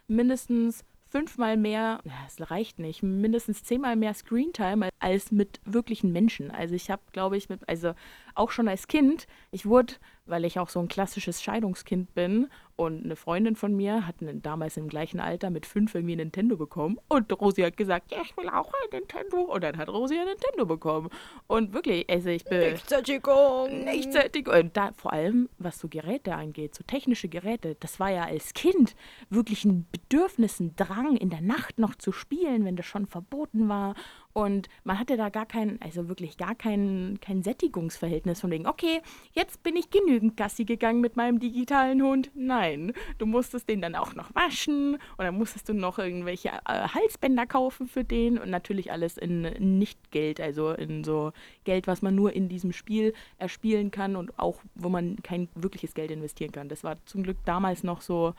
mindestens 0.08 0.84
fünfmal 1.10 1.56
mehr, 1.56 2.02
es 2.28 2.52
reicht 2.52 2.80
nicht, 2.80 3.04
mindestens 3.04 3.64
zehnmal 3.64 3.96
mehr 3.96 4.14
Screentime 4.14 4.90
als 5.00 5.32
mit 5.32 5.62
wirklichen 5.64 6.12
Menschen. 6.12 6.52
Also 6.52 6.76
ich 6.76 6.90
habe, 6.90 7.02
glaube 7.14 7.38
ich, 7.38 7.48
mit, 7.48 7.68
also 7.70 7.94
auch 8.38 8.52
schon 8.52 8.68
als 8.68 8.88
Kind, 8.88 9.28
ich 9.52 9.66
wurde, 9.66 9.96
weil 10.26 10.46
ich 10.46 10.60
auch 10.60 10.70
so 10.70 10.80
ein 10.80 10.88
klassisches 10.88 11.42
Scheidungskind 11.42 12.14
bin 12.14 12.48
und 12.76 13.06
eine 13.06 13.16
Freundin 13.16 13.56
von 13.56 13.76
mir 13.76 14.06
hat 14.06 14.16
einen, 14.22 14.42
damals 14.42 14.78
im 14.78 14.88
gleichen 14.88 15.20
Alter 15.20 15.50
mit 15.50 15.66
fünf 15.66 15.96
irgendwie 15.96 16.16
ein 16.16 16.20
Nintendo 16.20 16.58
bekommen 16.58 17.00
und 17.08 17.32
Rosi 17.42 17.62
hat 17.62 17.78
gesagt, 17.78 18.12
ja, 18.12 18.20
ich 18.22 18.36
will 18.38 18.50
auch 18.50 18.68
ein 18.68 19.00
Nintendo 19.00 19.38
und 19.38 19.64
dann 19.64 19.78
hat 19.78 19.90
Rosi 19.90 20.20
ein 20.20 20.26
Nintendo 20.26 20.66
bekommen 20.66 21.10
und 21.48 21.74
wirklich, 21.74 22.10
also 22.10 22.30
ich 22.30 22.44
bin... 22.44 22.60
Nichtsättigung. 22.60 23.86
Nichtsättig. 23.86 24.48
Und 24.50 24.76
da, 24.76 24.92
vor 24.94 25.14
allem, 25.14 25.50
was 25.58 25.80
so 25.80 25.88
Geräte 25.88 26.36
angeht, 26.36 26.76
so 26.76 26.84
technische 26.84 27.30
Geräte, 27.30 27.76
das 27.80 28.00
war 28.00 28.12
ja 28.12 28.26
als 28.26 28.54
Kind 28.54 28.96
wirklich 29.30 29.66
ein 29.66 29.88
Bedürfnis, 29.92 30.60
ein 30.60 30.76
Drang, 30.76 31.16
in 31.18 31.30
der 31.30 31.42
Nacht 31.42 31.80
noch 31.80 31.96
zu 31.96 32.12
spielen, 32.12 32.66
wenn 32.66 32.76
das 32.76 32.86
schon 32.86 33.08
verboten 33.08 33.70
war. 33.70 33.96
Und 34.38 34.70
man 34.84 35.00
hatte 35.00 35.18
da 35.18 35.30
gar 35.30 35.48
kein, 35.48 35.82
also 35.82 36.10
wirklich 36.10 36.38
gar 36.38 36.54
kein, 36.54 37.18
kein 37.22 37.42
Sättigungsverhältnis 37.42 38.40
von 38.40 38.52
wegen, 38.52 38.68
okay, 38.68 39.02
jetzt 39.34 39.64
bin 39.64 39.76
ich 39.76 39.90
genügend 39.90 40.38
Gassi 40.38 40.64
gegangen 40.64 41.02
mit 41.02 41.16
meinem 41.16 41.40
digitalen 41.40 42.04
Hund. 42.04 42.30
Nein, 42.36 42.94
du 43.18 43.26
musstest 43.26 43.68
den 43.68 43.82
dann 43.82 43.96
auch 43.96 44.14
noch 44.14 44.36
waschen 44.36 44.94
und 44.94 45.26
dann 45.26 45.36
musstest 45.36 45.70
du 45.70 45.74
noch 45.74 45.98
irgendwelche 45.98 46.50
äh, 46.50 46.88
Halsbänder 46.88 47.48
kaufen 47.48 47.88
für 47.88 48.04
den 48.04 48.38
und 48.38 48.52
natürlich 48.52 48.92
alles 48.92 49.18
in 49.18 49.42
Nicht-Geld, 49.80 50.40
also 50.40 50.70
in 50.70 51.04
so 51.04 51.32
Geld, 51.64 51.88
was 51.88 52.04
man 52.04 52.14
nur 52.14 52.32
in 52.32 52.48
diesem 52.48 52.74
Spiel 52.74 53.16
erspielen 53.40 53.90
kann 53.90 54.16
und 54.16 54.38
auch, 54.38 54.62
wo 54.76 54.90
man 54.90 55.16
kein 55.24 55.50
wirkliches 55.56 55.96
Geld 55.96 56.12
investieren 56.12 56.52
kann. 56.52 56.70
Das 56.70 56.84
war 56.84 57.04
zum 57.08 57.24
Glück 57.24 57.38
damals 57.46 57.82
noch 57.82 58.02
so 58.02 58.36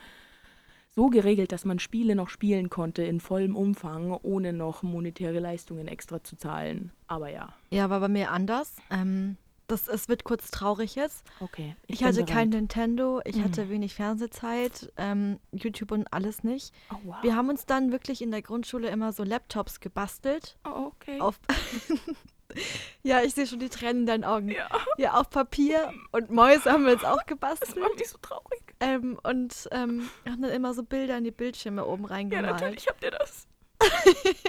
so 0.99 1.07
geregelt, 1.07 1.53
dass 1.53 1.63
man 1.63 1.79
Spiele 1.79 2.13
noch 2.13 2.27
spielen 2.27 2.69
konnte 2.69 3.03
in 3.03 3.21
vollem 3.21 3.55
Umfang, 3.55 4.11
ohne 4.11 4.51
noch 4.51 4.83
monetäre 4.83 5.39
Leistungen 5.39 5.87
extra 5.87 6.21
zu 6.21 6.35
zahlen. 6.35 6.91
Aber 7.07 7.29
ja. 7.29 7.53
Ja, 7.69 7.89
war 7.89 8.01
bei 8.01 8.09
mir 8.09 8.31
anders. 8.31 8.75
Ähm, 8.91 9.37
das, 9.67 9.87
es 9.87 10.09
wird 10.09 10.25
kurz 10.25 10.51
traurig 10.51 10.95
jetzt. 10.95 11.23
Okay. 11.39 11.77
Ich, 11.87 11.99
bin 11.99 12.07
hatte 12.09 12.17
bereit. 12.23 12.29
kein 12.35 12.49
Nintendo, 12.49 13.21
ich 13.23 13.37
Mhm. 13.37 13.43
hatte 13.45 13.69
wenig 13.69 13.93
Fernsehzeit, 13.95 14.91
ähm, 14.97 15.39
YouTube 15.53 15.91
und 15.93 16.11
alles 16.11 16.43
nicht. 16.43 16.73
Oh, 16.91 16.95
wow. 17.05 17.15
Wir 17.21 17.33
haben 17.37 17.47
uns 17.47 17.65
dann 17.65 17.93
wirklich 17.93 18.21
in 18.21 18.31
der 18.31 18.41
Grundschule 18.41 18.89
immer 18.89 19.13
so 19.13 19.23
Laptops 19.23 19.79
gebastelt. 19.79 20.57
oh, 20.65 20.87
okay. 20.87 21.21
Auf 21.21 21.39
ja, 23.03 23.21
ich 23.21 23.35
sehe 23.35 23.47
schon 23.47 23.59
die 23.59 23.69
Tränen 23.69 24.01
in 24.01 24.05
deinen 24.05 24.23
Augen. 24.25 24.49
ja, 24.49 24.67
Ja, 24.97 25.13
auf 25.13 25.29
Papier 25.29 25.93
und 26.11 26.29
Mäuse 26.31 26.69
haben 26.71 26.83
wir 26.83 26.91
jetzt 26.91 27.05
auch 27.05 27.17
das 27.19 27.27
gebastelt. 27.27 27.77
macht 27.79 27.97
mich 27.97 28.09
so 28.09 28.17
traurig. 28.21 28.68
Ähm, 28.81 29.19
und 29.23 29.67
ähm, 29.71 30.09
haben 30.27 30.41
dann 30.41 30.51
immer 30.51 30.73
so 30.73 30.83
Bilder 30.83 31.17
in 31.17 31.23
die 31.25 31.31
Bildschirme 31.31 31.85
oben 31.85 32.03
Ja, 32.03 32.09
reingemalt. 32.09 32.53
natürlich 32.61 32.87
habt 32.87 33.03
ihr 33.03 33.11
das. 33.11 33.47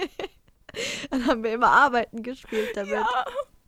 Dann 1.09 1.25
haben 1.27 1.43
wir 1.43 1.53
immer 1.53 1.69
Arbeiten 1.69 2.23
gespielt 2.23 2.71
damit. 2.75 2.93
Ja. 2.93 3.25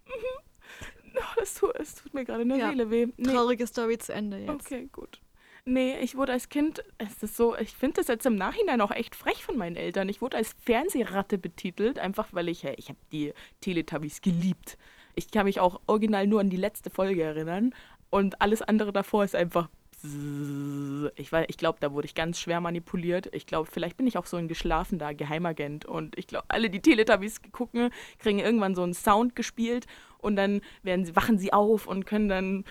Mhm. 0.08 1.16
Oh, 1.16 1.42
es, 1.42 1.54
tut, 1.56 1.76
es 1.76 1.96
tut 1.96 2.14
mir 2.14 2.24
gerade 2.26 2.42
in 2.44 2.50
der 2.50 2.58
Ja. 2.58 2.70
Seele 2.70 2.90
weh. 2.90 3.08
Nee. 3.18 3.32
Traurige 3.34 3.68
Story 3.68 3.98
zu 3.98 4.14
Ende 4.14 4.38
jetzt. 4.38 4.50
Okay, 4.50 4.90
gut. 4.92 5.20
Nee, 5.66 6.00
ich 6.00 6.16
wurde 6.16 6.32
als 6.34 6.50
Kind, 6.50 6.84
es 6.98 7.22
ist 7.24 7.38
so, 7.38 7.56
ich 7.56 7.72
finde 7.74 7.98
das 8.02 8.08
jetzt 8.08 8.26
im 8.26 8.36
Nachhinein 8.36 8.82
auch 8.82 8.92
echt 8.92 9.16
frech 9.16 9.44
von 9.46 9.58
meinen 9.58 9.76
Eltern. 9.78 10.10
Ich 10.10 10.22
wurde 10.22 10.38
als 10.38 10.56
Fernsehratte 10.66 11.38
betitelt, 11.38 12.00
einfach 12.00 12.30
weil 12.32 12.50
ich, 12.50 12.64
hey, 12.64 12.74
ich 12.78 12.90
habe 12.90 13.00
die 13.12 13.34
Teletubbies 13.62 14.22
geliebt. 14.22 14.78
Ich 15.16 15.30
kann 15.32 15.46
mich 15.46 15.60
auch 15.60 15.80
original 15.88 16.26
nur 16.28 16.40
an 16.42 16.50
die 16.50 16.58
letzte 16.58 16.90
Folge 16.90 17.24
erinnern 17.24 17.74
und 18.10 18.42
alles 18.42 18.62
andere 18.62 18.92
davor 18.92 19.24
ist 19.24 19.36
einfach 19.36 19.70
ich, 20.04 21.32
ich 21.32 21.58
glaube, 21.58 21.78
da 21.80 21.94
wurde 21.94 22.06
ich 22.06 22.16
ganz 22.16 22.38
schwer 22.40 22.60
manipuliert. 22.60 23.30
Ich 23.34 23.46
glaube, 23.46 23.70
vielleicht 23.72 23.96
bin 23.96 24.06
ich 24.06 24.18
auch 24.18 24.26
so 24.26 24.36
ein 24.36 24.50
geschlafener 24.50 25.14
Geheimagent. 25.14 25.86
Und 25.86 26.18
ich 26.18 26.28
glaube, 26.28 26.46
alle, 26.50 26.70
die 26.70 26.82
Teletubbies 26.82 27.42
gucken, 27.52 27.90
kriegen 28.20 28.40
irgendwann 28.40 28.76
so 28.76 28.84
einen 28.84 28.94
Sound 28.94 29.36
gespielt 29.36 29.86
und 30.18 30.36
dann 30.36 30.62
werden 30.82 31.06
sie, 31.06 31.16
wachen 31.16 31.38
sie 31.38 31.54
auf 31.54 31.88
und 31.88 32.06
können 32.06 32.28
dann 32.28 32.66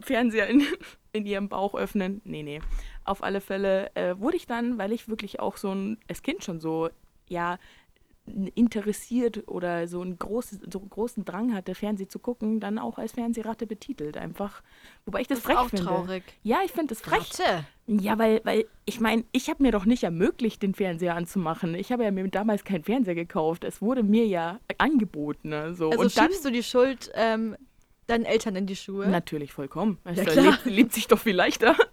Fernseher 0.00 0.46
in, 0.48 0.62
in 1.12 1.24
ihrem 1.24 1.48
Bauch 1.48 1.74
öffnen. 1.74 2.20
Nee, 2.24 2.42
nee. 2.42 2.60
Auf 3.04 3.22
alle 3.22 3.40
Fälle 3.40 3.94
äh, 3.94 4.18
wurde 4.18 4.36
ich 4.36 4.46
dann, 4.46 4.76
weil 4.76 4.92
ich 4.92 5.08
wirklich 5.08 5.40
auch 5.40 5.56
so 5.56 5.72
ein, 5.72 5.98
als 6.08 6.22
Kind 6.22 6.44
schon 6.44 6.60
so, 6.60 6.90
ja, 7.28 7.58
interessiert 8.54 9.46
oder 9.48 9.86
so 9.86 10.00
einen 10.00 10.18
großen, 10.18 10.62
so 10.70 10.78
einen 10.80 10.88
großen 10.90 11.24
Drang 11.24 11.54
hatte, 11.54 11.74
Fernsehen 11.74 12.08
zu 12.08 12.18
gucken, 12.18 12.58
dann 12.60 12.78
auch 12.78 12.98
als 12.98 13.12
Fernsehratte 13.12 13.66
betitelt. 13.66 14.16
Einfach. 14.16 14.62
Wobei 15.04 15.20
ich 15.20 15.26
das, 15.28 15.38
Das 15.38 15.44
ist 15.44 15.46
frech 15.46 15.58
auch 15.58 15.68
finde. 15.68 15.84
traurig. 15.84 16.22
Ja, 16.42 16.58
ich 16.64 16.72
finde 16.72 16.94
das 16.94 17.02
frech. 17.02 17.20
Ratte. 17.20 17.64
Ja, 17.86 18.18
weil, 18.18 18.40
weil 18.44 18.64
ich 18.86 18.98
meine, 19.00 19.24
ich 19.32 19.50
habe 19.50 19.62
mir 19.62 19.72
doch 19.72 19.84
nicht 19.84 20.04
ermöglicht, 20.04 20.62
den 20.62 20.74
Fernseher 20.74 21.14
anzumachen. 21.16 21.74
Ich 21.74 21.92
habe 21.92 22.04
ja 22.04 22.10
mir 22.10 22.26
damals 22.28 22.64
keinen 22.64 22.84
Fernseher 22.84 23.14
gekauft. 23.14 23.62
Es 23.64 23.82
wurde 23.82 24.02
mir 24.02 24.26
ja 24.26 24.58
angeboten. 24.78 25.50
ne, 25.50 25.74
So. 25.74 25.90
Also 25.90 26.02
Und 26.02 26.16
dann 26.16 26.30
schiebst 26.30 26.44
du 26.46 26.50
die 26.50 26.62
Schuld 26.62 27.10
ähm, 27.14 27.56
deinen 28.06 28.24
Eltern 28.24 28.56
in 28.56 28.66
die 28.66 28.76
Schuhe? 28.76 29.06
natürlich 29.08 29.52
vollkommen. 29.52 29.98
Ja, 30.06 30.12
Es 30.22 30.34
lebt, 30.34 30.64
lebt 30.64 30.92
sich 30.94 31.08
doch 31.08 31.18
viel 31.18 31.36
leichter. 31.36 31.76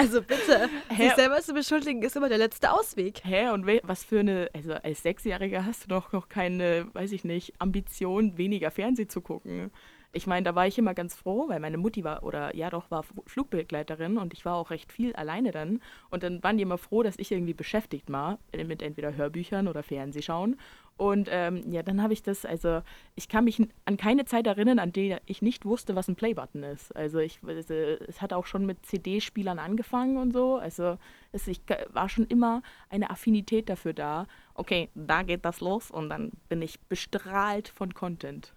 Also 0.00 0.22
bitte, 0.22 0.70
Hä? 0.88 1.02
sich 1.02 1.12
selber 1.14 1.42
zu 1.42 1.52
beschuldigen 1.52 2.02
ist 2.02 2.16
immer 2.16 2.30
der 2.30 2.38
letzte 2.38 2.72
Ausweg. 2.72 3.20
Hä, 3.22 3.50
und 3.50 3.66
was 3.82 4.02
für 4.02 4.20
eine, 4.20 4.48
also 4.54 4.72
als 4.72 5.02
Sechsjähriger 5.02 5.66
hast 5.66 5.84
du 5.84 5.88
doch 5.88 6.12
noch 6.12 6.30
keine, 6.30 6.86
weiß 6.94 7.12
ich 7.12 7.22
nicht, 7.22 7.52
Ambition, 7.58 8.38
weniger 8.38 8.70
Fernsehen 8.70 9.10
zu 9.10 9.20
gucken. 9.20 9.70
Ich 10.12 10.26
meine, 10.26 10.44
da 10.44 10.56
war 10.56 10.66
ich 10.66 10.76
immer 10.76 10.94
ganz 10.94 11.14
froh, 11.14 11.48
weil 11.48 11.60
meine 11.60 11.78
Mutti 11.78 12.02
war, 12.02 12.24
oder 12.24 12.54
ja 12.56 12.68
doch, 12.68 12.90
war 12.90 13.04
Flugbegleiterin 13.26 14.18
und 14.18 14.32
ich 14.32 14.44
war 14.44 14.56
auch 14.56 14.70
recht 14.70 14.90
viel 14.90 15.14
alleine 15.14 15.52
dann. 15.52 15.80
Und 16.10 16.24
dann 16.24 16.42
waren 16.42 16.56
die 16.56 16.64
immer 16.64 16.78
froh, 16.78 17.04
dass 17.04 17.18
ich 17.18 17.30
irgendwie 17.30 17.54
beschäftigt 17.54 18.10
war, 18.10 18.38
äh, 18.52 18.64
mit 18.64 18.82
entweder 18.82 19.14
Hörbüchern 19.14 19.68
oder 19.68 19.84
Fernsehschauen. 19.84 20.56
Und 20.96 21.28
ähm, 21.30 21.62
ja, 21.72 21.82
dann 21.82 22.02
habe 22.02 22.12
ich 22.12 22.22
das, 22.22 22.44
also 22.44 22.82
ich 23.14 23.28
kann 23.28 23.44
mich 23.44 23.62
an 23.86 23.96
keine 23.96 24.26
Zeit 24.26 24.46
erinnern, 24.46 24.78
an 24.78 24.92
der 24.92 25.22
ich 25.24 25.40
nicht 25.40 25.64
wusste, 25.64 25.96
was 25.96 26.08
ein 26.08 26.16
Playbutton 26.16 26.62
ist. 26.62 26.94
Also 26.94 27.20
ich, 27.20 27.38
also, 27.46 27.72
es 27.72 28.20
hat 28.20 28.34
auch 28.34 28.44
schon 28.44 28.66
mit 28.66 28.84
CD-Spielern 28.84 29.58
angefangen 29.58 30.18
und 30.18 30.32
so. 30.32 30.56
Also 30.56 30.98
es 31.32 31.48
ich, 31.48 31.62
war 31.88 32.10
schon 32.10 32.26
immer 32.26 32.62
eine 32.90 33.08
Affinität 33.10 33.70
dafür 33.70 33.94
da. 33.94 34.26
Okay, 34.54 34.90
da 34.94 35.22
geht 35.22 35.44
das 35.44 35.60
los 35.60 35.90
und 35.90 36.10
dann 36.10 36.32
bin 36.50 36.60
ich 36.60 36.80
bestrahlt 36.80 37.68
von 37.68 37.94
Content. 37.94 38.52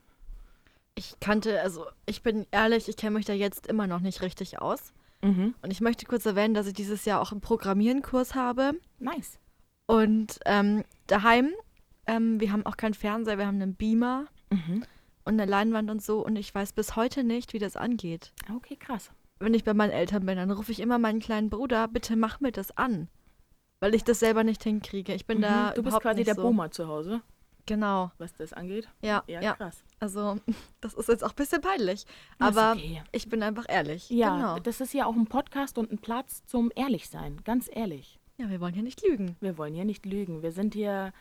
Ich 0.95 1.19
kannte, 1.19 1.61
also 1.61 1.85
ich 2.05 2.21
bin 2.21 2.45
ehrlich, 2.51 2.87
ich 2.87 2.97
kenne 2.97 3.15
mich 3.17 3.25
da 3.25 3.33
jetzt 3.33 3.67
immer 3.67 3.87
noch 3.87 3.99
nicht 3.99 4.21
richtig 4.21 4.61
aus. 4.61 4.93
Mhm. 5.21 5.55
Und 5.61 5.71
ich 5.71 5.81
möchte 5.81 6.05
kurz 6.05 6.25
erwähnen, 6.25 6.53
dass 6.53 6.67
ich 6.67 6.73
dieses 6.73 7.05
Jahr 7.05 7.21
auch 7.21 7.31
einen 7.31 7.41
Programmierenkurs 7.41 8.35
habe. 8.35 8.73
Nice. 8.99 9.39
Und 9.85 10.39
ähm, 10.45 10.83
daheim, 11.07 11.51
ähm, 12.05 12.39
wir 12.39 12.51
haben 12.51 12.65
auch 12.65 12.77
keinen 12.77 12.93
Fernseher, 12.93 13.37
wir 13.37 13.47
haben 13.47 13.61
einen 13.61 13.75
Beamer 13.75 14.25
Mhm. 14.51 14.83
und 15.25 15.33
eine 15.39 15.45
Leinwand 15.49 15.89
und 15.89 16.01
so. 16.03 16.23
Und 16.23 16.35
ich 16.35 16.53
weiß 16.53 16.73
bis 16.73 16.95
heute 16.95 17.23
nicht, 17.23 17.53
wie 17.53 17.59
das 17.59 17.75
angeht. 17.75 18.31
Okay, 18.55 18.75
krass. 18.75 19.11
Wenn 19.39 19.53
ich 19.55 19.63
bei 19.63 19.73
meinen 19.73 19.91
Eltern 19.91 20.25
bin, 20.25 20.37
dann 20.37 20.51
rufe 20.51 20.71
ich 20.71 20.79
immer 20.79 20.99
meinen 20.99 21.19
kleinen 21.19 21.49
Bruder, 21.49 21.87
bitte 21.87 22.15
mach 22.15 22.39
mir 22.39 22.51
das 22.51 22.77
an. 22.77 23.07
Weil 23.79 23.95
ich 23.95 24.03
das 24.03 24.19
selber 24.19 24.43
nicht 24.43 24.63
hinkriege. 24.63 25.13
Ich 25.13 25.25
bin 25.25 25.41
da. 25.41 25.71
Mhm. 25.71 25.75
Du 25.75 25.83
bist 25.83 25.99
quasi 26.01 26.23
der 26.23 26.35
so. 26.35 26.43
Boomer 26.43 26.69
zu 26.71 26.87
Hause, 26.87 27.21
Genau. 27.65 28.11
was 28.19 28.33
das 28.33 28.53
angeht. 28.53 28.87
Ja, 29.01 29.23
Ja, 29.27 29.41
ja. 29.41 29.53
krass. 29.55 29.83
Also, 30.03 30.37
das 30.81 30.93
ist 30.95 31.07
jetzt 31.07 31.23
auch 31.23 31.29
ein 31.29 31.35
bisschen 31.35 31.61
peinlich. 31.61 32.05
Aber 32.37 32.73
okay. 32.73 33.01
ich 33.13 33.29
bin 33.29 33.41
einfach 33.41 33.63
ehrlich. 33.69 34.09
Ja, 34.09 34.35
Genau. 34.35 34.59
das 34.59 34.81
ist 34.81 34.93
ja 34.93 35.05
auch 35.05 35.15
ein 35.15 35.27
Podcast 35.27 35.77
und 35.77 35.93
ein 35.93 35.97
Platz 35.97 36.45
zum 36.45 36.73
Ehrlichsein. 36.75 37.39
Ganz 37.45 37.69
ehrlich. 37.71 38.19
Ja, 38.37 38.49
wir 38.49 38.59
wollen 38.59 38.73
hier 38.73 38.83
nicht 38.83 39.01
lügen. 39.07 39.37
Wir 39.39 39.57
wollen 39.57 39.73
hier 39.73 39.85
nicht 39.85 40.05
lügen. 40.05 40.41
Wir 40.41 40.51
sind 40.51 40.73
hier 40.73 41.13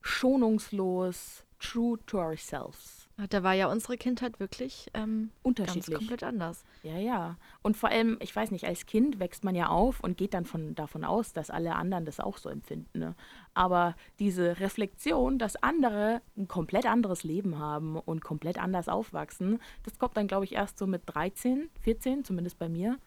schonungslos, 0.00 1.44
true 1.58 1.98
to 2.06 2.18
ourselves. 2.18 3.08
Da 3.28 3.42
war 3.42 3.54
ja 3.54 3.70
unsere 3.70 3.96
Kindheit 3.96 4.40
wirklich 4.40 4.90
ähm, 4.94 5.30
ganz 5.30 5.40
Unterschiedlich. 5.42 5.96
komplett 5.96 6.22
anders. 6.22 6.64
Ja, 6.82 6.96
ja. 6.96 7.36
Und 7.62 7.76
vor 7.76 7.90
allem, 7.90 8.18
ich 8.20 8.34
weiß 8.34 8.50
nicht, 8.50 8.66
als 8.66 8.86
Kind 8.86 9.18
wächst 9.18 9.44
man 9.44 9.54
ja 9.54 9.68
auf 9.68 10.00
und 10.00 10.16
geht 10.16 10.34
dann 10.34 10.44
von, 10.44 10.74
davon 10.74 11.04
aus, 11.04 11.32
dass 11.32 11.50
alle 11.50 11.74
anderen 11.74 12.04
das 12.04 12.20
auch 12.20 12.38
so 12.38 12.48
empfinden. 12.48 12.98
Ne? 12.98 13.14
Aber 13.54 13.94
diese 14.18 14.60
Reflexion, 14.60 15.38
dass 15.38 15.56
andere 15.56 16.22
ein 16.36 16.48
komplett 16.48 16.86
anderes 16.86 17.24
Leben 17.24 17.58
haben 17.58 17.96
und 17.96 18.22
komplett 18.22 18.58
anders 18.58 18.88
aufwachsen, 18.88 19.60
das 19.82 19.98
kommt 19.98 20.16
dann, 20.16 20.28
glaube 20.28 20.44
ich, 20.44 20.52
erst 20.52 20.78
so 20.78 20.86
mit 20.86 21.02
13, 21.06 21.68
14, 21.80 22.24
zumindest 22.24 22.58
bei 22.58 22.68
mir. 22.68 22.98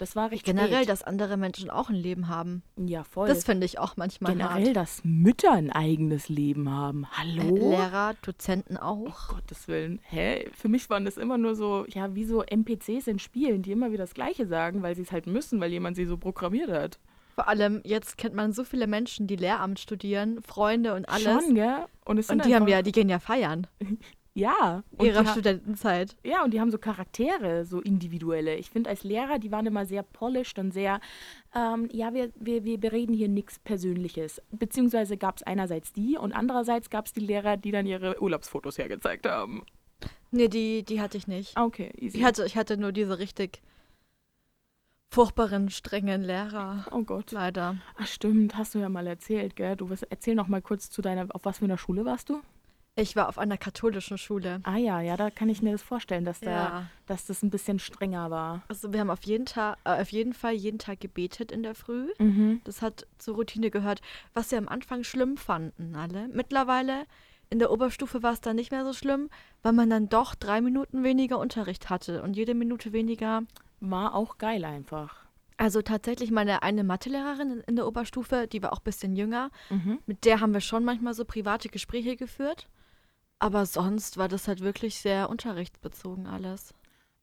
Das 0.00 0.16
war 0.16 0.30
recht 0.30 0.46
Generell, 0.46 0.76
spät. 0.78 0.88
dass 0.88 1.02
andere 1.02 1.36
Menschen 1.36 1.68
auch 1.68 1.90
ein 1.90 1.94
Leben 1.94 2.28
haben. 2.28 2.62
Ja, 2.78 3.04
voll. 3.04 3.28
Das 3.28 3.44
finde 3.44 3.66
ich 3.66 3.78
auch 3.78 3.98
manchmal 3.98 4.32
Generell, 4.32 4.68
hart. 4.68 4.76
dass 4.76 5.02
Mütter 5.04 5.52
ein 5.52 5.70
eigenes 5.70 6.30
Leben 6.30 6.70
haben. 6.70 7.06
Hallo? 7.10 7.54
Äh, 7.54 7.70
Lehrer, 7.76 8.14
Dozenten 8.22 8.78
Oh 8.78 8.80
auch. 9.08 9.28
Gottes 9.28 9.68
Willen. 9.68 10.00
Hä? 10.04 10.48
Für 10.54 10.70
mich 10.70 10.88
waren 10.88 11.04
das 11.04 11.18
immer 11.18 11.36
nur 11.36 11.54
so, 11.54 11.84
ja, 11.86 12.14
wie 12.14 12.24
so 12.24 12.42
NPCs 12.42 13.08
in 13.08 13.18
Spielen, 13.18 13.60
die 13.60 13.72
immer 13.72 13.92
wieder 13.92 14.04
das 14.04 14.14
Gleiche 14.14 14.46
sagen, 14.46 14.82
weil 14.82 14.96
sie 14.96 15.02
es 15.02 15.12
halt 15.12 15.26
müssen, 15.26 15.60
weil 15.60 15.70
jemand 15.70 15.96
sie 15.96 16.06
so 16.06 16.16
programmiert 16.16 16.70
hat. 16.70 16.98
Vor 17.34 17.46
allem, 17.48 17.82
jetzt 17.84 18.16
kennt 18.16 18.34
man 18.34 18.54
so 18.54 18.64
viele 18.64 18.86
Menschen, 18.86 19.26
die 19.26 19.36
Lehramt 19.36 19.80
studieren, 19.80 20.40
Freunde 20.42 20.94
und 20.94 21.10
alles. 21.10 21.44
Schon, 21.44 21.54
gell? 21.54 21.84
Und, 22.06 22.26
und 22.30 22.44
die 22.46 22.54
haben 22.54 22.68
ja, 22.68 22.80
die 22.80 22.92
gehen 22.92 23.10
ja 23.10 23.18
feiern. 23.18 23.66
Ja. 24.34 24.84
Ihrer 25.00 25.26
Studentenzeit. 25.26 26.16
Ja, 26.24 26.44
und 26.44 26.52
die 26.54 26.60
haben 26.60 26.70
so 26.70 26.78
Charaktere, 26.78 27.64
so 27.64 27.80
individuelle. 27.80 28.54
Ich 28.56 28.70
finde, 28.70 28.88
als 28.90 29.02
Lehrer, 29.02 29.38
die 29.38 29.50
waren 29.50 29.66
immer 29.66 29.86
sehr 29.86 30.02
polished 30.04 30.58
und 30.58 30.70
sehr, 30.72 31.00
ähm, 31.54 31.88
ja, 31.92 32.14
wir, 32.14 32.30
wir, 32.36 32.64
wir 32.64 32.78
bereden 32.78 33.12
hier 33.12 33.28
nichts 33.28 33.58
Persönliches. 33.58 34.40
Beziehungsweise 34.52 35.16
gab 35.16 35.36
es 35.38 35.42
einerseits 35.42 35.92
die 35.92 36.16
und 36.16 36.32
andererseits 36.32 36.90
gab 36.90 37.06
es 37.06 37.12
die 37.12 37.20
Lehrer, 37.20 37.56
die 37.56 37.72
dann 37.72 37.86
ihre 37.86 38.22
Urlaubsfotos 38.22 38.78
hergezeigt 38.78 39.26
haben. 39.26 39.64
Nee, 40.30 40.48
die, 40.48 40.84
die 40.84 41.00
hatte 41.00 41.18
ich 41.18 41.26
nicht. 41.26 41.56
Ah, 41.56 41.64
Okay, 41.64 41.90
easy. 41.98 42.18
Ich 42.18 42.24
hatte, 42.24 42.46
ich 42.46 42.56
hatte 42.56 42.76
nur 42.76 42.92
diese 42.92 43.18
richtig 43.18 43.60
furchtbaren, 45.08 45.70
strengen 45.70 46.22
Lehrer. 46.22 46.86
oh 46.92 47.02
Gott. 47.02 47.32
Leider. 47.32 47.78
Ach 47.98 48.06
stimmt, 48.06 48.56
hast 48.56 48.74
du 48.74 48.78
ja 48.78 48.88
mal 48.88 49.06
erzählt, 49.08 49.56
gell? 49.56 49.74
Du 49.76 49.90
wirst, 49.90 50.06
erzähl 50.08 50.36
noch 50.36 50.46
mal 50.46 50.62
kurz 50.62 50.88
zu 50.88 51.02
deiner, 51.02 51.26
auf 51.34 51.44
was 51.44 51.58
für 51.58 51.64
einer 51.64 51.78
Schule 51.78 52.04
warst 52.04 52.28
du? 52.28 52.40
Ich 53.00 53.16
war 53.16 53.28
auf 53.30 53.38
einer 53.38 53.56
katholischen 53.56 54.18
Schule. 54.18 54.60
Ah 54.64 54.76
ja, 54.76 55.00
ja, 55.00 55.16
da 55.16 55.30
kann 55.30 55.48
ich 55.48 55.62
mir 55.62 55.72
das 55.72 55.80
vorstellen, 55.82 56.24
dass 56.26 56.40
da, 56.40 56.50
Ja. 56.50 56.86
dass 57.06 57.24
das 57.24 57.42
ein 57.42 57.48
bisschen 57.48 57.78
strenger 57.78 58.30
war. 58.30 58.62
Also 58.68 58.92
wir 58.92 59.00
haben 59.00 59.08
auf 59.10 59.22
jeden, 59.24 59.46
Tag, 59.46 59.78
äh, 59.84 60.02
auf 60.02 60.10
jeden 60.12 60.34
Fall 60.34 60.52
jeden 60.52 60.78
Tag 60.78 61.00
gebetet 61.00 61.50
in 61.50 61.62
der 61.62 61.74
Früh. 61.74 62.08
Mhm. 62.18 62.60
Das 62.64 62.82
hat 62.82 63.06
zur 63.16 63.36
Routine 63.36 63.70
gehört, 63.70 64.02
was 64.34 64.50
wir 64.50 64.58
am 64.58 64.68
Anfang 64.68 65.02
schlimm 65.02 65.38
fanden, 65.38 65.94
alle. 65.96 66.28
Mittlerweile 66.28 67.06
in 67.48 67.58
der 67.58 67.70
Oberstufe 67.70 68.22
war 68.22 68.34
es 68.34 68.42
dann 68.42 68.56
nicht 68.56 68.70
mehr 68.70 68.84
so 68.84 68.92
schlimm, 68.92 69.30
weil 69.62 69.72
man 69.72 69.88
dann 69.88 70.10
doch 70.10 70.34
drei 70.34 70.60
Minuten 70.60 71.02
weniger 71.02 71.38
Unterricht 71.38 71.88
hatte 71.88 72.22
und 72.22 72.36
jede 72.36 72.54
Minute 72.54 72.92
weniger. 72.92 73.42
War 73.80 74.14
auch 74.14 74.36
geil 74.36 74.64
einfach. 74.66 75.16
Also 75.56 75.80
tatsächlich 75.82 76.30
meine 76.30 76.62
eine 76.62 76.84
Mathelehrerin 76.84 77.62
in- 77.66 77.76
der 77.76 77.86
Oberstufe, 77.86 78.46
die 78.46 78.62
war 78.62 78.72
auch 78.74 78.78
ein 78.80 78.84
bisschen 78.84 79.16
jünger. 79.16 79.50
Mhm. 79.70 79.98
Mit 80.06 80.24
der 80.26 80.40
haben 80.40 80.52
wir 80.52 80.60
schon 80.60 80.84
manchmal 80.84 81.14
so 81.14 81.24
private 81.24 81.68
Gespräche 81.70 82.16
geführt. 82.16 82.66
Aber 83.40 83.66
sonst 83.66 84.18
war 84.18 84.28
das 84.28 84.46
halt 84.46 84.60
wirklich 84.60 85.00
sehr 85.00 85.30
unterrichtsbezogen 85.30 86.26
alles. 86.26 86.74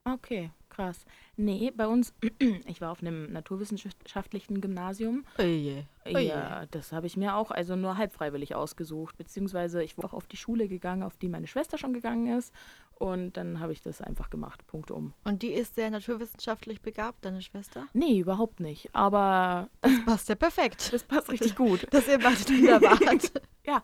Okay, 0.04 0.50
krass. 0.68 1.04
Nee, 1.36 1.70
bei 1.70 1.86
uns, 1.86 2.12
ich 2.66 2.80
war 2.80 2.90
auf 2.90 3.00
einem 3.00 3.32
naturwissenschaftlichen 3.32 4.60
Gymnasium. 4.60 5.24
Oje. 5.38 5.86
Oje. 6.06 6.24
Ja, 6.24 6.66
das 6.70 6.92
habe 6.92 7.06
ich 7.06 7.16
mir 7.16 7.36
auch 7.36 7.50
also 7.52 7.76
nur 7.76 7.96
halb 7.96 8.12
freiwillig 8.12 8.54
ausgesucht. 8.54 9.16
Beziehungsweise 9.16 9.82
ich 9.84 9.96
war 9.96 10.06
auch 10.06 10.14
auf 10.14 10.26
die 10.26 10.36
Schule 10.36 10.66
gegangen, 10.66 11.04
auf 11.04 11.16
die 11.16 11.28
meine 11.28 11.46
Schwester 11.46 11.78
schon 11.78 11.92
gegangen 11.92 12.36
ist. 12.36 12.52
Und 12.98 13.36
dann 13.36 13.60
habe 13.60 13.72
ich 13.72 13.80
das 13.80 14.00
einfach 14.00 14.28
gemacht. 14.28 14.66
Punkt 14.66 14.90
um. 14.90 15.12
Und 15.24 15.42
die 15.42 15.52
ist 15.52 15.76
sehr 15.76 15.88
naturwissenschaftlich 15.88 16.82
begabt, 16.82 17.24
deine 17.24 17.42
Schwester? 17.42 17.86
Nee, 17.92 18.18
überhaupt 18.18 18.58
nicht. 18.58 18.88
Aber 18.92 19.68
Passt 20.04 20.28
ja 20.28 20.34
perfekt. 20.34 20.92
das 20.92 21.04
passt 21.04 21.30
richtig 21.30 21.54
gut. 21.54 21.86
Dass 21.92 22.08
ihr 22.08 22.18
beide 22.18 22.80
da 22.80 22.82
wart. 22.82 23.32
Ja, 23.66 23.82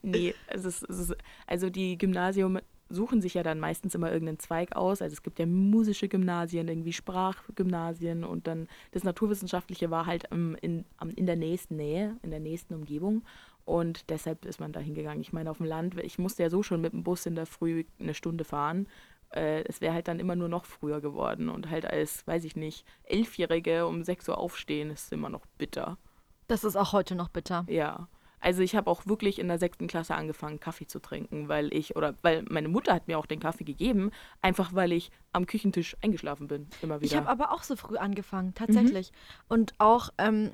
nee, 0.00 0.34
es 0.46 0.64
ist, 0.64 0.82
es 0.88 0.98
ist, 0.98 1.14
also 1.46 1.68
die 1.68 1.98
Gymnasium 1.98 2.58
suchen 2.88 3.20
sich 3.20 3.34
ja 3.34 3.42
dann 3.42 3.60
meistens 3.60 3.94
immer 3.94 4.10
irgendeinen 4.10 4.38
Zweig 4.38 4.74
aus. 4.74 5.02
Also 5.02 5.12
es 5.12 5.22
gibt 5.22 5.38
ja 5.38 5.44
musische 5.44 6.08
Gymnasien, 6.08 6.68
irgendwie 6.68 6.94
Sprachgymnasien 6.94 8.24
und 8.24 8.46
dann 8.46 8.66
das 8.92 9.04
Naturwissenschaftliche 9.04 9.90
war 9.90 10.06
halt 10.06 10.24
ähm, 10.30 10.56
in, 10.62 10.86
in 11.16 11.26
der 11.26 11.36
nächsten 11.36 11.76
Nähe, 11.76 12.16
in 12.22 12.30
der 12.30 12.40
nächsten 12.40 12.72
Umgebung. 12.72 13.24
Und 13.66 14.10
deshalb 14.10 14.44
ist 14.44 14.60
man 14.60 14.72
da 14.72 14.78
hingegangen. 14.78 15.20
Ich 15.20 15.32
meine, 15.32 15.50
auf 15.50 15.58
dem 15.58 15.66
Land, 15.66 15.98
ich 16.00 16.18
musste 16.18 16.44
ja 16.44 16.50
so 16.50 16.62
schon 16.62 16.80
mit 16.80 16.92
dem 16.92 17.02
Bus 17.02 17.26
in 17.26 17.34
der 17.34 17.46
Früh 17.46 17.84
eine 17.98 18.14
Stunde 18.14 18.44
fahren. 18.44 18.86
Äh, 19.30 19.64
es 19.64 19.80
wäre 19.80 19.92
halt 19.92 20.06
dann 20.06 20.20
immer 20.20 20.36
nur 20.36 20.48
noch 20.48 20.64
früher 20.64 21.00
geworden. 21.00 21.48
Und 21.48 21.68
halt 21.68 21.84
als, 21.84 22.24
weiß 22.28 22.44
ich 22.44 22.54
nicht, 22.54 22.86
Elfjährige 23.02 23.88
um 23.88 24.04
6 24.04 24.28
Uhr 24.28 24.38
aufstehen, 24.38 24.90
ist 24.90 25.12
immer 25.12 25.28
noch 25.30 25.44
bitter. 25.58 25.98
Das 26.46 26.62
ist 26.62 26.76
auch 26.76 26.92
heute 26.92 27.16
noch 27.16 27.28
bitter. 27.28 27.66
Ja. 27.68 28.08
Also 28.38 28.62
ich 28.62 28.76
habe 28.76 28.88
auch 28.88 29.06
wirklich 29.06 29.40
in 29.40 29.48
der 29.48 29.58
sechsten 29.58 29.88
Klasse 29.88 30.14
angefangen, 30.14 30.60
Kaffee 30.60 30.86
zu 30.86 31.00
trinken, 31.00 31.48
weil 31.48 31.74
ich, 31.74 31.96
oder 31.96 32.14
weil 32.22 32.44
meine 32.48 32.68
Mutter 32.68 32.94
hat 32.94 33.08
mir 33.08 33.18
auch 33.18 33.26
den 33.26 33.40
Kaffee 33.40 33.64
gegeben, 33.64 34.12
einfach 34.42 34.72
weil 34.74 34.92
ich 34.92 35.10
am 35.32 35.46
Küchentisch 35.46 35.96
eingeschlafen 36.02 36.46
bin, 36.46 36.68
immer 36.82 37.00
wieder. 37.00 37.06
Ich 37.06 37.16
habe 37.16 37.28
aber 37.28 37.50
auch 37.50 37.64
so 37.64 37.74
früh 37.74 37.96
angefangen, 37.96 38.54
tatsächlich. 38.54 39.10
Und 39.48 39.74
auch 39.78 40.10
ähm, 40.18 40.52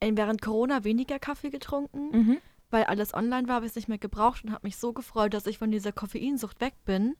während 0.00 0.42
Corona 0.42 0.84
weniger 0.84 1.18
Kaffee 1.18 1.50
getrunken, 1.50 2.10
mhm. 2.10 2.38
weil 2.70 2.84
alles 2.84 3.14
online 3.14 3.48
war, 3.48 3.56
habe 3.56 3.66
ich 3.66 3.70
es 3.70 3.76
nicht 3.76 3.88
mehr 3.88 3.98
gebraucht 3.98 4.44
und 4.44 4.52
habe 4.52 4.66
mich 4.66 4.76
so 4.76 4.92
gefreut, 4.92 5.34
dass 5.34 5.46
ich 5.46 5.58
von 5.58 5.70
dieser 5.70 5.92
Koffeinsucht 5.92 6.60
weg 6.60 6.74
bin. 6.84 7.16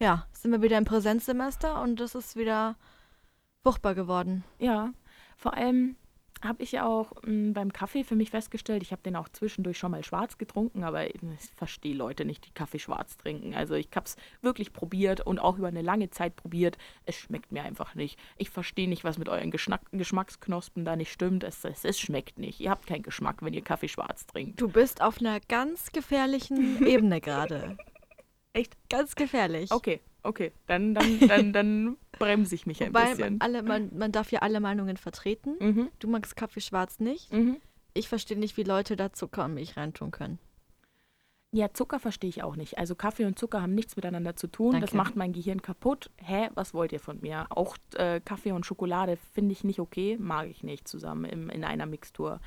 Ja, 0.00 0.26
sind 0.32 0.50
wir 0.50 0.62
wieder 0.62 0.78
im 0.78 0.84
Präsenzsemester 0.84 1.80
und 1.82 2.00
das 2.00 2.14
ist 2.14 2.36
wieder 2.36 2.76
furchtbar 3.62 3.94
geworden. 3.94 4.44
Ja, 4.58 4.92
vor 5.36 5.54
allem 5.54 5.96
habe 6.44 6.62
ich 6.62 6.72
ja 6.72 6.86
auch 6.86 7.12
m, 7.24 7.52
beim 7.52 7.72
Kaffee 7.72 8.04
für 8.04 8.14
mich 8.14 8.30
festgestellt, 8.30 8.82
ich 8.82 8.92
habe 8.92 9.02
den 9.02 9.16
auch 9.16 9.28
zwischendurch 9.28 9.78
schon 9.78 9.90
mal 9.90 10.04
schwarz 10.04 10.38
getrunken, 10.38 10.84
aber 10.84 11.06
ich 11.06 11.20
verstehe 11.56 11.94
Leute 11.94 12.24
nicht, 12.24 12.46
die 12.46 12.52
Kaffee 12.52 12.78
schwarz 12.78 13.16
trinken. 13.16 13.54
Also 13.54 13.74
ich 13.74 13.88
habe 13.94 14.06
es 14.06 14.16
wirklich 14.42 14.72
probiert 14.72 15.20
und 15.20 15.38
auch 15.38 15.58
über 15.58 15.68
eine 15.68 15.82
lange 15.82 16.10
Zeit 16.10 16.36
probiert. 16.36 16.78
Es 17.06 17.16
schmeckt 17.16 17.52
mir 17.52 17.62
einfach 17.62 17.94
nicht. 17.94 18.18
Ich 18.36 18.50
verstehe 18.50 18.88
nicht, 18.88 19.04
was 19.04 19.18
mit 19.18 19.28
euren 19.28 19.50
Geschmack 19.50 19.82
Geschmacksknospen 19.92 20.84
da 20.84 20.96
nicht 20.96 21.12
stimmt. 21.12 21.44
Es, 21.44 21.64
es, 21.64 21.84
es 21.84 21.98
schmeckt 21.98 22.38
nicht. 22.38 22.60
Ihr 22.60 22.70
habt 22.70 22.86
keinen 22.86 23.02
Geschmack, 23.02 23.42
wenn 23.42 23.54
ihr 23.54 23.62
Kaffee 23.62 23.88
schwarz 23.88 24.26
trinkt. 24.26 24.60
Du 24.60 24.68
bist 24.68 25.02
auf 25.02 25.20
einer 25.20 25.40
ganz 25.40 25.92
gefährlichen 25.92 26.86
Ebene 26.86 27.20
gerade. 27.20 27.76
Echt? 28.52 28.76
Ganz 28.88 29.16
gefährlich. 29.16 29.72
Okay, 29.72 30.00
okay. 30.24 30.52
Dann, 30.66 30.94
dann, 30.94 31.20
dann, 31.28 31.52
dann 31.52 31.96
bremse 32.18 32.54
ich 32.54 32.66
mich 32.66 32.82
ein 32.82 32.88
Wobei 32.88 33.10
bisschen. 33.10 33.40
alle, 33.40 33.62
man, 33.62 33.96
man 33.96 34.10
darf 34.12 34.32
ja 34.32 34.40
alle 34.40 34.58
Meinungen 34.60 34.96
vertreten. 34.96 35.56
Mhm, 35.60 35.88
Du 36.00 36.08
magst 36.08 36.34
Kaffee 36.36 36.60
schwarz 36.60 36.98
nicht. 37.00 37.32
mhm. 37.32 37.58
Ich 37.96 38.08
verstehe 38.08 38.36
nicht, 38.36 38.56
wie 38.56 38.64
Leute 38.64 38.96
da 38.96 39.12
Zucker 39.12 39.44
und 39.44 39.54
Milch 39.54 39.76
reintun 39.76 40.10
können. 40.10 40.40
Ja, 41.52 41.72
Zucker 41.72 42.00
verstehe 42.00 42.28
ich 42.28 42.42
auch 42.42 42.56
nicht. 42.56 42.78
Also 42.78 42.96
Kaffee 42.96 43.24
und 43.26 43.38
Zucker 43.38 43.62
haben 43.62 43.76
nichts 43.76 43.94
miteinander 43.94 44.34
zu 44.34 44.48
tun. 44.48 44.72
Das 44.72 44.90
Danke. 44.90 44.96
macht 44.96 45.14
mein 45.14 45.32
Gehirn 45.32 45.62
kaputt. 45.62 46.10
Hä, 46.16 46.48
was 46.56 46.74
wollt 46.74 46.90
ihr 46.90 46.98
von 46.98 47.20
mir? 47.20 47.46
Auch 47.50 47.76
äh, 47.94 48.20
Kaffee 48.24 48.50
und 48.50 48.66
Schokolade 48.66 49.16
finde 49.32 49.52
ich 49.52 49.62
nicht 49.62 49.78
okay, 49.78 50.16
mag 50.18 50.48
ich 50.48 50.64
nicht 50.64 50.88
zusammen 50.88 51.24
im, 51.26 51.50
in 51.50 51.62
einer 51.62 51.86
Mixtur. 51.86 52.40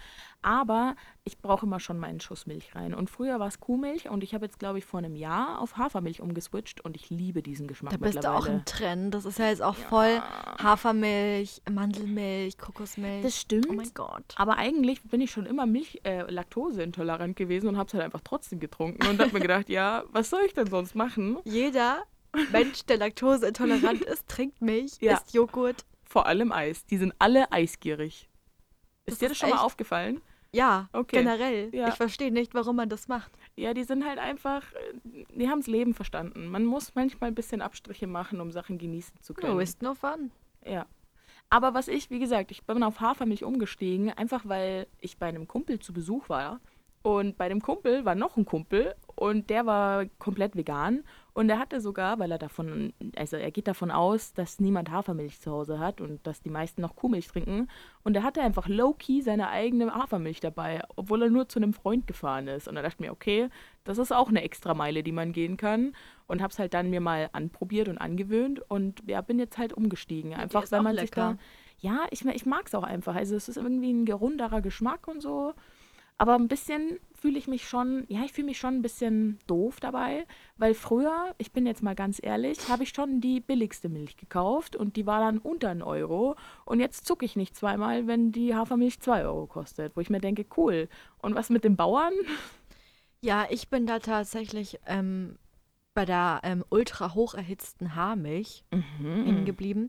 Aber 0.44 0.96
ich 1.24 1.40
brauche 1.40 1.66
immer 1.66 1.80
schon 1.80 1.98
meinen 1.98 2.20
Schuss 2.22 2.46
Milch 2.46 2.74
rein. 2.76 2.94
Und 2.94 3.10
früher 3.10 3.40
war 3.40 3.48
es 3.48 3.60
Kuhmilch 3.60 4.08
und 4.10 4.24
ich 4.24 4.34
habe 4.34 4.46
jetzt, 4.46 4.60
glaube 4.60 4.78
ich, 4.78 4.86
vor 4.86 5.00
einem 5.00 5.16
Jahr 5.16 5.60
auf 5.60 5.78
Hafermilch 5.78 6.22
umgeswitcht 6.22 6.80
und 6.82 6.96
ich 6.96 7.10
liebe 7.10 7.42
diesen 7.42 7.68
Geschmack 7.68 7.92
Da 7.92 7.98
bist 7.98 8.24
du 8.24 8.32
auch 8.32 8.46
im 8.46 8.64
Trend. 8.64 9.14
Das 9.14 9.26
ist 9.26 9.40
ja 9.40 9.48
jetzt 9.50 9.62
auch 9.62 9.76
voll 9.76 10.22
Hafermilch, 10.62 11.62
Mandelmilch, 11.70 12.58
Kokosmilch. 12.58 13.24
das 13.24 13.38
stimmt. 13.40 13.68
oh 13.70 13.74
mein 13.74 13.92
Gott. 13.94 14.36
Aber 14.38 14.58
eigentlich 14.58 15.02
bin 15.04 15.22
ich 15.22 15.32
schon 15.32 15.46
immer 15.46 15.66
Milch, 15.66 16.02
äh, 16.04 16.30
Laktoseintolerant 16.32 17.36
gewesen 17.36 17.68
und 17.68 17.78
habe 17.78 17.88
es 17.88 17.94
halt 17.94 18.04
einfach 18.04 18.22
trotzdem 18.24 18.60
getrunken 18.60 19.06
und 19.08 19.20
habe 19.20 19.34
mir 19.34 19.40
gedacht, 19.40 19.70
ja, 19.70 20.04
was 20.12 20.30
soll 20.30 20.42
ich 20.46 20.54
denn 20.54 20.68
sonst 20.68 20.96
machen? 20.96 21.40
Jeder 21.46 22.04
Mensch, 22.52 22.86
der 22.86 22.98
laktoseintolerant 22.98 24.02
ist, 24.04 24.28
trinkt 24.28 24.62
Milch, 24.62 24.94
Ja. 25.02 25.14
isst 25.14 25.34
Joghurt. 25.34 25.86
Vor 26.06 26.26
allem 26.28 26.52
Eis. 26.52 26.86
Die 26.86 26.98
sind 26.98 27.14
alle 27.20 27.52
eisgierig. 27.52 28.30
Ist 29.08 29.14
Das 29.16 29.20
dir 29.20 29.30
das 29.30 29.38
schon 29.38 29.50
mal 29.50 29.56
echt- 29.56 29.64
aufgefallen? 29.64 30.22
Ja, 30.54 30.90
Okay. 30.94 31.18
generell. 31.18 31.70
Ja. 31.74 31.90
Ich 31.90 31.96
verstehe 31.96 32.32
nicht, 32.32 32.54
warum 32.54 32.76
man 32.78 32.90
das 32.90 33.08
macht. 33.08 33.32
Ja, 33.56 33.74
die 33.74 33.84
sind 33.84 34.06
halt 34.06 34.18
einfach, 34.20 34.64
die 35.04 35.50
haben 35.50 35.60
das 35.60 35.68
Leben 35.68 35.94
verstanden. 35.94 36.48
Man 36.48 36.66
muss 36.66 36.94
manchmal 36.96 37.30
ein 37.32 37.36
bisschen 37.36 37.62
Abstriche 37.62 38.08
machen, 38.08 38.40
um 38.42 38.52
Sachen 38.52 38.78
genießen 38.78 39.20
zu 39.22 39.34
können. 39.34 39.54
No, 39.54 39.60
ist 39.60 39.82
no 39.82 39.94
fun. 39.94 40.32
Ja. 40.66 40.86
Aber 41.50 41.74
was 41.74 41.88
ich, 41.88 42.10
wie 42.10 42.20
gesagt, 42.20 42.52
ich 42.52 42.64
bin 42.66 42.84
auf 42.84 43.00
Hafermilch 43.00 43.44
umgestiegen, 43.44 44.10
einfach 44.12 44.42
weil 44.46 44.88
ich 45.00 45.18
bei 45.18 45.28
einem 45.28 45.48
Kumpel 45.48 45.80
zu 45.80 45.94
Besuch 45.94 46.28
war. 46.30 46.60
Und 47.04 47.38
bei 47.38 47.48
dem 47.48 47.62
Kumpel 47.62 48.04
war 48.04 48.16
noch 48.16 48.36
ein 48.36 48.44
Kumpel 48.46 48.96
und 49.16 49.50
der 49.50 49.66
war 49.66 50.06
komplett 50.20 50.56
vegan. 50.58 51.04
Und 51.38 51.52
er 51.52 51.60
hatte 51.60 51.82
sogar, 51.82 52.18
weil 52.18 52.32
er 52.32 52.40
davon, 52.40 52.94
also 53.16 53.38
er 53.38 53.52
geht 53.52 53.68
davon 53.68 53.92
aus, 53.92 54.34
dass 54.34 54.60
niemand 54.60 54.90
Hafermilch 54.90 55.40
zu 55.40 55.52
Hause 55.52 55.78
hat 55.78 56.02
und 56.02 56.26
dass 56.26 56.42
die 56.42 56.50
meisten 56.50 56.82
noch 56.82 56.96
Kuhmilch 56.96 57.28
trinken. 57.28 57.68
Und 58.04 58.16
er 58.16 58.24
hatte 58.24 58.42
einfach 58.42 58.68
low-key 58.68 59.22
seine 59.22 59.50
eigene 59.50 59.94
Hafermilch 59.94 60.40
dabei, 60.40 60.82
obwohl 60.96 61.22
er 61.22 61.30
nur 61.30 61.48
zu 61.48 61.60
einem 61.60 61.74
Freund 61.74 62.08
gefahren 62.08 62.48
ist. 62.48 62.68
Und 62.68 62.74
da 62.74 62.82
dachte 62.82 62.96
ich 62.96 63.02
mir, 63.02 63.12
okay, 63.12 63.50
das 63.84 64.00
ist 64.00 64.12
auch 64.12 64.30
eine 64.30 64.42
extra 64.42 64.74
Meile, 64.74 65.04
die 65.04 65.12
man 65.12 65.32
gehen 65.32 65.58
kann. 65.58 65.94
Und 66.26 66.42
hab's 66.42 66.58
halt 66.58 66.74
dann 66.74 66.90
mir 66.90 67.02
mal 67.02 67.30
anprobiert 67.34 67.88
und 67.88 68.00
angewöhnt 68.00 68.60
und 68.68 69.04
ja, 69.06 69.22
bin 69.22 69.38
jetzt 69.38 69.60
halt 69.60 69.74
umgestiegen. 69.74 70.34
Einfach, 70.34 70.66
weil 70.72 70.82
man 70.82 70.98
sich 70.98 71.12
da 71.12 71.30
lecker. 71.30 71.40
ja, 71.78 72.08
ich, 72.10 72.26
ich 72.26 72.48
mag 72.48 72.66
es 72.66 72.74
auch 72.74 72.82
einfach. 72.82 73.14
Also 73.14 73.36
es 73.36 73.48
ist 73.48 73.58
irgendwie 73.58 73.94
ein 73.94 74.06
gerunderer 74.06 74.62
Geschmack 74.62 75.08
und 75.08 75.22
so. 75.22 75.54
Aber 76.18 76.34
ein 76.34 76.48
bisschen 76.48 77.00
fühle 77.20 77.38
ich 77.40 77.48
mich 77.48 77.68
schon, 77.68 78.06
ja, 78.10 78.22
ich 78.24 78.32
fühle 78.34 78.46
mich 78.48 78.60
schon 78.60 78.76
ein 78.76 78.82
bisschen 78.82 79.40
doof 79.48 79.80
dabei, 79.80 80.26
weil 80.58 80.74
früher, 80.76 81.34
ich 81.38 81.52
bin 81.52 81.66
jetzt 81.66 81.82
mal 81.82 81.96
ganz 81.96 82.20
ehrlich, 82.22 82.70
habe 82.70 82.84
ich 82.84 82.90
schon 82.90 83.22
die 83.22 83.40
billigste 83.40 83.90
Milch 83.90 84.18
gekauft 84.18 84.76
und 84.76 84.96
die 84.96 85.06
war 85.08 85.20
dann 85.20 85.40
unter 85.40 85.70
einen 85.70 85.82
Euro. 85.82 86.36
Und 86.66 86.80
jetzt 86.80 87.06
zucke 87.08 87.26
ich 87.26 87.36
nicht 87.36 87.56
zweimal, 87.56 88.06
wenn 88.08 88.32
die 88.32 88.54
Hafermilch 88.56 89.00
zwei 89.00 89.24
Euro 89.24 89.48
kostet, 89.48 89.96
wo 89.96 90.02
ich 90.02 90.10
mir 90.10 90.22
denke, 90.22 90.46
cool. 90.58 90.88
Und 91.18 91.34
was 91.36 91.50
mit 91.50 91.64
den 91.64 91.76
Bauern? 91.76 92.14
Ja, 93.22 93.48
ich 93.50 93.70
bin 93.70 93.88
da 93.88 94.00
tatsächlich 94.00 94.80
ähm, 94.86 95.38
bei 95.96 96.06
der 96.06 96.42
ähm, 96.44 96.64
ultra 96.70 97.16
hoch 97.16 97.34
erhitzten 97.34 97.96
Haarmilch 97.96 98.64
Mhm. 98.72 99.26
hängen 99.26 99.46
geblieben. 99.46 99.88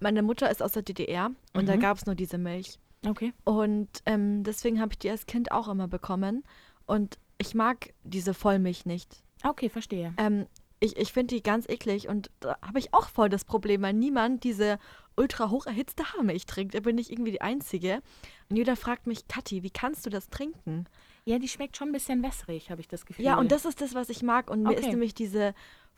Meine 0.00 0.22
Mutter 0.22 0.50
ist 0.50 0.60
aus 0.60 0.72
der 0.72 0.82
DDR 0.82 1.30
und 1.54 1.68
da 1.68 1.76
Mhm. 1.76 1.80
gab 1.80 1.98
es 1.98 2.06
nur 2.06 2.16
diese 2.16 2.36
Milch. 2.36 2.80
Okay. 3.06 3.32
Und 3.44 3.88
ähm, 4.06 4.42
deswegen 4.44 4.80
habe 4.80 4.92
ich 4.92 4.98
die 4.98 5.10
als 5.10 5.26
Kind 5.26 5.52
auch 5.52 5.68
immer 5.68 5.88
bekommen. 5.88 6.44
Und 6.86 7.18
ich 7.38 7.54
mag 7.54 7.92
diese 8.04 8.34
Vollmilch 8.34 8.86
nicht. 8.86 9.22
Okay, 9.44 9.68
verstehe. 9.68 10.12
Ähm, 10.16 10.46
ich 10.80 10.96
ich 10.96 11.12
finde 11.12 11.34
die 11.34 11.42
ganz 11.42 11.68
eklig 11.68 12.08
und 12.08 12.30
da 12.40 12.56
habe 12.62 12.78
ich 12.78 12.94
auch 12.94 13.08
voll 13.08 13.28
das 13.28 13.44
Problem, 13.44 13.82
weil 13.82 13.92
niemand 13.94 14.44
diese 14.44 14.78
ultra 15.16 15.50
hoch 15.50 15.66
erhitzte 15.66 16.04
Haarmilch 16.12 16.46
trinkt. 16.46 16.74
Da 16.74 16.80
bin 16.80 16.98
ich 16.98 17.10
irgendwie 17.12 17.32
die 17.32 17.40
Einzige. 17.40 18.00
Und 18.48 18.56
jeder 18.56 18.76
fragt 18.76 19.06
mich, 19.06 19.26
Kathi, 19.28 19.62
wie 19.62 19.70
kannst 19.70 20.06
du 20.06 20.10
das 20.10 20.28
trinken? 20.30 20.86
Ja, 21.24 21.38
die 21.38 21.48
schmeckt 21.48 21.76
schon 21.76 21.88
ein 21.88 21.92
bisschen 21.92 22.22
wässrig, 22.22 22.70
habe 22.70 22.80
ich 22.80 22.88
das 22.88 23.04
Gefühl. 23.06 23.24
Ja, 23.24 23.36
und 23.38 23.50
das 23.52 23.64
ist 23.64 23.80
das, 23.80 23.94
was 23.94 24.08
ich 24.08 24.22
mag. 24.22 24.50
Und 24.50 24.62
mir 24.62 24.72
ist 24.74 24.78
Okay. 24.84 24.90
nämlich 24.90 25.14
diese 25.14 25.54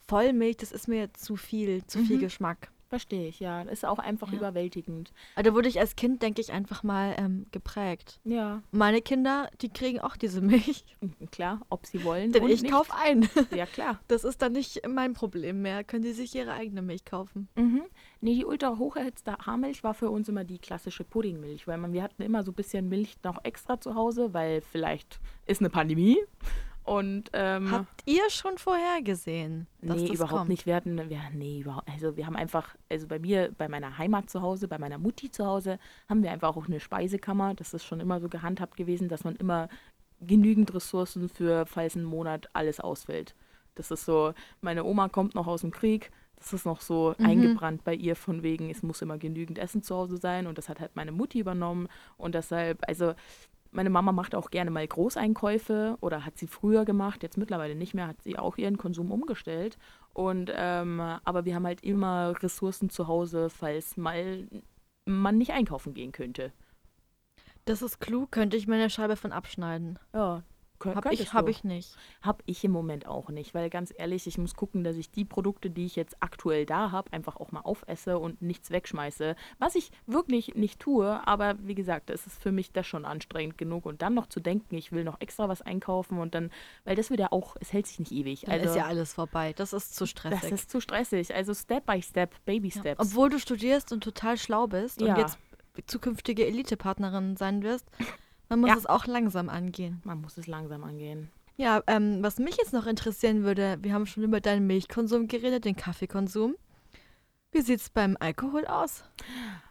Vollmilch, 0.09 0.57
das 0.57 0.73
ist 0.73 0.89
mir 0.89 1.13
zu 1.15 1.37
viel, 1.37 1.85
zu 1.87 1.99
viel 2.01 2.17
Mhm. 2.17 2.21
Geschmack. 2.21 2.71
Verstehe 2.91 3.29
ich, 3.29 3.39
ja. 3.39 3.63
Ist 3.63 3.85
auch 3.87 4.01
einfach 4.01 4.33
Ja. 4.33 4.39
überwältigend. 4.39 5.13
Aber 5.37 5.45
da 5.45 5.55
wurde 5.55 5.69
ich 5.69 5.79
als 5.79 5.95
Kind, 5.95 6.23
denke 6.23 6.41
ich, 6.41 6.51
einfach 6.53 6.83
mal 6.83 7.15
ähm, 7.19 7.47
geprägt. 7.53 8.19
Ja, 8.25 8.63
Meine 8.73 9.01
Kinder, 9.01 9.49
die 9.63 9.69
kriegen 9.69 10.01
auch 10.01 10.17
diese 10.17 10.41
Milch. 10.41 10.85
klar, 11.31 11.61
ob 11.71 11.87
sie 11.87 12.03
wollen. 12.03 12.33
Denn 12.33 12.43
und 12.43 12.51
ich 12.51 12.63
nicht. 12.63 12.73
kaufe 12.73 12.93
ein. 12.95 13.29
Ja, 13.55 13.67
klar. 13.67 14.01
Das 14.09 14.25
ist 14.25 14.43
dann 14.43 14.53
nicht 14.53 14.83
mein 14.89 15.13
Problem 15.15 15.63
mehr. 15.63 15.85
Können 15.85 16.03
die 16.03 16.13
sich 16.13 16.35
ihre 16.35 16.53
eigene 16.53 16.83
Milch 16.83 17.05
kaufen? 17.05 17.49
Mhm. 17.55 17.83
Nee, 18.21 18.35
die 18.35 18.45
ultra 18.45 18.77
hocherhitzte 18.77 19.37
Haarmilch 19.39 19.85
war 19.85 19.95
für 19.95 20.11
uns 20.11 20.29
immer 20.29 20.43
die 20.45 20.59
klassische 20.59 21.05
Puddingmilch, 21.05 21.69
weil 21.69 21.79
man, 21.79 21.93
wir 21.93 22.03
hatten 22.03 22.23
immer 22.23 22.43
so 22.43 22.51
ein 22.51 22.55
bisschen 22.57 22.89
Milch 22.89 23.17
noch 23.23 23.39
extra 23.45 23.81
zu 23.81 23.95
Hause, 23.95 24.35
weil 24.35 24.63
vielleicht 24.63 25.21
ist 25.47 25.61
eine 25.61 25.71
Pandemie. 25.71 26.19
Und 26.91 27.31
ähm, 27.35 27.71
Habt 27.71 28.03
ihr 28.07 28.29
schon 28.31 28.59
vorhergesehen, 28.59 29.69
dass 29.81 29.97
nee, 29.97 30.09
das 30.09 30.17
überhaupt 30.17 30.39
kommt? 30.39 30.49
nicht. 30.49 30.67
Wir 30.67 30.75
hatten, 30.75 30.97
wir, 31.09 31.21
nee, 31.33 31.61
überhaupt, 31.61 31.89
also 31.89 32.17
wir 32.17 32.27
haben 32.27 32.35
einfach, 32.35 32.75
also 32.91 33.07
bei 33.07 33.21
mir, 33.21 33.53
bei 33.57 33.69
meiner 33.69 33.97
Heimat 33.97 34.29
zu 34.29 34.43
Hause, 34.43 34.67
bei 34.67 34.77
meiner 34.79 34.99
Mutti 34.99 35.31
zu 35.31 35.47
Hause, 35.47 35.79
haben 36.09 36.25
wir 36.25 36.33
einfach 36.33 36.57
auch 36.57 36.67
eine 36.67 36.81
Speisekammer. 36.81 37.55
Das 37.55 37.75
ist 37.75 37.85
schon 37.85 38.01
immer 38.01 38.19
so 38.21 38.29
gehandhabt 38.29 38.77
gewesen, 38.77 39.09
dass 39.09 39.23
man 39.23 39.37
immer 39.37 39.69
genügend 40.21 40.75
Ressourcen 40.75 41.29
für, 41.29 41.65
falls 41.65 41.95
ein 41.95 42.03
Monat 42.03 42.49
alles 42.55 42.81
ausfällt. 42.81 43.37
Das 43.77 43.93
ist 43.93 44.05
so, 44.05 44.35
meine 44.61 44.83
Oma 44.83 45.09
kommt 45.09 45.37
noch 45.37 45.47
aus 45.47 45.61
dem 45.61 45.71
Krieg, 45.71 46.11
das 46.37 46.53
ist 46.53 46.67
noch 46.67 46.81
so 46.81 47.15
Mhm. 47.19 47.25
eingebrannt 47.27 47.85
bei 47.85 47.95
ihr 47.95 48.17
von 48.17 48.43
wegen, 48.43 48.69
es 48.69 48.83
muss 48.83 49.01
immer 49.01 49.17
genügend 49.17 49.59
Essen 49.59 49.83
zu 49.83 49.95
Hause 49.95 50.17
sein 50.17 50.47
und 50.49 50.59
das 50.59 50.69
hat 50.69 50.81
halt 50.81 50.97
meine 50.97 51.13
Mutti 51.13 51.39
übernommen 51.39 51.87
und 52.17 52.35
deshalb, 52.35 52.83
also 52.89 53.15
meine 53.71 53.91
Mama 53.91 54.13
macht 54.13 54.35
auch 54.35 54.51
gerne 54.51 54.71
mal 54.71 54.87
Großeinkäufe 54.87 55.97
oder 56.01 56.25
hat 56.25 56.39
sie 56.39 56.47
früher 56.47 56.85
gemacht, 56.85 57.23
jetzt 57.23 57.39
mittlerweile 57.39 57.75
nicht 57.75 57.95
mehr, 57.95 58.09
hat 58.09 58.23
sie 58.23 58.39
auch 58.39 58.57
ihren 58.57 58.79
Konsum 58.79 59.13
umgestellt. 59.13 59.79
Und 60.13 60.51
ähm, 60.55 61.01
aber 61.01 61.45
wir 61.45 61.55
haben 61.55 61.67
halt 61.67 61.83
immer 61.83 62.35
Ressourcen 62.43 62.91
zu 62.91 63.07
Hause, 63.07 63.49
falls 63.49 63.97
mal 63.97 64.49
man 65.05 65.39
nicht 65.39 65.53
einkaufen 65.53 65.95
gehen 65.95 66.13
könnte. 66.13 66.53
Das 67.65 67.83
ist 67.83 68.01
klug, 68.01 68.33
könnte 68.33 68.57
ich 68.57 68.67
mir 68.67 68.77
eine 68.77 68.91
Scheibe 68.91 69.17
von 69.17 69.33
abschneiden. 69.33 69.99
Ja, 70.13 70.43
kö- 70.81 70.95
Hab 70.95 71.03
könntest 71.05 71.23
ich, 71.23 71.33
hab 71.33 71.45
du. 71.45 71.51
ich 71.51 71.63
nicht. 71.65 71.95
Hab 72.23 72.43
ich 72.47 72.65
im 72.65 72.71
Moment 72.73 73.07
auch 73.07 73.29
nicht, 73.29 73.55
weil 73.55 73.71
ganz 73.71 73.93
ehrlich, 73.97 74.27
ich 74.27 74.39
muss 74.39 74.55
gucken, 74.55 74.83
dass 74.83 74.97
ich 74.97 75.11
die 75.11 75.25
Produkte, 75.25 75.71
die 75.71 75.87
ich 75.87 75.97
jetzt 75.97 76.17
aktuell 76.21 76.67
da 76.67 76.91
habe, 76.91 77.13
einfach 77.13 77.37
auch 77.37 77.53
mal 77.53 77.61
aufesse 77.61 78.19
und 78.19 78.41
nichts 78.43 78.71
wegschmeiße. 78.71 79.37
Was 79.59 79.75
ich 79.75 79.91
wirklich 80.07 80.55
nicht 80.55 80.81
tue, 80.81 81.27
aber 81.27 81.57
wie 81.61 81.75
gesagt, 81.75 82.11
es 82.11 82.27
ist 82.27 82.43
für 82.43 82.53
mich 82.53 82.73
das 82.73 82.87
schon 82.87 83.05
anstrengend 83.05 83.59
genug. 83.59 83.87
Und 83.87 84.03
dann 84.03 84.15
noch 84.15 84.27
zu 84.27 84.41
denken, 84.41 84.77
ich 84.77 84.91
will 84.93 85.05
noch 85.05 85.21
extra 85.21 85.49
was 85.49 85.63
einkaufen 85.63 86.19
und 86.19 86.35
dann, 86.35 86.51
weil 86.85 86.97
das 86.97 87.11
wird 87.11 87.21
ja 87.21 87.31
auch, 87.33 87.57
es 87.61 87.73
hält 87.73 87.87
sich 87.87 87.99
nicht 87.99 88.13
ewig. 88.13 88.43
Dann 88.43 88.55
also 88.55 88.71
ist 88.71 88.77
ja 88.77 88.87
alles 88.87 89.13
vorbei. 89.13 89.53
Das 89.55 89.73
ist 89.73 89.95
zu 89.95 90.05
das 90.05 90.11
stressig. 90.11 90.53
ist 90.53 90.71
zu 90.71 90.81
stressig. 90.81 91.35
Also 91.35 91.55
Step 91.55 91.87
by 91.87 92.01
Step, 92.03 92.35
Baby 92.45 92.69
Ja. 92.69 92.81
Steps. 92.81 93.01
Obwohl 93.01 93.29
du 93.29 93.39
studierst 93.39 93.93
und 93.93 94.03
total 94.03 94.39
schlau 94.39 94.67
bist 94.67 95.01
Ja. 95.01 95.15
und 95.15 95.19
jetzt 95.21 95.39
zukünftige 95.87 96.47
Elitepartnerin 96.47 97.37
sein 97.37 97.63
wirst, 97.63 97.87
man 98.51 98.61
muss 98.61 98.69
Ja. 98.71 98.77
es 98.77 98.87
auch 98.87 99.07
langsam 99.07 99.49
angehen. 99.49 100.03
Man 100.05 100.21
muss 100.21 100.37
es 100.37 100.47
langsam 100.47 100.85
angehen. 100.85 101.31
Ja, 101.57 101.83
ähm, 101.87 102.19
was 102.23 102.39
mich 102.39 102.57
jetzt 102.57 102.73
noch 102.73 102.87
interessieren 102.87 103.43
würde, 103.45 103.79
wir 103.81 103.93
haben 103.95 104.07
schon 104.07 104.23
über 104.25 104.41
deinen 104.41 104.67
Milchkonsum 104.67 105.29
geredet, 105.29 105.65
den 105.65 105.77
Kaffeekonsum. 105.77 106.55
Wie 107.53 107.61
sieht's 107.63 107.91
beim 107.91 108.17
Alkohol 108.21 108.67
aus? 108.67 109.05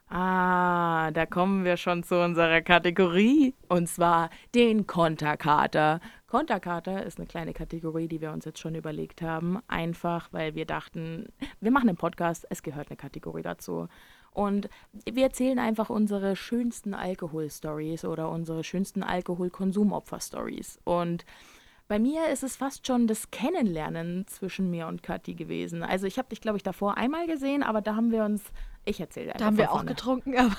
Ah, 0.10 1.12
da 1.12 1.26
kommen 1.28 1.64
wir 1.66 1.78
schon 1.78 2.04
zu 2.04 2.20
unserer 2.24 2.62
Kategorie. 2.62 3.54
Und 3.68 3.88
zwar 3.88 4.30
den 4.56 4.88
Konterkater. 4.88 6.00
Konterkater 6.28 7.06
ist 7.06 7.18
eine 7.20 7.28
kleine 7.28 7.54
Kategorie, 7.54 8.08
die 8.08 8.20
wir 8.22 8.32
uns 8.32 8.46
jetzt 8.46 8.60
schon 8.60 8.76
überlegt 8.76 9.22
haben. 9.22 9.60
Einfach, 9.68 10.30
weil 10.32 10.56
wir 10.56 10.66
dachten, 10.66 11.28
wir 11.62 11.72
machen 11.72 11.90
einen 11.90 11.98
Podcast, 11.98 12.46
es 12.50 12.64
gehört 12.64 12.90
eine 12.90 12.98
Kategorie 12.98 13.44
dazu. 13.44 13.88
Und 14.32 14.70
wir 15.10 15.24
erzählen 15.24 15.60
einfach 15.60 15.90
unsere 15.90 16.36
schönsten 16.36 16.94
Alkohol-Stories 16.94 18.06
oder 18.06 18.30
unsere 18.30 18.64
schönsten 18.64 19.04
Alkoholkonsumopfer-Stories. 19.04 20.80
Und 20.84 21.26
bei 21.88 21.98
mir 21.98 22.28
ist 22.28 22.44
es 22.44 22.56
fast 22.56 22.86
schon 22.86 23.08
das 23.08 23.32
Kennenlernen 23.32 24.28
zwischen 24.28 24.70
mir 24.70 24.86
und 24.88 25.02
Kathi 25.02 25.34
gewesen. 25.34 25.82
Also 25.82 26.06
ich 26.06 26.20
habe 26.20 26.30
dich, 26.30 26.40
glaube 26.40 26.58
ich, 26.58 26.64
davor 26.64 26.98
einmal 26.98 27.26
gesehen, 27.26 27.64
aber 27.64 27.82
da 27.82 27.96
haben 27.96 28.12
wir 28.12 28.24
uns, 28.24 28.44
ich 28.86 29.00
erzähle 29.00 29.30
einfach 29.34 29.40
Da 29.40 29.46
haben 29.46 29.58
wir 29.58 29.66
von 29.66 29.72
auch 29.74 29.78
vorne. 29.78 29.90
getrunken, 29.96 30.38
aber 30.38 30.56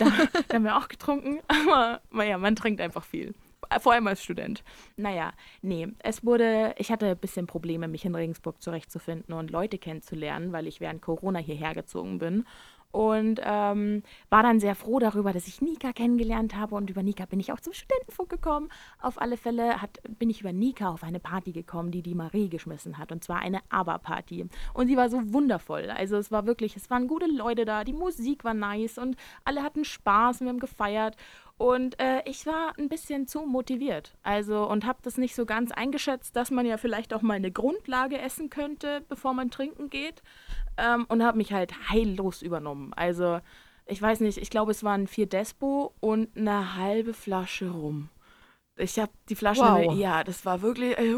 Da 0.48 0.54
haben 0.56 0.64
wir 0.64 0.76
auch 0.76 0.88
getrunken, 0.88 1.38
aber 1.48 2.00
naja, 2.10 2.36
man 2.36 2.56
trinkt 2.56 2.80
einfach 2.80 3.04
viel. 3.04 3.32
Vor 3.78 3.92
allem 3.92 4.08
als 4.08 4.24
Student. 4.24 4.64
Naja, 4.96 5.32
nee, 5.62 5.86
es 6.00 6.24
wurde, 6.24 6.74
ich 6.78 6.90
hatte 6.90 7.06
ein 7.06 7.18
bisschen 7.18 7.46
Probleme, 7.46 7.86
mich 7.86 8.04
in 8.04 8.16
Regensburg 8.16 8.60
zurechtzufinden 8.60 9.32
und 9.32 9.52
Leute 9.52 9.78
kennenzulernen, 9.78 10.50
weil 10.50 10.66
ich 10.66 10.80
während 10.80 11.00
Corona 11.02 11.38
hierher 11.38 11.74
gezogen 11.74 12.18
bin. 12.18 12.44
Und 12.92 13.40
ähm, 13.44 14.02
war 14.30 14.42
dann 14.42 14.58
sehr 14.58 14.74
froh 14.74 14.98
darüber, 14.98 15.32
dass 15.32 15.46
ich 15.46 15.60
Nika 15.60 15.92
kennengelernt 15.92 16.56
habe. 16.56 16.74
Und 16.74 16.90
über 16.90 17.02
Nika 17.02 17.26
bin 17.26 17.38
ich 17.40 17.52
auch 17.52 17.60
zum 17.60 17.72
Studentenfunk 17.72 18.28
gekommen. 18.28 18.68
Auf 19.00 19.20
alle 19.20 19.36
Fälle 19.36 19.80
hat, 19.80 20.00
bin 20.18 20.30
ich 20.30 20.40
über 20.40 20.52
Nika 20.52 20.88
auf 20.88 21.04
eine 21.04 21.20
Party 21.20 21.52
gekommen, 21.52 21.90
die 21.90 22.02
die 22.02 22.14
Marie 22.14 22.48
geschmissen 22.48 22.98
hat. 22.98 23.12
Und 23.12 23.22
zwar 23.22 23.38
eine 23.38 23.60
ABBA-Party. 23.68 24.48
Und 24.74 24.88
sie 24.88 24.96
war 24.96 25.08
so 25.08 25.32
wundervoll. 25.32 25.90
Also 25.90 26.16
es 26.16 26.32
war 26.32 26.46
wirklich, 26.46 26.76
es 26.76 26.90
waren 26.90 27.06
gute 27.06 27.26
Leute 27.26 27.64
da. 27.64 27.84
Die 27.84 27.92
Musik 27.92 28.44
war 28.44 28.54
nice 28.54 28.98
und 28.98 29.16
alle 29.44 29.62
hatten 29.62 29.84
Spaß. 29.84 30.40
Wir 30.40 30.48
haben 30.48 30.60
gefeiert. 30.60 31.16
Und 31.60 32.00
äh, 32.00 32.22
ich 32.24 32.46
war 32.46 32.72
ein 32.78 32.88
bisschen 32.88 33.26
zu 33.26 33.42
motiviert. 33.42 34.14
Also 34.22 34.66
und 34.66 34.86
habe 34.86 35.00
das 35.02 35.18
nicht 35.18 35.34
so 35.34 35.44
ganz 35.44 35.72
eingeschätzt, 35.72 36.34
dass 36.34 36.50
man 36.50 36.64
ja 36.64 36.78
vielleicht 36.78 37.12
auch 37.12 37.20
mal 37.20 37.34
eine 37.34 37.52
Grundlage 37.52 38.18
essen 38.18 38.48
könnte, 38.48 39.04
bevor 39.10 39.34
man 39.34 39.50
trinken 39.50 39.90
geht. 39.90 40.22
Ähm, 40.78 41.04
und 41.10 41.22
habe 41.22 41.36
mich 41.36 41.52
halt 41.52 41.74
heillos 41.90 42.40
übernommen. 42.40 42.94
Also 42.94 43.40
ich 43.84 44.00
weiß 44.00 44.20
nicht, 44.20 44.38
ich 44.38 44.48
glaube, 44.48 44.70
es 44.70 44.84
waren 44.84 45.06
vier 45.06 45.26
Despo 45.26 45.92
und 46.00 46.34
eine 46.34 46.76
halbe 46.76 47.12
Flasche 47.12 47.68
rum. 47.68 48.08
Ich 48.76 48.98
habe 48.98 49.12
die 49.28 49.36
Flasche, 49.36 49.60
Wow. 49.60 49.94
ja, 49.94 50.24
das 50.24 50.46
war 50.46 50.62
wirklich, 50.62 50.96
äh, 50.96 51.14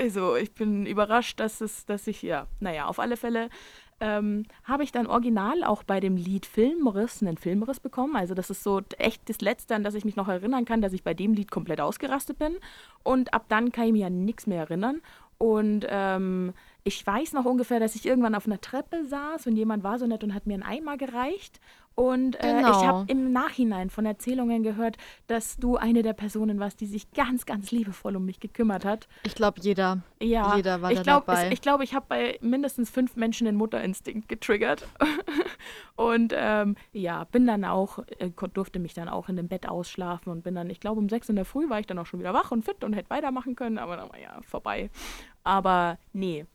also 0.00 0.36
ich 0.36 0.54
bin 0.54 0.86
überrascht, 0.86 1.38
dass 1.38 1.60
es, 1.60 1.84
dass 1.84 2.06
ich, 2.06 2.22
ja, 2.22 2.46
naja, 2.60 2.86
auf 2.86 2.98
alle 2.98 3.18
Fälle 3.18 3.50
ähm, 4.00 4.44
habe 4.64 4.82
ich 4.82 4.92
dann 4.92 5.06
original 5.06 5.64
auch 5.64 5.82
bei 5.82 6.00
dem 6.00 6.16
Lied 6.16 6.46
Filmriss 6.46 7.22
einen 7.22 7.36
Filmriss 7.36 7.80
bekommen. 7.80 8.16
Also 8.16 8.34
das 8.34 8.50
ist 8.50 8.62
so 8.62 8.80
echt 8.98 9.28
das 9.28 9.40
Letzte, 9.40 9.74
an 9.74 9.84
das 9.84 9.94
ich 9.94 10.04
mich 10.04 10.16
noch 10.16 10.28
erinnern 10.28 10.64
kann, 10.64 10.82
dass 10.82 10.92
ich 10.92 11.04
bei 11.04 11.14
dem 11.14 11.34
Lied 11.34 11.50
komplett 11.50 11.80
ausgerastet 11.80 12.38
bin. 12.38 12.56
Und 13.02 13.32
ab 13.34 13.44
dann 13.48 13.72
kann 13.72 13.86
ich 13.86 13.92
mich 13.92 14.04
an 14.04 14.24
nichts 14.24 14.46
mehr 14.46 14.60
erinnern. 14.60 15.00
Und 15.38 15.86
ähm, 15.88 16.52
ich 16.84 17.04
weiß 17.04 17.32
noch 17.32 17.44
ungefähr, 17.44 17.80
dass 17.80 17.96
ich 17.96 18.06
irgendwann 18.06 18.34
auf 18.34 18.46
einer 18.46 18.60
Treppe 18.60 19.04
saß 19.04 19.46
und 19.46 19.56
jemand 19.56 19.82
war 19.82 19.98
so 19.98 20.06
nett 20.06 20.22
und 20.22 20.34
hat 20.34 20.46
mir 20.46 20.54
einen 20.54 20.62
Eimer 20.62 20.96
gereicht. 20.96 21.60
Und 21.94 22.36
äh, 22.36 22.52
Genau. 22.54 22.70
ich 22.70 22.86
habe 22.86 23.04
im 23.12 23.32
Nachhinein 23.32 23.90
von 23.90 24.06
Erzählungen 24.06 24.62
gehört, 24.62 24.96
dass 25.26 25.56
du 25.56 25.76
eine 25.76 26.02
der 26.02 26.12
Personen 26.12 26.58
warst, 26.60 26.80
die 26.80 26.86
sich 26.86 27.10
ganz, 27.12 27.46
ganz 27.46 27.70
liebevoll 27.70 28.16
um 28.16 28.24
mich 28.24 28.40
gekümmert 28.40 28.84
hat. 28.84 29.08
ich 29.24 29.34
glaube, 29.34 29.60
jeder. 29.60 30.02
Ja, 30.20 30.56
Jeder 30.56 30.80
war 30.82 30.92
ich 30.92 31.02
glaub, 31.02 31.26
dabei. 31.26 31.46
Es, 31.46 31.52
ich 31.52 31.60
glaube, 31.60 31.84
ich 31.84 31.94
habe 31.94 32.06
bei 32.08 32.38
mindestens 32.40 32.90
fünf 32.90 33.16
Menschen 33.16 33.44
den 33.44 33.56
Mutterinstinkt 33.56 34.28
getriggert. 34.28 34.86
und 35.96 36.32
ähm, 36.36 36.76
ja, 36.92 37.24
bin 37.24 37.46
dann 37.46 37.64
auch, 37.64 37.98
äh, 38.18 38.30
durfte 38.54 38.78
mich 38.78 38.94
dann 38.94 39.08
auch 39.08 39.28
in 39.28 39.36
dem 39.36 39.48
Bett 39.48 39.68
ausschlafen 39.68 40.30
und 40.32 40.42
bin 40.42 40.54
dann, 40.54 40.70
ich 40.70 40.80
glaube, 40.80 41.00
um 41.00 41.08
sechs 41.08 41.28
in 41.28 41.36
der 41.36 41.44
Früh 41.44 41.68
war 41.68 41.80
ich 41.80 41.86
dann 41.86 41.98
auch 41.98 42.06
schon 42.06 42.20
wieder 42.20 42.34
wach 42.34 42.50
und 42.50 42.64
fit 42.64 42.84
und 42.84 42.92
hätte 42.94 43.10
weitermachen 43.10 43.56
können, 43.56 43.78
aber 43.78 43.96
dann 43.96 44.08
war 44.10 44.18
ja 44.18 44.40
vorbei. 44.42 44.90
Aber 45.44 45.98
nee, 46.12 46.46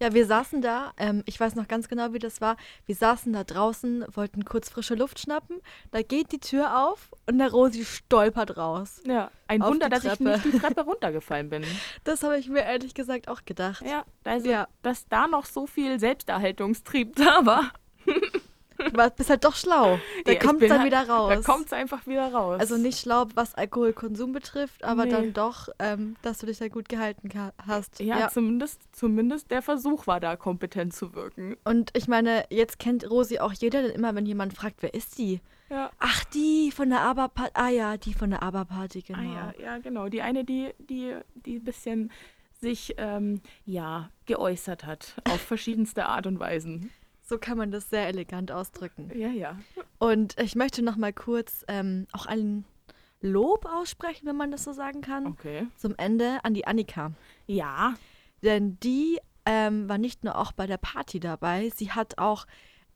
Ja, 0.00 0.12
wir 0.12 0.26
saßen 0.26 0.60
da, 0.62 0.92
ähm, 0.98 1.22
ich 1.26 1.38
weiß 1.40 1.54
noch 1.54 1.68
ganz 1.68 1.88
genau, 1.88 2.12
wie 2.12 2.18
das 2.18 2.40
war. 2.40 2.56
Wir 2.86 2.94
saßen 2.94 3.32
da 3.32 3.44
draußen, 3.44 4.04
wollten 4.14 4.44
kurz 4.44 4.68
frische 4.68 4.94
Luft 4.94 5.18
schnappen. 5.20 5.60
Da 5.90 6.02
geht 6.02 6.32
die 6.32 6.40
Tür 6.40 6.84
auf 6.86 7.10
und 7.26 7.38
der 7.38 7.50
Rosi 7.50 7.84
stolpert 7.84 8.56
raus. 8.56 9.00
ja, 9.06 9.30
ein 9.48 9.62
Wunder, 9.62 9.88
dass 9.88 10.04
ich 10.04 10.20
nicht 10.20 10.44
die 10.44 10.58
Treppe 10.58 10.80
runtergefallen 10.84 11.48
bin. 11.50 11.64
Das 12.04 12.22
habe 12.22 12.38
ich 12.38 12.48
mir 12.48 12.60
ehrlich 12.62 12.94
gesagt 12.94 13.28
auch 13.28 13.44
gedacht. 13.44 13.84
Ja, 13.86 14.04
also, 14.24 14.48
Ja. 14.50 14.68
dass 14.82 15.06
da 15.08 15.26
noch 15.26 15.44
so 15.46 15.66
viel 15.66 15.98
Selbsterhaltungstrieb 16.00 17.16
da 17.16 17.44
war. 17.46 17.72
Du 18.90 19.10
bist 19.16 19.30
halt 19.30 19.44
doch 19.44 19.54
schlau. 19.54 19.98
Da 20.24 20.32
Ja, 20.32 20.38
kommt 20.38 20.60
bin 20.60 20.68
dann 20.68 20.80
halt- 20.80 20.86
wieder 20.86 21.08
raus. 21.08 21.32
Da 21.34 21.52
kommt 21.52 21.66
es 21.66 21.72
einfach 21.72 22.06
wieder 22.06 22.32
raus. 22.32 22.60
Also 22.60 22.76
nicht 22.76 22.98
schlau, 22.98 23.26
was 23.34 23.54
Alkoholkonsum 23.54 24.32
betrifft, 24.32 24.82
aber 24.84 25.04
Nee. 25.04 25.10
dann 25.10 25.32
doch, 25.32 25.68
ähm, 25.78 26.16
dass 26.22 26.38
du 26.38 26.46
dich 26.46 26.58
da 26.58 26.68
gut 26.68 26.88
gehalten 26.88 27.28
hast. 27.66 28.00
Ja, 28.00 28.28
Zumindest, 28.28 28.80
zumindest 28.92 29.50
der 29.50 29.62
Versuch 29.62 30.06
war 30.06 30.20
da, 30.20 30.36
kompetent 30.36 30.94
zu 30.94 31.14
wirken. 31.14 31.56
Und 31.64 31.90
ich 31.96 32.08
meine, 32.08 32.44
jetzt 32.50 32.78
kennt 32.78 33.08
Rosi 33.10 33.38
auch 33.38 33.52
jeder, 33.52 33.82
denn 33.82 33.92
immer 33.92 34.14
wenn 34.14 34.26
jemand 34.26 34.54
fragt, 34.54 34.76
wer 34.82 34.94
ist 34.94 35.18
die? 35.18 35.40
Ja. 35.70 35.90
Ach, 36.00 36.24
die 36.24 36.70
von 36.70 36.90
der 36.90 37.00
Aber-Party. 37.00 37.52
Ah 37.54 37.68
ja, 37.70 37.96
die 37.96 38.12
von 38.12 38.30
der 38.30 38.42
Aber-Party, 38.42 39.02
genau. 39.02 39.18
Ah, 39.20 39.54
ja, 39.58 39.64
ja, 39.64 39.78
genau. 39.78 40.08
Die 40.08 40.20
eine, 40.20 40.44
die, 40.44 40.70
die, 40.78 41.14
die 41.34 41.56
ein 41.56 41.64
bisschen 41.64 42.12
sich 42.60 42.94
ähm, 42.98 43.40
ja, 43.64 44.10
geäußert 44.26 44.84
hat. 44.84 45.14
Auf 45.30 45.40
verschiedenste 45.40 46.06
Art 46.06 46.26
und 46.26 46.38
Weisen. 46.38 46.90
So 47.22 47.38
kann 47.38 47.56
man 47.56 47.70
das 47.70 47.88
sehr 47.88 48.06
elegant 48.08 48.50
ausdrücken. 48.52 49.10
Ja, 49.16 49.28
ja. 49.28 49.58
Und 49.98 50.38
ich 50.40 50.54
möchte 50.56 50.82
noch 50.82 50.96
mal 50.96 51.12
kurz 51.12 51.64
ähm, 51.68 52.06
auch 52.12 52.26
allen 52.26 52.64
Lob 53.20 53.64
aussprechen, 53.66 54.26
wenn 54.26 54.36
man 54.36 54.50
das 54.50 54.64
so 54.64 54.72
sagen 54.72 55.00
kann, 55.00 55.26
Okay. 55.26 55.66
zum 55.76 55.94
Ende 55.96 56.40
an 56.44 56.54
die 56.54 56.66
Annika. 56.66 57.12
Ja, 57.46 57.94
Denn 58.42 58.78
die 58.80 59.20
ähm, 59.46 59.88
war 59.88 59.98
nicht 59.98 60.24
nur 60.24 60.36
auch 60.36 60.50
bei 60.52 60.66
der 60.66 60.78
Party 60.78 61.20
dabei, 61.20 61.70
sie 61.74 61.92
hat 61.92 62.18
auch 62.18 62.46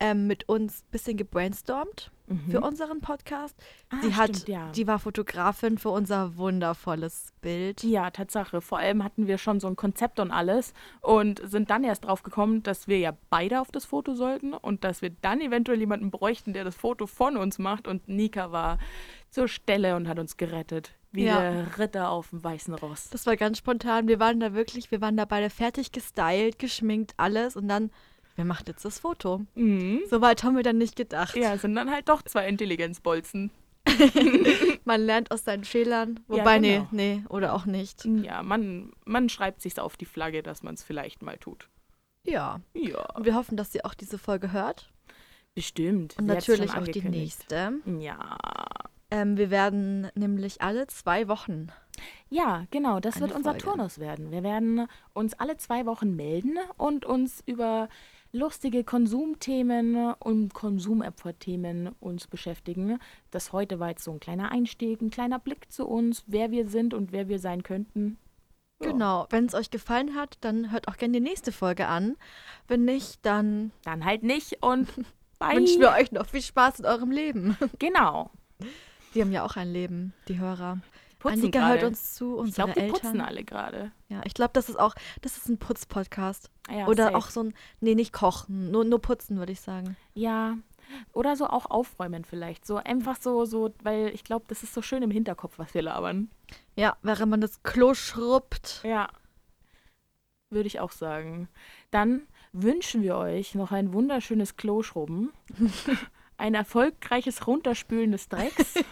ähm, 0.01 0.27
mit 0.27 0.49
uns 0.49 0.83
ein 0.83 0.91
bisschen 0.91 1.17
gebrainstormt 1.17 2.11
für 2.51 2.61
unseren 2.61 3.01
Podcast. 3.01 3.55
Ah, 3.89 3.99
sie 4.03 4.17
hat, 4.17 4.31
stimmt, 4.31 4.49
ja. 4.49 4.73
die 4.73 4.89
war 4.89 4.99
Fotografin 4.99 5.79
für 5.79 5.91
unser 5.91 6.37
wundervolles 6.37 7.33
Bild. 7.41 7.85
Ja, 7.85 8.11
Tatsache. 8.11 8.61
Vor 8.61 8.79
allem 8.79 9.05
hatten 9.05 9.29
wir 9.29 9.39
schon 9.39 9.61
so 9.61 9.69
ein 9.69 9.77
Konzept 9.77 10.19
und 10.19 10.33
alles 10.33 10.75
und 11.03 11.41
sind 11.49 11.71
dann 11.71 11.85
erst 11.85 12.05
drauf 12.05 12.25
gekommen, 12.25 12.65
dass 12.65 12.89
wir 12.89 12.99
ja 12.99 13.17
beide 13.31 13.61
auf 13.61 13.71
das 13.71 13.85
Foto 13.85 14.15
sollten 14.17 14.55
und 14.55 14.83
dass 14.83 15.03
wir 15.03 15.11
dann 15.11 15.41
eventuell 15.41 15.79
jemanden 15.79 16.11
bräuchten, 16.11 16.53
der 16.53 16.65
das 16.65 16.75
Foto 16.75 17.07
von 17.07 17.37
uns 17.37 17.61
macht. 17.61 17.87
Und 17.87 18.09
Nika 18.09 18.51
war 18.51 18.79
zur 19.31 19.47
Stelle 19.47 19.95
und 19.95 20.09
hat 20.09 20.19
uns 20.19 20.37
gerettet. 20.37 20.97
Wie 21.13 21.27
Ja. 21.27 21.41
der 21.41 21.79
Ritter 21.79 22.11
auf 22.11 22.31
dem 22.31 22.43
weißen 22.43 22.75
Ross. 22.75 23.09
Das 23.11 23.27
war 23.27 23.37
ganz 23.37 23.59
spontan. 23.59 24.09
Wir 24.09 24.19
waren 24.19 24.41
da 24.41 24.53
wirklich, 24.53 24.91
wir 24.91 25.01
waren 25.01 25.17
da 25.17 25.27
beide 25.27 25.49
fertig 25.49 25.93
gestylt, 25.93 26.59
geschminkt, 26.59 27.15
alles 27.19 27.55
und 27.55 27.69
dann, 27.69 27.91
wer 28.37 28.45
macht 28.45 28.69
jetzt 28.69 28.85
das 28.85 28.99
Foto? 29.01 29.43
Mhm. 29.55 30.01
So 30.09 30.21
weit 30.21 30.45
haben 30.45 30.57
wir 30.57 30.63
dann 30.63 30.79
nicht 30.79 30.97
gedacht. 30.97 31.37
Ja, 31.37 31.57
sind 31.59 31.75
dann 31.75 31.91
halt 31.91 32.09
doch 32.09 32.23
zwei 32.23 32.47
Intelligenzbolzen. 32.49 33.51
Man 34.85 35.01
lernt 35.03 35.31
aus 35.31 35.45
seinen 35.45 35.65
Fehlern. 35.65 36.21
Ja, 36.29 36.39
Wobei, 36.39 36.59
genau. 36.59 36.89
nee, 36.91 37.17
nee, 37.19 37.25
oder 37.29 37.55
auch 37.55 37.67
nicht. 37.67 38.05
Ja, 38.05 38.43
man, 38.43 38.93
man 39.05 39.29
schreibt 39.29 39.63
sich's 39.63 39.79
auf 39.79 39.97
die 39.97 40.05
Flagge, 40.05 40.43
dass 40.43 40.63
man 40.63 40.75
es 40.75 40.83
vielleicht 40.83 41.23
mal 41.23 41.39
tut. 41.39 41.69
Ja. 42.25 42.61
Ja, 42.75 43.05
Und 43.15 43.25
wir 43.25 43.35
hoffen, 43.35 43.57
dass 43.57 43.73
sie 43.73 43.85
auch 43.85 43.95
diese 43.95 44.19
Folge 44.19 44.53
hört. 44.53 44.91
bestimmt. 45.55 46.17
Und 46.19 46.27
Sie 46.27 46.35
natürlich 46.35 46.73
auch 46.75 46.85
die 46.89 47.03
nächste. 47.09 47.75
Ja. 48.01 48.37
Ähm, 49.11 49.37
wir 49.37 49.51
werden 49.51 50.09
nämlich 50.17 50.61
alle 50.63 50.89
zwei 50.89 51.29
Wochen. 51.29 51.69
Ja, 52.29 52.67
genau, 52.73 52.99
das 52.99 53.21
wird 53.21 53.33
unser 53.33 53.53
Folge. 53.53 53.65
Turnus 53.65 53.99
werden. 54.01 54.33
Wir 54.33 54.43
werden 54.43 54.89
uns 55.15 55.35
alle 55.35 55.57
zwei 55.57 55.87
Wochen 55.87 56.17
melden 56.17 56.59
und 56.77 57.07
uns 57.07 57.43
über 57.47 57.89
lustige 58.37 58.85
Konsumthemen 58.85 60.15
und 60.15 60.55
Konsumopferthemen 60.55 61.89
uns 62.01 62.27
beschäftigen. 62.27 62.99
Das 63.31 63.53
heute 63.53 63.81
war 63.81 63.91
jetzt 63.91 64.05
so 64.05 64.13
ein 64.13 64.21
kleiner 64.21 64.51
Einstieg, 64.53 65.01
ein 65.01 65.11
kleiner 65.11 65.39
Blick 65.39 65.73
zu 65.73 65.87
uns, 65.87 66.25
wer 66.27 66.51
wir 66.51 66.69
sind 66.69 66.95
und 66.95 67.13
wer 67.13 67.29
wir 67.29 67.39
sein 67.39 67.63
könnten. 67.63 68.19
Ja. 68.83 68.91
Genau. 68.91 69.27
Wenn 69.31 69.47
es 69.47 69.55
euch 69.55 69.71
gefallen 69.71 70.15
hat, 70.15 70.37
dann 70.43 70.71
hört 70.71 70.89
auch 70.89 70.97
gerne 70.97 71.15
die 71.15 71.21
nächste 71.21 71.51
Folge 71.51 71.87
an. 71.87 72.17
Wenn 72.69 72.85
nicht, 72.85 73.25
dann 73.25 73.73
Dann 73.85 74.05
halt 74.05 74.23
nicht 74.23 74.63
und 74.63 74.89
bye. 75.39 75.57
wünschen 75.57 75.81
wir 75.81 75.93
euch 75.93 76.13
noch 76.13 76.27
viel 76.27 76.43
Spaß 76.43 76.81
in 76.81 76.87
eurem 76.87 77.11
Leben. 77.11 77.57
Genau. 77.79 78.31
Die 79.15 79.23
haben 79.23 79.33
ja 79.33 79.45
auch 79.45 79.57
ein 79.57 79.73
Leben, 79.73 80.13
die 80.29 80.39
Hörer. 80.39 80.79
Putzen 81.19 81.39
Annika 81.41 81.59
gerade. 81.61 81.73
hört 81.75 81.85
uns 81.85 82.15
zu, 82.15 82.35
Ich 82.35 82.41
unsere 82.41 82.55
glaube, 82.67 82.73
die 82.75 82.81
Eltern. 82.87 83.01
putzen 83.01 83.21
alle 83.21 83.45
gerade. 83.45 83.93
Ja, 84.09 84.21
ich 84.25 84.35
glaube, 84.35 84.51
das 84.53 84.69
ist 84.69 84.79
auch, 84.79 84.95
das 85.23 85.37
ist 85.37 85.49
ein 85.49 85.59
Putz-Podcast. 85.59 86.51
Ja, 86.71 86.87
Oder 86.87 87.05
safe. 87.05 87.17
auch 87.17 87.31
so 87.31 87.41
ein, 87.45 87.55
nee, 87.81 87.95
nicht 87.95 88.13
kochen, 88.13 88.71
nur, 88.71 88.85
nur 88.85 89.01
putzen, 89.01 89.39
würde 89.39 89.53
ich 89.53 89.61
sagen. 89.61 89.97
Ja. 90.15 90.57
Oder 91.13 91.35
so 91.35 91.47
auch 91.49 91.67
aufräumen 91.67 92.25
vielleicht. 92.25 92.65
So 92.67 92.77
einfach 92.77 93.17
so, 93.21 93.45
so, 93.45 93.75
weil 93.83 94.09
ich 94.15 94.23
glaube, 94.25 94.45
das 94.49 94.63
ist 94.63 94.73
so 94.75 94.83
schön 94.83 95.03
im 95.03 95.11
Hinterkopf, 95.11 95.59
was 95.59 95.75
wir 95.75 95.83
labern. 95.83 96.31
Ja, 96.77 96.97
während 97.03 97.31
man 97.31 97.41
das 97.41 97.63
Klo 97.65 97.95
schrubbt. 97.95 98.83
Ja. 98.85 99.09
Würde 100.51 100.69
ich 100.69 100.79
auch 100.79 100.93
sagen. 100.93 101.49
Dann 101.91 102.23
wünschen 102.53 103.03
wir 103.03 103.17
euch 103.17 103.55
noch 103.57 103.73
ein 103.73 103.93
wunderschönes 103.93 104.57
Kloschrubben, 104.57 105.33
ein 106.37 106.55
erfolgreiches 106.55 107.47
Runterspülen 107.49 108.13
des 108.13 108.29
Drecks 108.29 108.75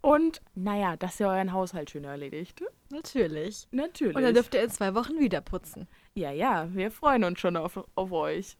und, 0.00 0.42
naja, 0.54 0.96
dass 0.96 1.18
ihr 1.20 1.28
euren 1.28 1.52
Haushalt 1.52 1.90
schön 1.90 2.04
erledigt. 2.04 2.62
Natürlich. 2.90 3.66
Natürlich. 3.70 4.16
Und 4.16 4.22
dann 4.22 4.34
dürft 4.34 4.54
ihr 4.54 4.62
in 4.62 4.70
zwei 4.70 4.94
Wochen 4.94 5.18
wieder 5.18 5.40
putzen. 5.40 5.88
ja, 6.14 6.30
ja, 6.30 6.68
wir 6.74 6.90
freuen 6.90 7.24
uns 7.24 7.40
schon 7.40 7.56
auf, 7.56 7.82
auf 7.94 8.12
euch. 8.12 8.58